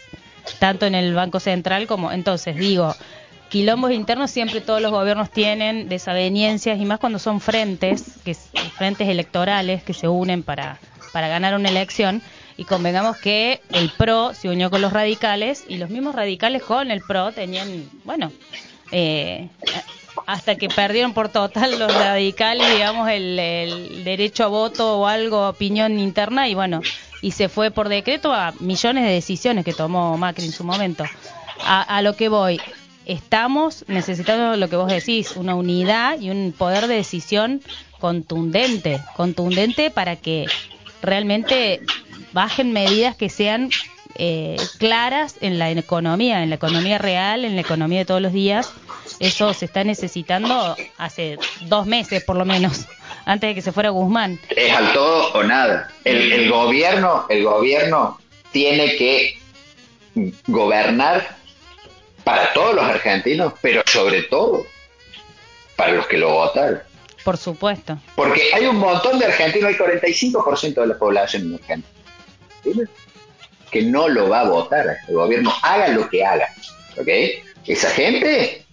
[0.59, 2.95] tanto en el Banco Central como entonces digo,
[3.53, 9.11] quilombos internos siempre todos los gobiernos tienen desavenencias y más cuando son frentes, que frentes
[9.11, 10.79] electorales que se unen para,
[11.13, 12.23] para ganar una elección
[12.57, 16.91] y convengamos que el PRO se unió con los radicales y los mismos radicales con
[16.91, 18.33] el PRO tenían, bueno,
[18.91, 19.51] eh,
[20.27, 25.99] hasta que perdieron por total los radicales, digamos, el, derecho a voto o algo, opinión
[25.99, 26.81] interna y bueno,
[27.21, 31.05] y se fue por decreto a millones de decisiones que tomó Macri en su momento.
[31.65, 32.59] A, a lo que voy,
[33.07, 37.63] estamos necesitando lo que vos decís, una unidad y un poder de decisión
[37.99, 40.47] contundente, contundente para que
[41.03, 41.81] realmente
[42.33, 43.71] bajen medidas que sean
[44.17, 48.33] eh, claras en la economía, en la economía real, en la economía de todos los
[48.33, 48.73] días.
[49.21, 52.87] Eso se está necesitando hace dos meses por lo menos,
[53.25, 54.39] antes de que se fuera Guzmán.
[54.51, 55.89] Es al todo o nada.
[56.05, 58.19] El, gobierno, el gobierno
[58.51, 59.39] tiene que
[60.47, 61.42] gobernar
[62.25, 64.67] para todos los argentinos, pero sobre todo
[65.77, 66.81] para los que lo votaron.
[67.25, 67.99] Por supuesto.
[68.17, 72.89] Porque hay un montón de argentinos, hay 45% de la población en Argentina
[73.73, 76.47] que no lo va a votar el gobierno, haga lo que haga.
[76.99, 77.09] ¿Ok?
[77.67, 78.65] Esa gente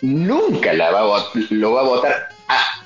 [0.00, 2.28] nunca la va lo va a votar.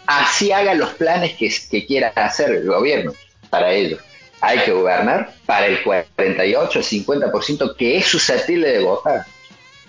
[0.06, 3.12] así haga los planes que, que quiera hacer el gobierno
[3.51, 4.01] para ellos.
[4.41, 9.27] Hay que gobernar para el 48, 50% que es susceptible de votar.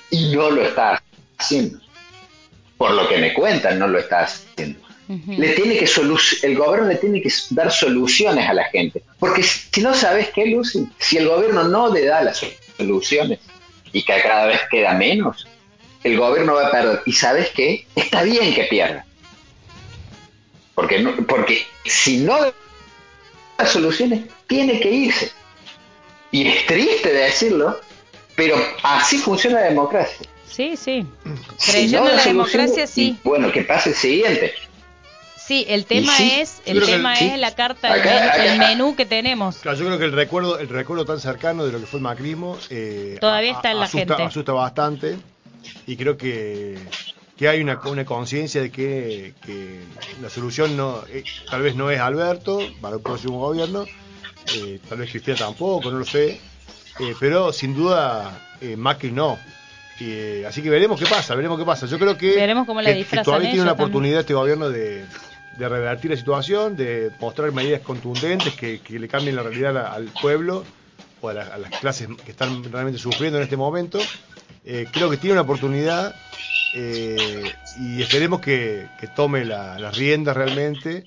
[0.10, 1.02] Y no lo está
[1.38, 1.80] haciendo.
[2.78, 4.92] Por lo que me cuentan, no lo está haciendo
[5.28, 5.90] le tiene que
[6.44, 9.04] el gobierno le tiene que dar soluciones a la gente.
[9.20, 12.42] Porque si no sabes qué, Lucy, si el gobierno no le da las
[12.78, 13.40] soluciones,
[13.92, 15.48] y que cada vez queda menos,
[16.04, 17.02] el gobierno va a perder.
[17.06, 17.86] ¿Y sabes qué?
[17.96, 19.06] Está bien que pierda.
[20.76, 22.38] Porque, no, porque si no
[23.64, 25.32] las soluciones, tiene que irse.
[26.32, 27.80] Y es triste decirlo,
[28.36, 30.28] pero así funciona la democracia.
[30.48, 31.06] Sí, sí.
[31.58, 33.18] Si Creyendo no en la democracia, sí.
[33.24, 34.54] y Bueno, que pase el siguiente.
[35.38, 37.26] Sí, el tema sí, es, el que tema sí.
[37.26, 39.58] es la carta, el, Acá- menú, acá- el menú que tenemos.
[39.58, 42.04] Claro, yo creo que el recuerdo, el recuerdo tan cercano de lo que fue el
[42.04, 44.24] macrismo eh, Todavía a- está en la asusta, gente.
[44.24, 45.18] asusta bastante
[45.88, 46.78] y creo que,
[47.42, 49.80] que hay una, una conciencia de que, que
[50.22, 53.84] la solución no eh, tal vez no es Alberto para el próximo gobierno,
[54.56, 56.40] eh, tal vez Cristina tampoco, no lo sé,
[57.00, 59.40] eh, pero sin duda eh, Macri no.
[60.48, 61.88] Así que veremos qué pasa, veremos qué pasa.
[61.88, 63.86] Yo creo que, Veremos cómo la que- que todavía tiene una también.
[63.90, 65.04] oportunidad este gobierno de,
[65.58, 70.06] de revertir la situación, de mostrar medidas contundentes que, que le cambien la realidad al
[70.22, 70.64] pueblo
[71.22, 73.98] o a, la- a las clases que están realmente sufriendo en este momento.
[74.66, 76.14] Eh, creo que tiene una oportunidad
[76.76, 77.44] eh,
[77.80, 81.04] y esperemos que, que tome la- las riendas realmente.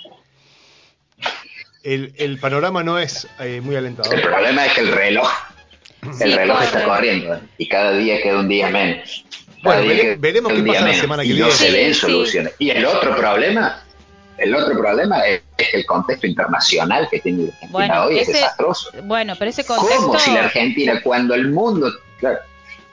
[1.82, 4.14] El, el panorama no es eh, muy alentador.
[4.14, 5.28] El problema es que el reloj,
[6.02, 6.66] el Sí, reloj corre.
[6.66, 9.24] está corriendo y cada día queda un día menos.
[9.62, 11.48] Cada Bueno, vere- veremos qué pasa la semana que y viene.
[11.48, 12.00] No se ven sí.
[12.00, 12.54] soluciones.
[12.58, 13.82] Y el otro problema,
[14.38, 18.18] el otro problema es, es que el contexto internacional que tiene la Argentina Bueno, hoy
[18.18, 18.90] es desastroso.
[19.04, 22.38] Bueno, pero ese contexto ¿Cómo si la Argentina, cuando el mundo, claro,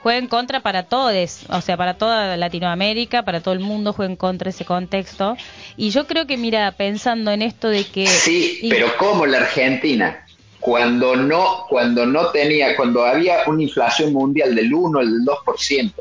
[0.02, 4.12] juega en contra para todos, o sea, para toda Latinoamérica, para todo el mundo juega
[4.12, 5.38] en contra ese contexto.
[5.78, 8.08] Y yo creo que, mira, pensando en esto de que...
[8.08, 10.26] Sí, y- pero como la Argentina,
[10.60, 15.94] cuando no, cuando no tenía, cuando había una inflación mundial del 1 o del 2%,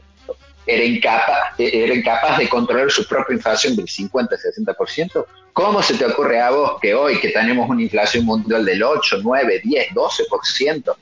[0.66, 6.40] era incapaz, era incapaz de controlar su propia inflación del 50-60%, ¿cómo se te ocurre
[6.40, 10.94] a vos que hoy que tenemos una inflación mundial del 8, 9, 10, 12%,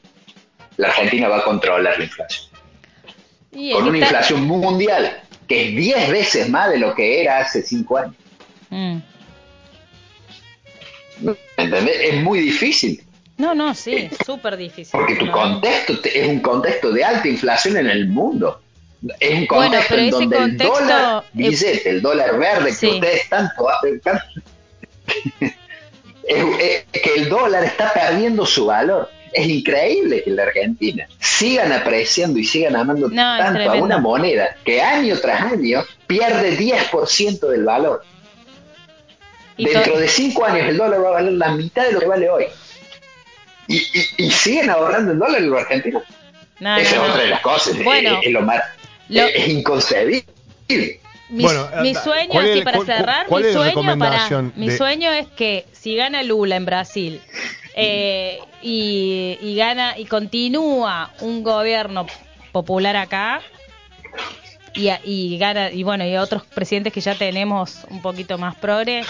[0.79, 2.48] la Argentina va a controlar la inflación?
[3.59, 7.63] Y Con una inflación mundial que es 10 veces más de lo que era hace
[7.63, 8.15] 5 años.
[8.71, 8.99] Mm.
[11.57, 11.97] ¿Entendés?
[12.01, 13.03] Es muy difícil.
[13.37, 14.93] No, no, sí, es súper difícil.
[14.93, 15.33] Porque tu ¿no?
[15.33, 18.61] contexto te- es un contexto de alta inflación en el mundo.
[19.21, 22.87] Es un contexto en donde contexto el dólar es- billete, el dólar verde Sí.
[22.89, 23.67] que ustedes tanto
[24.03, 24.21] tan-
[26.25, 29.09] es, es que el dólar está perdiendo su valor.
[29.33, 34.57] Es increíble que la Argentina sigan apreciando y sigan amando No, tanto a una moneda
[34.65, 38.03] que año tras año pierde 10% del valor.
[39.57, 42.31] Dentro de cinco años el dólar va a valer la mitad de lo que vale
[42.31, 42.45] hoy.
[43.67, 46.03] Y, y- y siguen ahorrando el dólar en los argentinos.
[46.61, 47.13] No, Esa no, es no.
[47.13, 47.75] otra de las cosas.
[47.77, 48.61] es- Bueno, es, es lo más,
[49.09, 50.25] lo- es, es inconcebible.
[51.31, 54.77] Mi, Bueno, mi sueño, ¿cuál es para cuál- cerrar, cuál mi sueño, para, mi de-
[54.79, 57.21] sueño es que si gana Lula en Brasil
[57.81, 62.07] eh, y, y gana y continúa un gobierno
[62.51, 63.41] popular acá
[64.75, 69.05] y, y gana y bueno y otros presidentes que ya tenemos un poquito más progre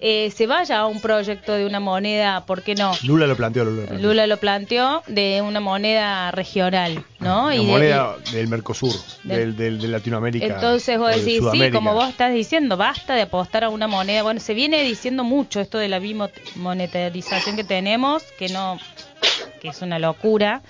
[0.00, 2.92] eh, se vaya a un proyecto de una moneda, ¿por qué no?
[3.02, 3.80] Lula lo planteó, Lula.
[3.82, 4.08] lo planteó.
[4.08, 7.52] Lula lo planteó de una moneda regional, ¿no?
[7.52, 8.94] Y de- moneda del Mercosur,
[9.24, 10.46] Del- del, de Latinoamérica.
[10.46, 14.22] entonces vos decís, sí, como vos estás diciendo, basta de apostar a una moneda.
[14.22, 18.78] Bueno, se viene diciendo mucho esto de la bimonetarización que tenemos, que no,
[19.60, 20.62] que es una locura.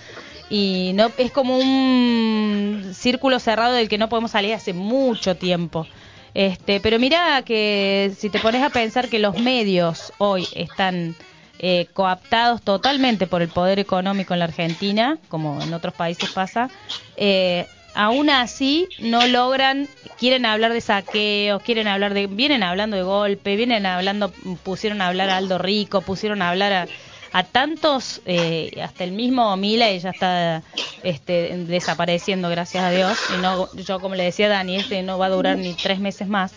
[0.50, 5.86] Y no es como un círculo cerrado del que no podemos salir hace mucho tiempo.
[6.34, 11.16] Este, pero mira que si te pones a pensar que los medios hoy están
[11.59, 16.70] eh, coaptados totalmente por el poder económico en la Argentina, como en otros países pasa,
[17.16, 23.02] eh, aún así no logran, quieren hablar de saqueos, quieren hablar de, vienen hablando de
[23.02, 24.32] golpe, vienen hablando,
[24.62, 26.88] pusieron a hablar a Aldo Rico, pusieron a hablar a,
[27.32, 30.62] a tantos, eh, hasta el mismo Mila y ya está
[31.02, 35.26] este, desapareciendo, gracias a Dios, y no, yo como le decía Dani, este no va
[35.26, 36.52] a durar ni tres meses más.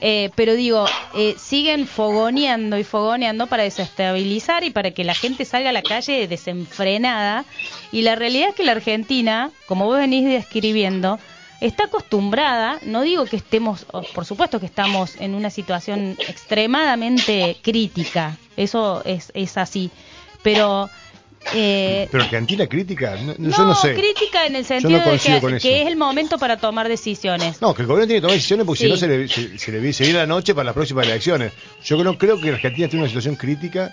[0.00, 0.84] Eh, pero digo,
[1.14, 5.82] eh, siguen fogoneando y fogoneando para desestabilizar y para que la gente salga a la
[5.82, 7.44] calle desenfrenada.
[7.90, 11.18] Y la realidad es que la Argentina, como vos venís describiendo,
[11.60, 18.36] está acostumbrada, no digo que estemos, por supuesto que estamos en una situación extremadamente crítica,
[18.56, 19.90] eso es, es así,
[20.42, 20.88] pero...
[21.54, 23.94] eh, Pero Argentina crítica, no, no, yo no sé.
[23.94, 27.60] crítica en el sentido no de que, que es el momento para tomar decisiones.
[27.60, 28.84] No, que el gobierno tiene que tomar decisiones porque Sí.
[28.86, 31.52] si no se le, se, se le viene la noche para las próximas elecciones.
[31.84, 33.92] Yo no creo que Argentina tiene una situación crítica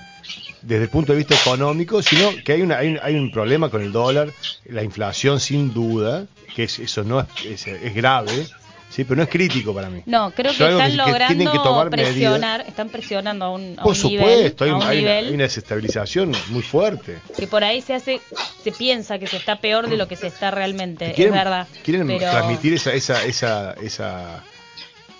[0.62, 3.70] desde el punto de vista económico, sino que hay, una, hay, un, hay un problema
[3.70, 4.32] con el dólar,
[4.66, 8.48] la inflación sin duda, que es, eso no es, es, es grave,
[8.92, 10.04] Sí, pero no es crítico para mí.
[10.06, 11.90] No, creo que están que- logrando que medidas.
[11.90, 15.12] presionar, están presionando a un, a Por un supuesto, nivel, hay, a un hay una,
[15.12, 17.20] hay una desestabilización muy fuerte.
[17.38, 18.20] que por ahí se hace,
[18.64, 21.68] se piensa que se está peor de lo que se está realmente, quieren, es verdad.
[21.84, 24.44] quieren pero- transmitir esa esa esa esa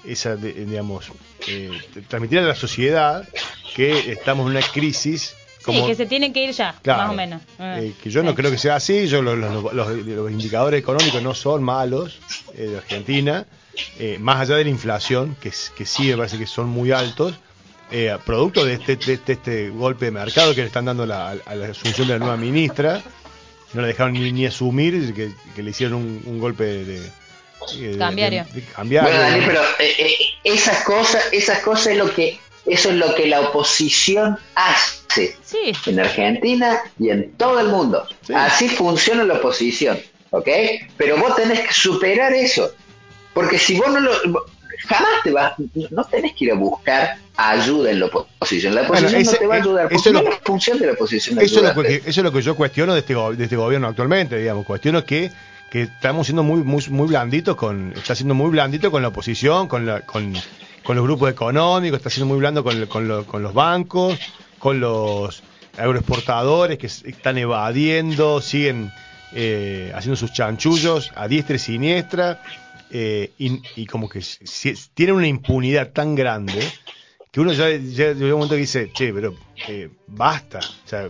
[0.04, 1.06] esa de- digamos
[1.48, 1.72] eh,
[2.10, 3.28] transmitir a la sociedad
[3.76, 7.12] que estamos en una crisis como Sí, que se tienen que ir ya, Claro, más
[7.12, 7.42] o menos.
[7.60, 8.36] Ah, eh, que yo no sí.
[8.36, 12.18] creo que sea así, yo los, los- los- los indicadores económicos no son malos
[12.56, 13.46] eh, de Argentina,
[14.00, 17.36] eh, más allá de la inflación, que, que sí me parece que son muy altos,
[17.92, 21.32] eh, producto de este, de este, este golpe de mercado que le están dando la-
[21.46, 23.02] a la asunción de la nueva ministra,
[23.74, 27.98] no le dejaron ni, ni asumir, que, que le hicieron un, un golpe de, de-
[27.98, 28.46] Cambiario.
[28.46, 29.10] de- de cambiario.
[29.10, 33.14] Bueno, Dani, pero eh, eh, esas cosas, esas cosas es lo que, eso es lo
[33.16, 38.08] que la oposición hace Sí, en Argentina y en todo el mundo.
[38.26, 38.34] Sí.
[38.34, 40.00] Así funciona la oposición,
[40.30, 40.48] ¿ok?
[40.98, 42.72] Pero vos tenés que superar eso,
[43.34, 44.12] porque si vos no lo,
[44.88, 45.54] jamás te vas,
[45.92, 48.76] no tenés que ir a buscar ayuda en la oposición.
[48.76, 50.88] La Bueno, oposición ese- no te va a ayudar, eso porque no es función de
[50.88, 51.40] la oposición.
[51.40, 53.88] Eso es, lo que, eso es lo que yo cuestiono de este, de este gobierno
[53.88, 54.66] actualmente, digamos.
[54.66, 55.32] Cuestiono que,
[55.70, 59.68] que estamos siendo muy, muy, muy blanditos con, está siendo muy blandito con la oposición,
[59.68, 60.34] con, la, con,
[60.84, 64.20] con los grupos económicos, está siendo muy blando con, con, lo- con los bancos,
[64.60, 65.42] con los
[65.78, 68.92] agroexportadores que están evadiendo, siguen
[69.34, 72.42] eh, haciendo sus chanchullos a diestra y siniestra,
[72.92, 76.60] eh, y, y como que si- tienen una impunidad tan grande
[77.32, 79.34] que uno ya, llega un momento que dice, che, pero
[79.68, 80.60] eh, basta.
[80.60, 81.10] O sea,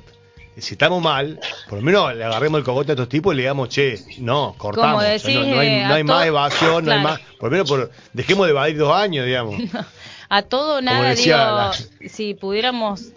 [0.58, 3.44] si estamos mal, por lo menos le agarremos el cogote a estos tipos y le
[3.44, 4.92] digamos, che, no, cortamos.
[4.92, 7.20] Como O sea, decís, no, no hay, eh, no hay más evasión, no hay más.
[7.40, 9.60] Por lo menos por, dejemos de evadir dos años, digamos.
[10.30, 13.12] a todo nada, decía digo, si pudiéramos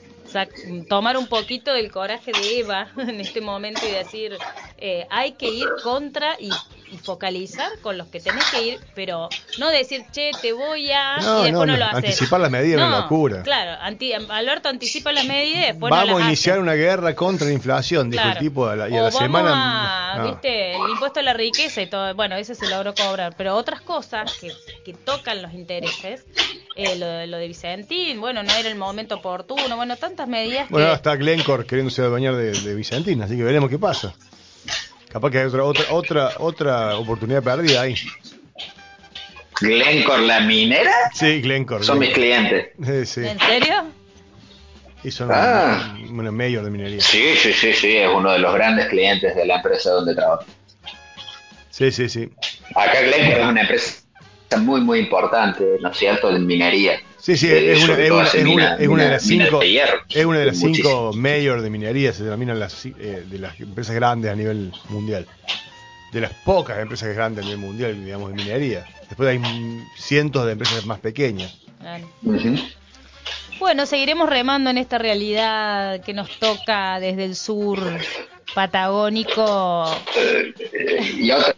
[0.89, 4.37] tomar un poquito del coraje de Eva en este momento y decir,
[4.79, 6.51] eh, hay que ir contra y,
[6.91, 9.29] y focalizar con los que tenés que ir, pero
[9.59, 11.17] no decir, che, te voy a...
[11.19, 12.05] No, y después no, no, lo no, haces.
[12.05, 13.43] anticipar las medidas es una No, locura.
[13.43, 16.63] Claro, anti- Alberto anticipa las medidas y después Vamos no a iniciar hace.
[16.63, 18.39] una guerra contra la inflación, dijo Claro.
[18.39, 20.13] el tipo, a la- y a la vamos semana.
[20.13, 20.25] a, no.
[20.31, 23.81] viste, el impuesto a la riqueza y todo, bueno, ese se logró cobrar, pero otras
[23.81, 24.53] cosas que,
[24.85, 26.25] que tocan los intereses,
[26.77, 30.69] eh, lo, de- lo de Vicentín, bueno, no era el momento oportuno, bueno, tantas medidas
[30.71, 30.93] Bueno, que...
[30.95, 34.15] está Glencore queriéndose adueñar de, de Vicentín, así que veremos qué pasa.
[35.15, 37.95] Capaz que hay otra, otra, otra, otra oportunidad perdida ahí.
[39.61, 41.85] Glencore, la minera, Sí, Glencore.
[41.85, 42.71] son mis clientes.
[42.85, 43.21] Sí, sí.
[43.29, 43.85] ¿En serio?
[45.05, 45.97] Y son Ah.
[46.11, 47.01] una mayor de minería.
[47.01, 50.45] Sí, sí, sí, sí, es uno de los grandes clientes de la empresa donde trabajo.
[51.71, 52.29] Sí, sí, sí.
[52.75, 53.93] Acá Glencore es una empresa
[54.59, 57.01] muy, muy importante, ¿no es cierto?, de minería.
[57.25, 59.05] Sí, sí, Eh, es una, sobre es todo una, hace es una- mina- es una
[59.05, 59.99] de las cinco, de hierro.
[60.11, 63.95] es una de las cinco mayor de minería, se denominan las, eh, de las empresas
[63.95, 65.27] grandes a nivel mundial.
[66.13, 68.85] De las pocas empresas grandes a nivel mundial, digamos, de minería.
[69.09, 69.41] Después hay
[69.97, 71.57] cientos de empresas más pequeñas.
[71.81, 72.07] Claro.
[73.59, 77.79] Bueno, seguiremos remando en esta realidad que nos toca desde el sur
[78.55, 79.97] patagónico.
[81.17, 81.55] Y otra,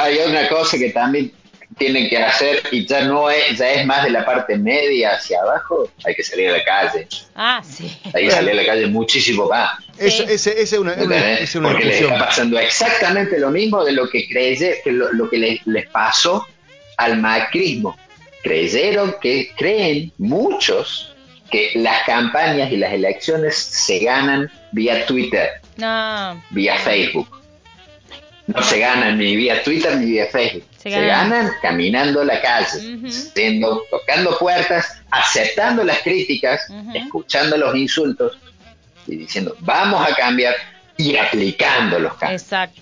[0.00, 1.32] hay una cosa que también
[1.78, 5.40] tienen que hacer y ya no es, ya es más de la parte media hacia
[5.42, 7.06] abajo, hay que salir a la calle.
[7.34, 7.94] Ah, sí.
[8.14, 9.78] Hay que salir a la calle muchísimo más.
[9.98, 10.32] Esa Sí.
[10.32, 14.08] ese, ese es una, una- es Porque les está pasando exactamente lo mismo de lo
[14.08, 16.46] que creye, que lo, lo que les, les pasó
[16.96, 17.96] al macrismo.
[18.42, 21.14] Creyeron que creen muchos
[21.50, 26.42] que las campañas y las elecciones se ganan vía Twitter, No.
[26.50, 27.28] vía Facebook.
[28.46, 30.64] No se ganan ni vía Twitter ni vía Facebook.
[30.90, 31.50] Se Se, ganan.
[31.62, 36.60] caminando la calle, siendo- tocando puertas, aceptando las críticas,
[36.94, 38.38] escuchando los insultos
[39.06, 40.54] y diciendo vamos a cambiar
[40.96, 42.42] y aplicando los cambios.
[42.42, 42.80] Exacto.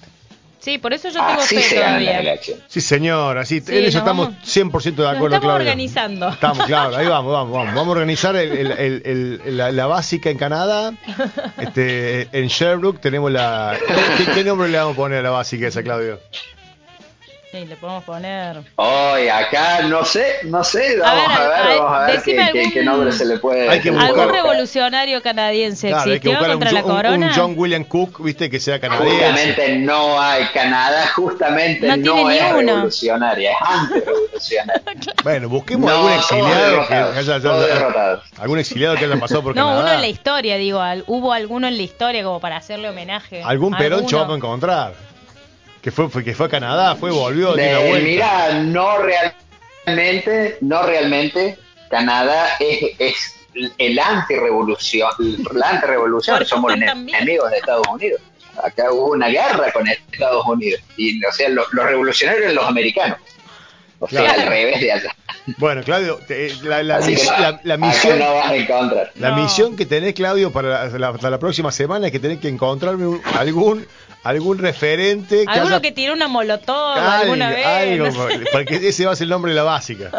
[0.61, 2.39] Sí, por eso yo tengo Así fe todavía.
[2.69, 5.57] Sí, señor, así, Sí, en eso nos estamos vamos- 100% de Nos acuerdo, estamos Claudio.
[5.57, 6.29] organizando.
[6.31, 7.75] Estamos, claro, ahí vamos, vamos, vamos.
[7.75, 10.95] Vamos a organizar el- el- el- el- la, la básica en Canadá.
[11.59, 13.77] Este, en Sherbrooke tenemos la.
[14.17, 16.19] ¿qué, qué nombre le vamos a poner a la básica esa, Claudio?
[17.55, 18.57] Sí, le podemos poner.
[18.75, 22.23] Hoy acá no sé, no sé, vamos ver, a ver, a ver, vamos a ver
[22.25, 26.19] qué, algún- qué nombre se le puede Hay que buscar- ¿Algún revolucionario canadiense Claro, hay
[26.19, 27.33] que existió un, contra la un- un corona?
[27.33, 29.19] John William Cook, viste, que sea canadiense.
[29.25, 32.73] Justamente no hay Canadá, justamente No no, es uno.
[32.75, 34.83] revolucionaria, es antirrevolucionaria.
[35.23, 39.77] Bueno, busquemos No, algún exiliado que haya, algún exiliado que haya pasado por No, uno
[39.77, 39.95] Canadá.
[39.95, 43.45] en la historia, digo, al- hubo alguno en la historia como para hacerle homenaje.
[43.45, 44.21] Algún peroncho Alguno.
[44.23, 45.14] vamos a encontrar.
[45.85, 48.09] Que fue, fue- que fue a Canadá, fue, volvió, dio una Eh, vuelta.
[48.09, 48.97] mira, no
[49.85, 51.59] realmente, no realmente,
[51.91, 53.35] Canadá es, es
[53.79, 55.11] el antirrevolución,
[55.53, 55.83] la
[56.41, 58.21] eso somos enemigos de Estados Unidos.
[58.63, 62.67] Acá hubo una guerra con Estados Unidos y o sea, los, los revolucionarios eran los
[62.67, 63.19] americanos.
[64.01, 65.15] O sea, al revés de allá.
[65.59, 69.13] Bueno, Claudio, te- la, la que mis- la- la misión, no vas a encontrar.
[69.17, 69.43] la No.
[69.43, 72.49] misión que tenés, Claudio, para la, la- para la próxima semana es que tenés que
[72.49, 73.87] encontrarme un- algún
[74.25, 77.65] algún referente que Alguno haya que tiró una molotov algo, alguna vez.
[77.67, 78.41] algo, no sé.
[78.53, 80.11] porque ese va a ser el nombre de la básica.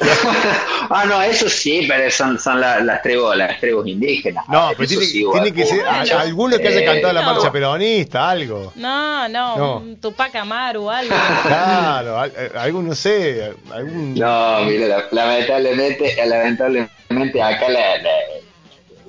[0.90, 4.44] ah, no, eso sí, pero son, son la- las tribus, las tribus indígenas.
[4.48, 6.18] No, pero tiene, sí, tiene que ser Bueno.
[6.18, 7.32] alguno que haya Eh, cantado la no.
[7.34, 8.72] marcha peronista, algo.
[8.76, 9.76] No, no, No.
[9.78, 11.14] un Tupac Amaru, algo.
[11.42, 14.14] Claro, al- eh, algún, no sé, algún...
[14.14, 18.10] No, mira, la- lamentablemente, lamentablemente acá la, la,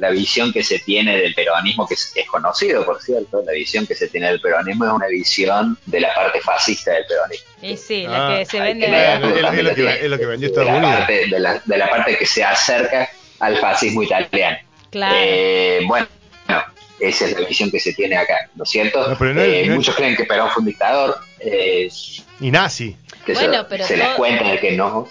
[0.01, 3.85] la visión que se tiene del peronismo, que es, es conocido, por cierto, la visión
[3.85, 7.47] que se tiene del peronismo es una visión de la parte fascista del peronismo.
[7.61, 9.93] Y sí, la Ah, que se vende que es lo- también es lo que- tiene.
[10.05, 10.97] es lo que vendió de Estados la Unidos.
[10.97, 13.09] parte- de, la, de la parte que se acerca
[13.39, 14.57] al fascismo italiano.
[14.89, 15.15] Claro.
[15.19, 16.07] Eh, bueno,
[16.99, 19.07] esa es la visión que se tiene acá, ¿no es cierto?
[19.07, 21.87] No, pero no Eh, no muchos creen que Perón fue un dictador, eh,
[22.39, 22.95] Y nazi.
[23.25, 25.07] que Bueno, se, pero se les cuenta de que no.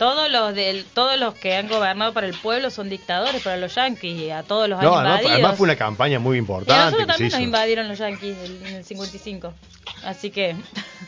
[0.00, 3.74] Todos los del, todos los que han gobernado para el pueblo son dictadores para los
[3.74, 5.32] yanquis y a todos los han No, además, invadido.
[5.34, 8.76] además fue una campaña muy y a importante nosotros también nos invadieron los yanquis en
[8.76, 9.52] el 55.
[10.02, 10.56] Así que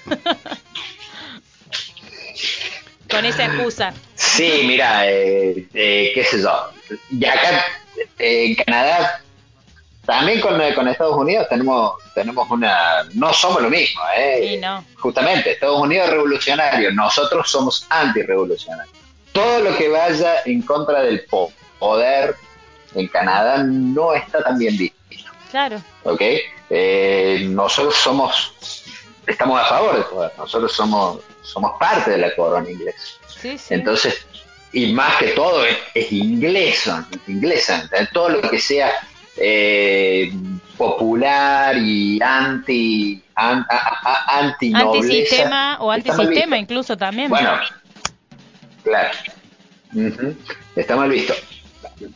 [3.11, 3.95] con esa excusa.
[4.15, 6.53] Sí, mira, eh, eh, qué sé yo.
[7.11, 7.65] Y acá
[8.19, 9.23] eh, en Canadá,
[10.05, 13.05] también con, eh, con Estados Unidos tenemos tenemos una...
[13.15, 14.39] No somos lo mismo, ¿eh?
[14.43, 14.85] Sí, no.
[14.99, 18.95] Justamente, Estados Unidos es revolucionario, nosotros somos antirrevolucionarios.
[19.33, 22.35] Todo lo que vaya en contra del po- poder
[22.95, 24.99] en Canadá no está tan bien visto.
[25.51, 25.83] Claro.
[26.05, 26.21] ¿ok?
[26.69, 28.85] Eh, nosotros somos,
[29.27, 32.99] estamos a favor del poder, nosotros somos, somos parte de la corona inglesa.
[33.41, 33.73] Sí, sí.
[33.75, 34.27] Entonces,
[34.73, 38.11] y más que todo es, es inglesa, inglesa, ¿entendés?
[38.13, 38.93] todo lo que sea
[39.37, 40.33] eh,
[40.77, 47.29] popular y anti, an, a- a- anti antisistema o antisistema incluso también.
[47.29, 47.53] Bueno,
[48.83, 49.11] claro.
[50.77, 51.35] Está mal visto.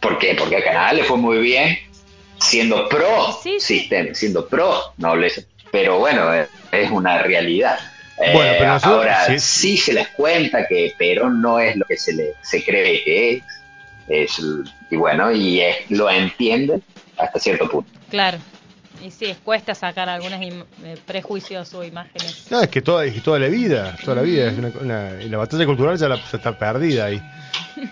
[0.01, 0.35] ¿Por qué?
[0.39, 1.79] Porque a Canadá le fue muy bien
[2.39, 3.79] siendo pro Sí, sí.
[3.81, 5.43] sistema, siendo pro nobleza.
[5.71, 7.79] Pero bueno, eh, es una realidad.
[8.19, 9.39] Eh, Bueno, pero nosotros- ahora sí.
[9.39, 9.77] sí.
[9.77, 13.43] se les cuenta que Perón no es lo que se le se cree que es.
[14.09, 14.41] es
[14.91, 16.83] y bueno, y es- lo entienden
[17.19, 17.91] hasta cierto punto.
[18.11, 18.39] Claro.
[19.05, 22.47] Y sí, es cuesta sacar algunos im- eh, prejuicios o imágenes.
[22.51, 25.23] No, es que toda, es que toda la vida, toda la vida, es una, una-
[25.23, 27.21] y la batalla cultural ya, la, ya está perdida ahí.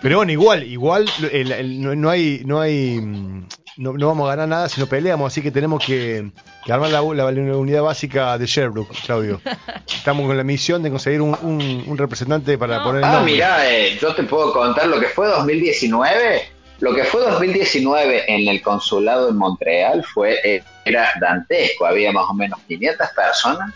[0.01, 3.47] Pero bueno, igual, igual el- el- no, no hay, no hay, mm,
[3.77, 6.31] no, no vamos a ganar nada si no peleamos, así que tenemos que,
[6.65, 9.43] que armar la, la- la unidad básica de Sherbrooke, Claudio.
[9.87, 12.85] Estamos con la misión de conseguir un, un- un representante para No.
[12.85, 13.33] poner el Ah, nombre.
[13.35, 16.49] mira, eh, yo te puedo contar lo que fue 2019.
[16.81, 21.87] Lo que fue 2019 en el consulado en Montreal fue eh, era dantesco.
[21.87, 23.73] Había más o menos 500 personas.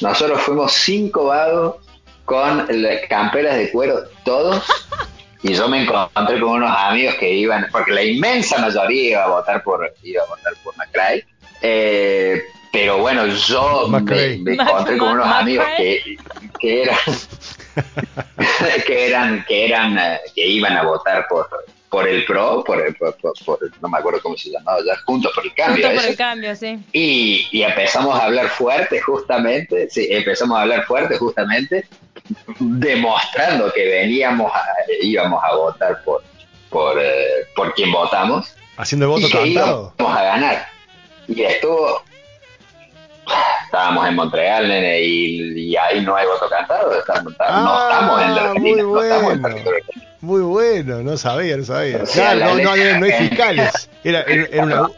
[0.00, 1.76] Nosotros fuimos cinco vagos
[2.24, 2.66] con
[3.08, 4.62] camperas de cuero todos.
[5.42, 9.28] Y yo me encontré con unos amigos que iban, porque la inmensa mayoría iba a
[9.28, 11.24] votar por, iba a votar por McRae.
[11.62, 16.18] Eh, pero bueno, yo me, me encontré con unos Mac- amigos que,
[16.60, 16.98] que eran
[18.86, 21.48] que eran que eran eh, que iban a votar por
[21.90, 24.96] por el pro por, el- por, por- por- no me acuerdo cómo se llamaba ya
[25.04, 26.78] juntos por el cambio Justo por el cambio, sí.
[26.92, 31.86] y, y empezamos a hablar fuerte justamente sí empezamos a hablar fuerte justamente
[32.58, 34.62] demostrando que veníamos a-
[35.02, 36.22] íbamos a votar por
[36.70, 39.92] por eh, por quien votamos Haciendo el voto y que cantado.
[39.98, 40.66] íbamos a ganar.
[41.28, 42.02] Y estuvo.
[43.66, 46.98] Estábamos en Montreal, nene, y, y ahí no hay voto cantado.
[46.98, 49.48] Estamos- Ah, no estamos en la Argentina, muy no estamos en bueno.
[49.56, 50.09] territorio argentino.
[50.20, 52.00] Muy bueno, no sabía, no sabía.
[52.04, 53.88] Claro, la no, no, no hay fiscales.
[54.04, 54.88] Era, era- era una...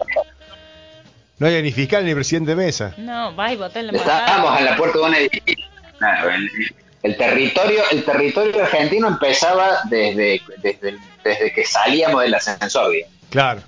[1.39, 2.95] No había ni fiscal ni presidente de mesa.
[2.99, 5.65] No, vas y votá en la Estábamos en la puerta de un edificio.
[5.99, 6.31] Claro,
[7.03, 13.17] el, territorio, el territorio argentino empezaba desde, desde, desde que salíamos del ascensor, digamos.
[13.31, 13.61] Claro.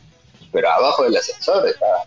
[0.53, 2.05] pero abajo del ascensor estaba-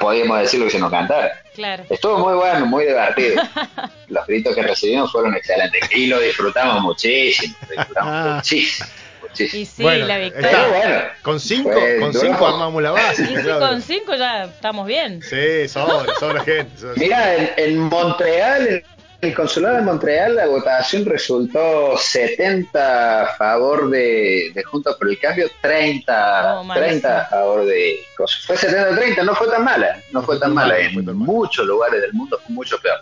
[0.00, 1.42] podíamos decir lo que se nos cantara.
[1.54, 1.84] Claro.
[1.90, 3.42] Estuvo muy bueno, muy divertido.
[4.08, 8.34] Los gritos que recibimos fueron excelentes y lo disfrutamos muchísimo, lo disfrutamos Ah.
[8.36, 8.88] muchísimo,
[9.22, 9.62] muchísimo.
[9.62, 10.38] Y sí, Bueno, la está.
[10.38, 10.50] victoria.
[10.60, 11.70] Pero bueno, Con cinco,
[12.00, 13.22] con cinco armamos la base.
[13.22, 13.58] Y sí, Claudio.
[13.68, 15.22] con cinco ya estamos bien.
[15.22, 16.78] Sí, sobra, sobra gente.
[16.78, 18.84] sobra- mira, en, en Montreal, en
[19.20, 25.18] el consulado de Montreal, la votación resultó 70 a favor de, de Juntos por el
[25.18, 26.88] Cambio, 30, Oh, malísimo.
[27.00, 28.44] 30 a favor de cosas.
[28.44, 30.78] Fue 70-30, no fue tan mala, no fue tan mala.
[30.78, 32.98] En muchos lugares del mundo fue mucho peor.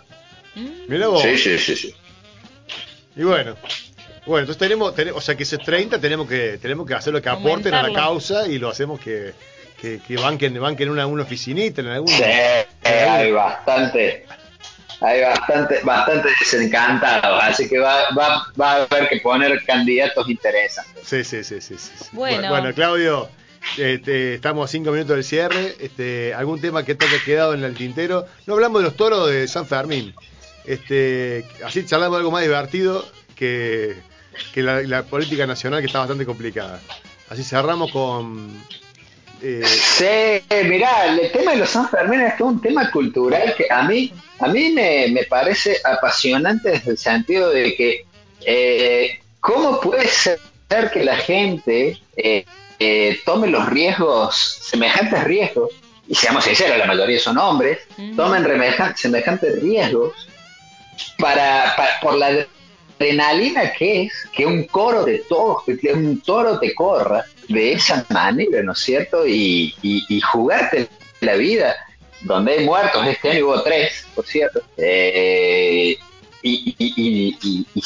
[0.55, 1.21] Mm, Mirá vos.
[1.21, 1.95] Sí, sí, sí, sí.
[3.15, 3.55] Y bueno.
[4.25, 7.21] Bueno, entonces tenemos, tenemos, o sea que ese 30 tenemos que, tenemos que hacer lo
[7.21, 9.33] que aporten a la causa y lo hacemos que,
[9.79, 12.07] que, que banquen, banquen una, una oficinita en algún.
[12.07, 12.23] Sí,
[12.83, 14.25] hay bastante.
[15.01, 21.07] Hay bastante, bastante desencantados, así que va, va, va a haber que poner candidatos interesantes.
[21.07, 21.75] Sí, sí, sí, sí.
[21.77, 21.91] sí.
[22.11, 22.49] Bueno.
[22.49, 23.29] bueno, Claudio,
[23.77, 25.75] este, estamos a cinco minutos del cierre.
[25.79, 28.25] Este, ¿Algún tema que te haya quedado en el tintero?
[28.45, 30.13] No hablamos de los toros de San Fermín.
[30.65, 33.05] Este, así charlamos de algo más divertido
[33.35, 33.95] que,
[34.53, 36.79] que la, la política nacional que está bastante complicada.
[37.29, 38.51] Así cerramos con...
[39.45, 43.67] eh, Sí, mirá, el tema de los San Fermín es todo un tema cultural que
[43.69, 48.05] a mí, a mí me, me parece apasionante desde el sentido de que
[48.45, 50.39] eh, cómo puede ser
[50.91, 52.45] que la gente eh,
[52.79, 55.71] eh, tome los riesgos, semejantes riesgos,
[56.07, 57.79] y seamos sinceros, la mayoría son hombres,
[58.15, 58.45] tomen
[58.95, 60.13] semejantes riesgos
[61.17, 62.45] para, para- por la
[62.99, 68.05] adrenalina que es que un coro de toros, que un toro te corra de esa
[68.09, 69.25] manera, ¿no es cierto?
[69.27, 70.87] Y, y, y jugarte
[71.21, 71.75] la vida,
[72.21, 75.97] donde hay muertos, este año hubo tres, por cierto, eh,
[76.41, 77.81] y, y- y- y- y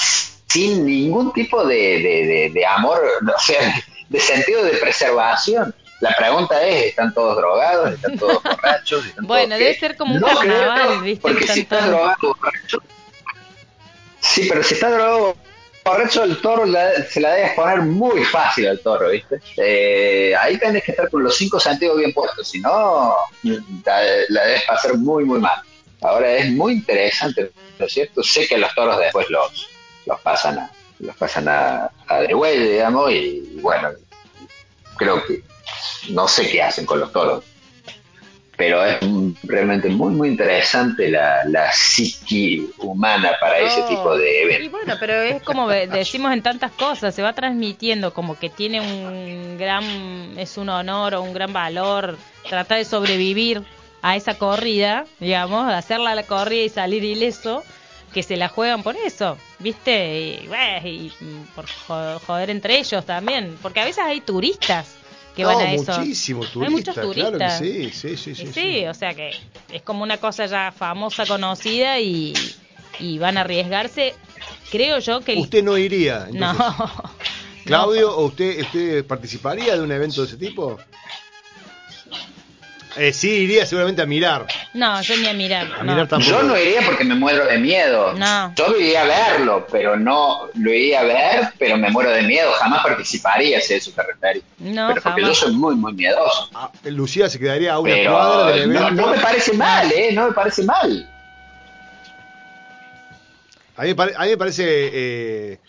[0.48, 3.02] sin ningún tipo de, de- de- de amor,
[3.36, 5.73] o sea, de sentido de preservación.
[6.02, 7.91] La pregunta es, ¿están todos drogados?
[7.94, 9.06] ¿Están todos borrachos?
[9.06, 9.80] ¿Están Bueno, todos debe qué?
[9.80, 11.22] ser como un No carnaval, creo, ¿viste?
[11.22, 12.77] Porque Que si están está todos- drogado borracho...
[14.22, 15.38] Sí, pero si está drogado
[15.90, 16.66] borracho, el toro
[17.10, 19.40] se la debes poner muy fácil al toro, ¿viste?
[19.57, 24.45] Eh, ahí tenés que estar con los cinco sentidos bien puestos, si no, la, la
[24.45, 25.60] debes pasar muy, muy mal.
[26.02, 28.24] Ahora es muy interesante, ¿no es cierto?
[28.24, 29.70] Sé que los toros después los,
[30.06, 33.90] los pasan a los pasan a, a digamos, y, bueno,
[34.98, 35.44] creo que
[36.10, 37.44] no sé qué hacen con los toros.
[38.60, 38.98] Pero es
[39.44, 43.88] realmente muy, muy interesante la, la psique humana para ese Oh.
[43.88, 44.72] tipo de Y eventos.
[44.72, 49.57] bueno, pero es como decimos en tantas cosas, se va transmitiendo como que tiene un
[49.57, 52.18] gran, es un honor o un gran valor
[52.49, 53.64] tratar de sobrevivir
[54.02, 57.64] a esa corrida, digamos, hacerla la corrida y salir ileso,
[58.14, 60.40] que se la juegan por eso, ¿viste?
[60.44, 64.98] Y, bueno, y, mm, por jo- joder entre ellos también, porque a veces hay turistas
[65.40, 65.99] que no, van a eso.
[65.99, 67.60] muchísimos Hay turistas, muchos claro que turistas.
[67.60, 68.45] sí, sí, sí, sí.
[68.48, 68.86] sí, sí.
[68.86, 69.32] o sea que
[69.72, 72.34] es como una cosa ya famosa, conocida y,
[72.99, 74.16] y van a arriesgarse.
[74.72, 75.34] Creo yo que...
[75.34, 76.53] el- Usted no iría, no.
[77.66, 80.78] Claudio, ¿o usted, usted participaría de un evento de ese tipo?
[82.98, 84.48] Eh, sí, iría seguramente a mirar.
[84.74, 85.68] No, yo ni a mirar.
[85.80, 85.91] A no.
[85.94, 86.32] mirar tampoco.
[86.32, 88.14] Yo no iría porque me muero de miedo.
[88.14, 88.52] No.
[88.56, 92.52] Yo iría a verlo, pero no lo iría a ver, pero me muero de miedo.
[92.53, 94.44] Jamás participaría, si eso te referís.
[94.57, 95.40] No, pero porque jamás.
[95.40, 96.49] yo soy muy, muy miedoso.
[96.53, 100.10] Ah, Lucía se quedaría a una Pero cuadra del no me parece mal, ¿eh?
[100.11, 101.07] No me parece mal.
[103.78, 104.64] A mí, me pare- a mí me parece.
[104.91, 105.60] eh,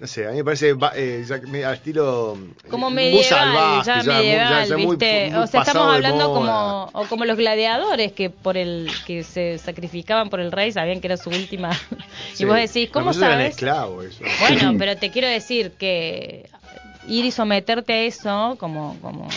[0.00, 1.26] no sé, a mí me parece eh,
[1.64, 2.38] al estilo.
[2.64, 5.30] eh, Como medieval, ya, ya- medieval, ya muy- ¿viste?
[5.30, 9.58] muy o sea, estamos hablando como o como los gladiadores que por el que se
[9.58, 11.70] sacrificaban por el rey, sabían que era su última.
[12.34, 12.44] Sí.
[12.44, 13.50] y vos decís, ¿cómo eso eran sabes?
[13.50, 14.24] esclavos, eso.
[14.40, 16.48] Bueno, pero te quiero decir que
[17.06, 19.28] ir y someterte a eso, como, como,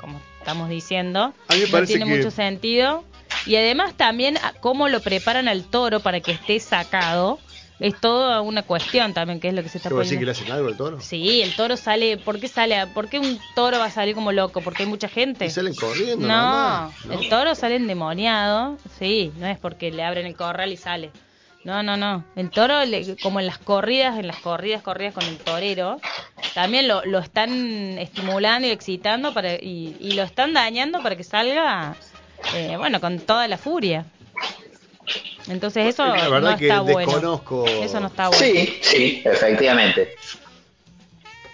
[0.00, 3.04] como estamos diciendo, no tiene que- mucho sentido.
[3.44, 7.38] Y además también cómo lo preparan al toro para que esté sacado,
[7.80, 10.18] es toda una cuestión también, que es lo que se está ¿Te voy a decir
[10.18, 10.40] que poniendo.
[10.40, 11.00] le hacen algo al toro?
[11.00, 12.86] Sí, el toro sale, ¿por qué sale?
[12.88, 14.60] ¿Por qué un toro va a salir como loco?
[14.62, 15.46] Porque hay mucha gente.
[15.46, 16.26] Y salen corriendo.
[16.26, 17.12] No, nada más, ¿no?
[17.20, 21.10] el toro sale endemoniado, sí, no es porque le abren el corral y sale.
[21.64, 22.24] No, no, no.
[22.36, 26.00] El toro, le- como en las corridas, en las corridas, corridas con el torero,
[26.54, 27.50] también lo, lo están
[27.98, 31.94] estimulando y excitando para, y, y lo están dañando para que salga,
[32.56, 34.06] eh, bueno, con toda la furia.
[35.48, 37.12] Entonces eso La no que está bueno.
[37.82, 38.44] Eso no está bueno.
[38.44, 40.14] Sí, sí, efectivamente.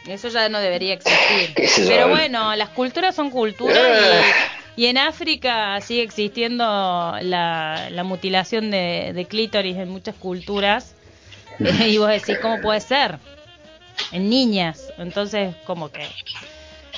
[0.07, 1.55] Eso ya no debería existir.
[1.87, 4.23] Pero bueno, las culturas son culturas Eh.
[4.77, 6.65] y, y en África sigue existiendo
[7.23, 10.95] la, la mutilación de, de clítoris en muchas culturas.
[11.87, 13.19] y vos decís, ¿cómo puede ser?
[14.13, 14.93] En niñas.
[14.99, 16.07] Entonces, como que...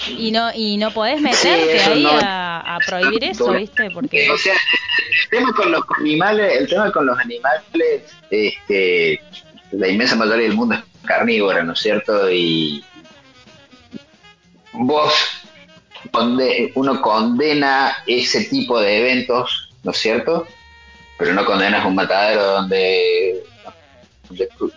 [0.08, 3.90] Y no y no podés meterte ahí no- a, a prohibir eso, ¿viste?
[3.90, 4.30] Porque...
[4.30, 7.62] O sea, el tema con los animales, el tema con los animales,
[8.30, 9.20] este,
[9.72, 12.30] la inmensa mayoría del mundo es carnívora, ¿no es cierto?
[12.30, 12.84] Y
[14.72, 15.12] vos,
[16.12, 20.46] conde- uno condena ese tipo de eventos, ¿no es cierto?
[21.18, 23.42] Pero no condenas un matadero donde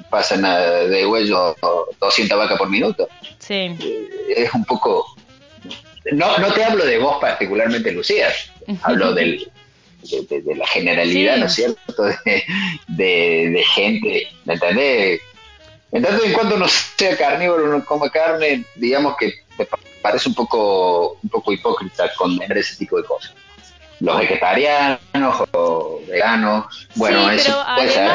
[0.09, 1.55] pasan a- de huello
[1.99, 3.07] 200 vacas por minuto
[3.39, 3.77] Sí.
[4.35, 5.05] es un poco...
[6.11, 8.29] No, no te hablo de vos particularmente, Lucía,
[8.83, 9.51] hablo del,
[10.03, 11.39] de, de- de la generalidad, Sí.
[11.39, 12.03] ¿no es cierto?
[12.87, 15.21] De, de- gente, ¿me entendés?
[15.91, 20.29] En tanto en cuanto no sea carnívoro, no coma carne, digamos que me pa- parece
[20.29, 23.33] un poco, un poco hipócrita condenar ese tipo de cosas.
[23.99, 24.99] los vegetarianos
[25.51, 26.87] o veganos.
[26.95, 28.09] Bueno, sí, eso pero puede ser.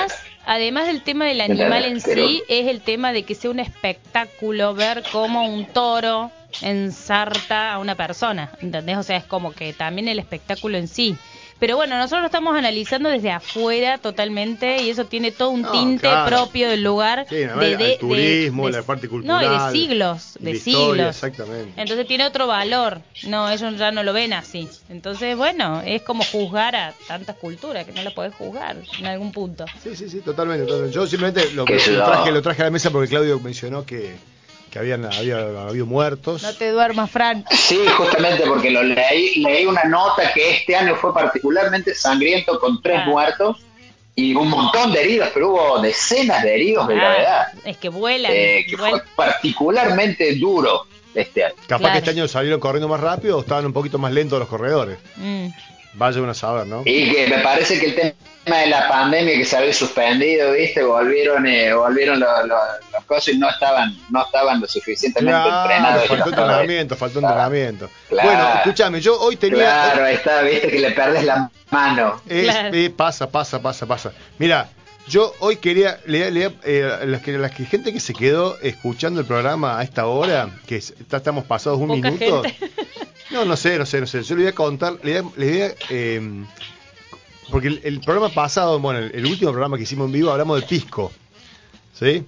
[0.47, 4.75] Además, del tema del animal en sí, es el tema de que sea un espectáculo
[4.75, 6.31] ver cómo un toro
[6.61, 8.97] ensarta a una persona, ¿entendés?
[8.97, 11.17] O sea, es como que también el espectáculo en sí.
[11.61, 15.71] Pero bueno, nosotros lo estamos analizando desde afuera totalmente y eso tiene todo un No,
[15.71, 16.29] tinte claro.
[16.37, 17.27] propio del lugar.
[17.29, 21.09] Sí, más el turismo, la parte cultural, No, y de siglos, de historia, siglos.
[21.17, 21.81] exactamente.
[21.81, 23.01] Entonces tiene otro valor.
[23.23, 24.69] No, ellos ya no lo ven así.
[24.91, 29.33] Entonces, bueno, es como juzgar a tantas culturas que no la podés juzgar en algún
[29.33, 29.65] punto.
[29.83, 30.67] Sí, sí, sí, totalmente.
[30.67, 30.95] totalmente.
[30.95, 34.17] Yo simplemente lo, Que traje, lo traje a la mesa porque Claudio mencionó que,
[34.75, 35.39] que habían había
[35.69, 36.43] habido muertos.
[36.43, 37.45] No te duermas, Fran.
[37.53, 42.83] Sí, justamente porque lo leí, leí una nota que este año fue particularmente sangriento con
[42.83, 43.07] tres Ah.
[43.07, 43.59] muertos
[44.17, 47.89] y un montón de heridos, pero hubo decenas de heridos de Ah, gravedad, es que
[47.89, 48.33] vuelan.
[48.35, 51.55] eh, que fue particularmente duro este año.
[51.69, 51.93] Capaz Claro.
[51.93, 54.99] que este año salieron corriendo más rápido o estaban un poquito más lentos los corredores.
[55.17, 55.47] Mm.
[55.95, 56.83] Vaya uno a saber, ¿no?
[56.85, 57.95] Y que me parece que el
[58.45, 62.59] tema de la pandemia que se había suspendido, viste, volvieron, eh, volvieron los, los,
[62.93, 66.07] los cosas y no estaban, no estaban lo suficientemente Claro, entrenados.
[66.09, 67.35] faltó entrenamiento, faltó Claro.
[67.35, 67.91] entrenamiento.
[68.09, 68.29] Claro.
[68.29, 69.59] Bueno, escúchame, yo hoy tenía...
[69.59, 72.21] Claro, ahí está, viste que le perdés la mano.
[72.29, 72.71] Es- Claro.
[72.77, 74.13] eh, pasa, pasa, pasa, pasa.
[74.39, 74.69] Mira,
[75.07, 79.21] yo hoy quería leer, leer, eh, las que las que gente que se quedó escuchando
[79.21, 82.43] el programa a esta hora, que es- está- estamos pasados un Poca minuto.
[82.43, 82.71] gente.
[83.31, 84.23] No, no sé, no sé, no sé.
[84.23, 86.45] Yo le voy a contar, le le eh,
[87.51, 91.13] porque el, programa pasado, bueno, el, último programa que hicimos en vivo hablamos del pisco,
[91.93, 92.25] ¿sí?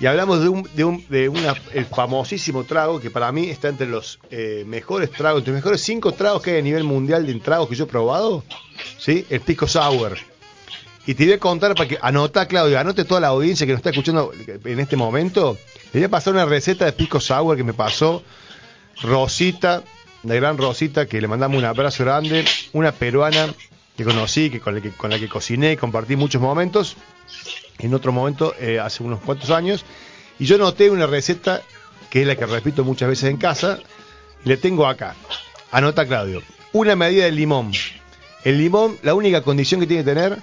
[0.00, 3.68] Y hablamos de un, de un, de una, el famosísimo trago que para mí está
[3.68, 7.26] entre los eh, mejores tragos, entre los mejores cinco tragos que hay a nivel mundial
[7.26, 8.42] de tragos que yo he probado,
[8.98, 9.24] ¿sí?
[9.30, 10.18] El pisco sour.
[11.06, 13.80] Y te voy a contar para que anota, Claudio, anote toda la audiencia que nos
[13.80, 14.32] está escuchando
[14.64, 15.58] en este momento.
[15.92, 18.24] Le voy a pasar una receta de pisco sour que me pasó
[19.02, 19.84] Rosita,
[20.24, 23.54] la gran Rosita, que le mandamos un abrazo grande, una peruana
[23.96, 26.96] que conocí, que con la que, con la que cociné compartí muchos momentos,
[27.78, 29.84] en otro momento, eh, hace unos cuantos años,
[30.38, 31.62] y yo noté una receta
[32.10, 33.78] que es la que repito muchas veces en casa,
[34.44, 35.14] y le tengo acá.
[35.70, 36.42] Anota, Claudio,
[36.72, 37.72] una medida de limón.
[38.44, 40.38] El limón, la única condición que tiene que tener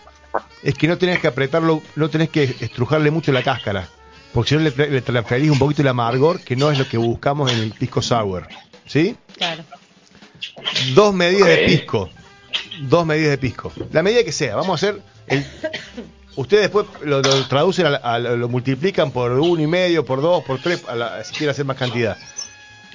[0.64, 3.88] es que no tenés que apretarlo, no tenés que estrujarle mucho la cáscara,
[4.34, 6.98] porque si no le, le transferís un poquito el amargor, que no es lo que
[6.98, 8.48] buscamos en el pisco sour.
[8.86, 9.16] ¿Sí?
[9.42, 9.64] Claro.
[10.94, 12.10] Dos medidas de pisco.
[12.82, 13.74] Dos medidas de pisco.
[13.92, 14.56] La medida que sea.
[14.56, 15.02] Vamos a hacer.
[15.26, 15.44] El,
[16.36, 20.22] ustedes después lo, lo traducen, a la- a lo multiplican por uno y medio, por
[20.22, 22.18] dos, por tres, a la- si quieren hacer más cantidad.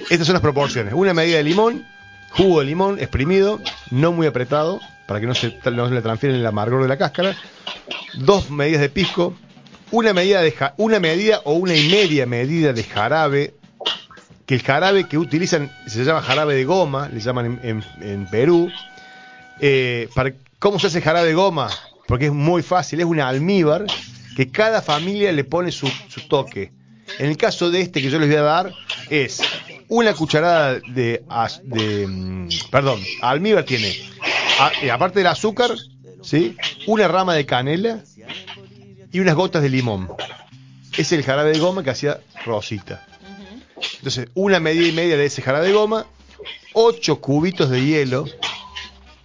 [0.09, 0.93] Estas son las proporciones.
[0.93, 1.85] Una medida de limón,
[2.29, 3.59] jugo de limón exprimido,
[3.91, 6.97] no muy apretado, para que no se, no se le transfieren el amargor de la
[6.97, 7.35] cáscara.
[8.13, 9.33] Dos medidas de pisco.
[9.91, 13.53] Una medida, de, ja- una medida o una y media medida de jarabe
[14.47, 18.71] que el jarabe que utilizan se llama jarabe de goma, le llaman en, Perú.
[19.59, 20.09] Eh,
[20.57, 21.69] ¿Cómo se hace jarabe de goma?
[22.07, 23.85] Porque es muy fácil, es una almíbar
[24.37, 25.91] que cada familia le pone su,
[26.29, 26.71] toque.
[27.19, 28.71] En el caso de este que yo les voy a dar
[29.09, 29.41] es
[29.89, 31.21] una cucharada de,
[32.07, 33.93] mm, perdón, almíbar tiene,
[34.81, 35.71] eh, aparte del azúcar,
[36.21, 36.55] ¿sí?
[36.85, 38.01] una rama de canela
[39.11, 40.09] y unas gotas de limón.
[40.97, 43.05] Es el jarabe de goma que hacía Rosita.
[43.97, 46.05] Entonces, una medida y media de ese jarabe de goma,
[46.73, 48.25] 8 cubitos de hielo,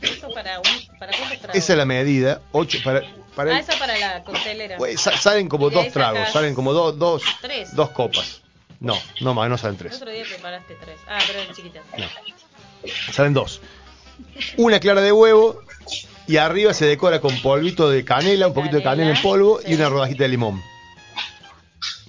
[0.00, 1.12] Eso para, un, para
[1.52, 3.02] esa es la medida, 8 para,
[3.36, 4.76] para Ah, eso para la coctelera.
[4.78, 7.74] pues, sa- salen como dos tragos, salen como dos, dos, tres.
[7.76, 8.40] dos copas.
[8.80, 10.96] No, no más, no salen El tres, otro día preparaste tres.
[11.06, 11.82] Ah, pero en chiquitas.
[13.12, 13.60] salen dos.
[14.56, 15.60] Una clara de huevo
[16.26, 19.74] y arriba se decora con polvito de canela, un poquito de canela en polvo y
[19.74, 20.60] una rodajita de limón.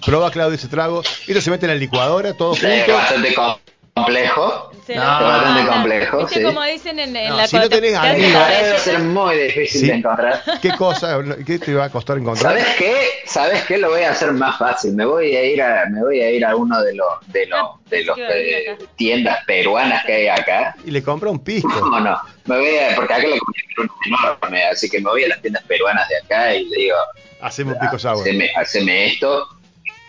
[0.05, 1.01] Proba, Claudio, ese trago.
[1.27, 2.93] Esto se mete en la licuadora, todo Es junto.
[2.93, 3.55] bastante com-
[3.93, 4.71] complejo.
[4.89, 6.43] No, bastante Ah, complejo, ¿Viste sí.
[6.43, 9.87] cómo dicen en, en No, la si no tenés Ahora debe ser muy difícil Sí.
[9.87, 10.43] de encontrar.
[10.61, 11.19] ¿Qué cosa?
[11.45, 12.51] ¿Qué te va a costar encontrar?
[12.51, 12.93] ¿Sabes qué?
[13.25, 13.77] ¿Sabes qué?
[13.77, 14.93] Lo voy a hacer más fácil.
[14.93, 17.59] Me voy a ir a, me voy a ir a uno de los de los
[17.61, 20.75] Ah, de los eh, tiendas peruanas que hay acá.
[20.83, 21.69] Y le compra un pisco.
[21.69, 22.19] No, no.
[22.45, 25.41] Me voy a, porque acá la comida es enorme, así que me voy a las
[25.41, 26.97] tiendas peruanas de acá y le digo,
[27.39, 28.19] Hacemos un pisco sour.
[28.19, 29.47] haceme, haceme esto.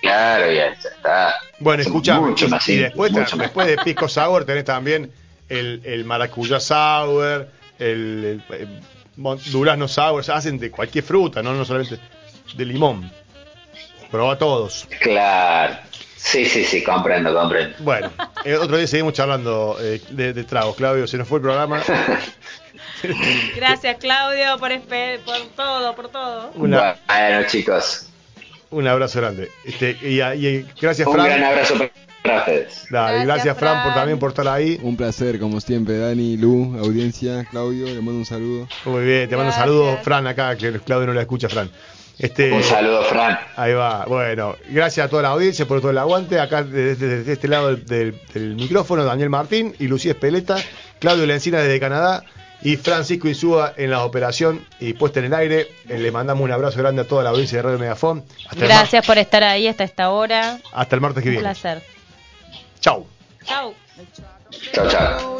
[0.05, 1.35] Claro, ya está.
[1.59, 3.47] Bueno, escucha, mucho y, después, mucho más.
[3.47, 5.11] después de pisco sour tenés también
[5.49, 7.49] el, el maracuyá sour,
[7.79, 8.81] el, el-
[9.51, 11.99] durazno sour, o sea, hacen de cualquier fruta, no, no solamente
[12.55, 13.11] de limón.
[14.11, 14.87] Proba todos.
[15.01, 15.77] Claro.
[16.17, 17.77] Sí, sí, sí, comprendo, comprendo.
[17.81, 18.11] Bueno,
[18.45, 21.83] el otro día seguimos charlando eh, de, de tragos, Claudio, se nos fue el programa.
[23.57, 24.71] Gracias, Claudio, por,
[25.25, 26.51] por todo, por todo.
[26.55, 28.09] Una- Bueno, chicos,
[28.71, 29.51] un abrazo grande.
[29.65, 31.27] Este, y, y gracias, un Fran.
[31.27, 31.75] gran abrazo
[32.23, 32.87] para ustedes.
[32.91, 34.79] Dale, Gracias, gracias, Fran, por también por estar ahí.
[34.83, 38.67] Un placer, como siempre, Dani, Lu, audiencia, Claudio, le mando un saludo.
[38.87, 39.65] Muy bien, te mando Gracias.
[39.67, 41.71] saludos, Fran, acá, que Claudio no la escucha, Fran.
[42.19, 43.37] Este, Un saludo, Fran.
[43.57, 44.05] Ahí va.
[44.07, 46.39] Bueno, gracias a toda la audiencia por todo el aguante.
[46.39, 50.57] Acá desde, desde este lado del, del- del micrófono, Daniel Martín y Lucía Espeleta,
[51.01, 52.23] Claudio Lencina desde Canadá
[52.65, 55.69] y Francisco y Insúa en la operación y puesta en el aire.
[55.89, 58.25] Eh, le mandamos un abrazo grande a toda la audiencia de Radio Megafón.
[58.57, 60.59] Gracias por estar ahí hasta esta hora.
[60.73, 61.47] Hasta el martes que viene.
[61.47, 61.83] Un placer.
[62.81, 63.07] Chau.
[63.45, 63.75] Chau.
[64.73, 65.39] Chau, chau.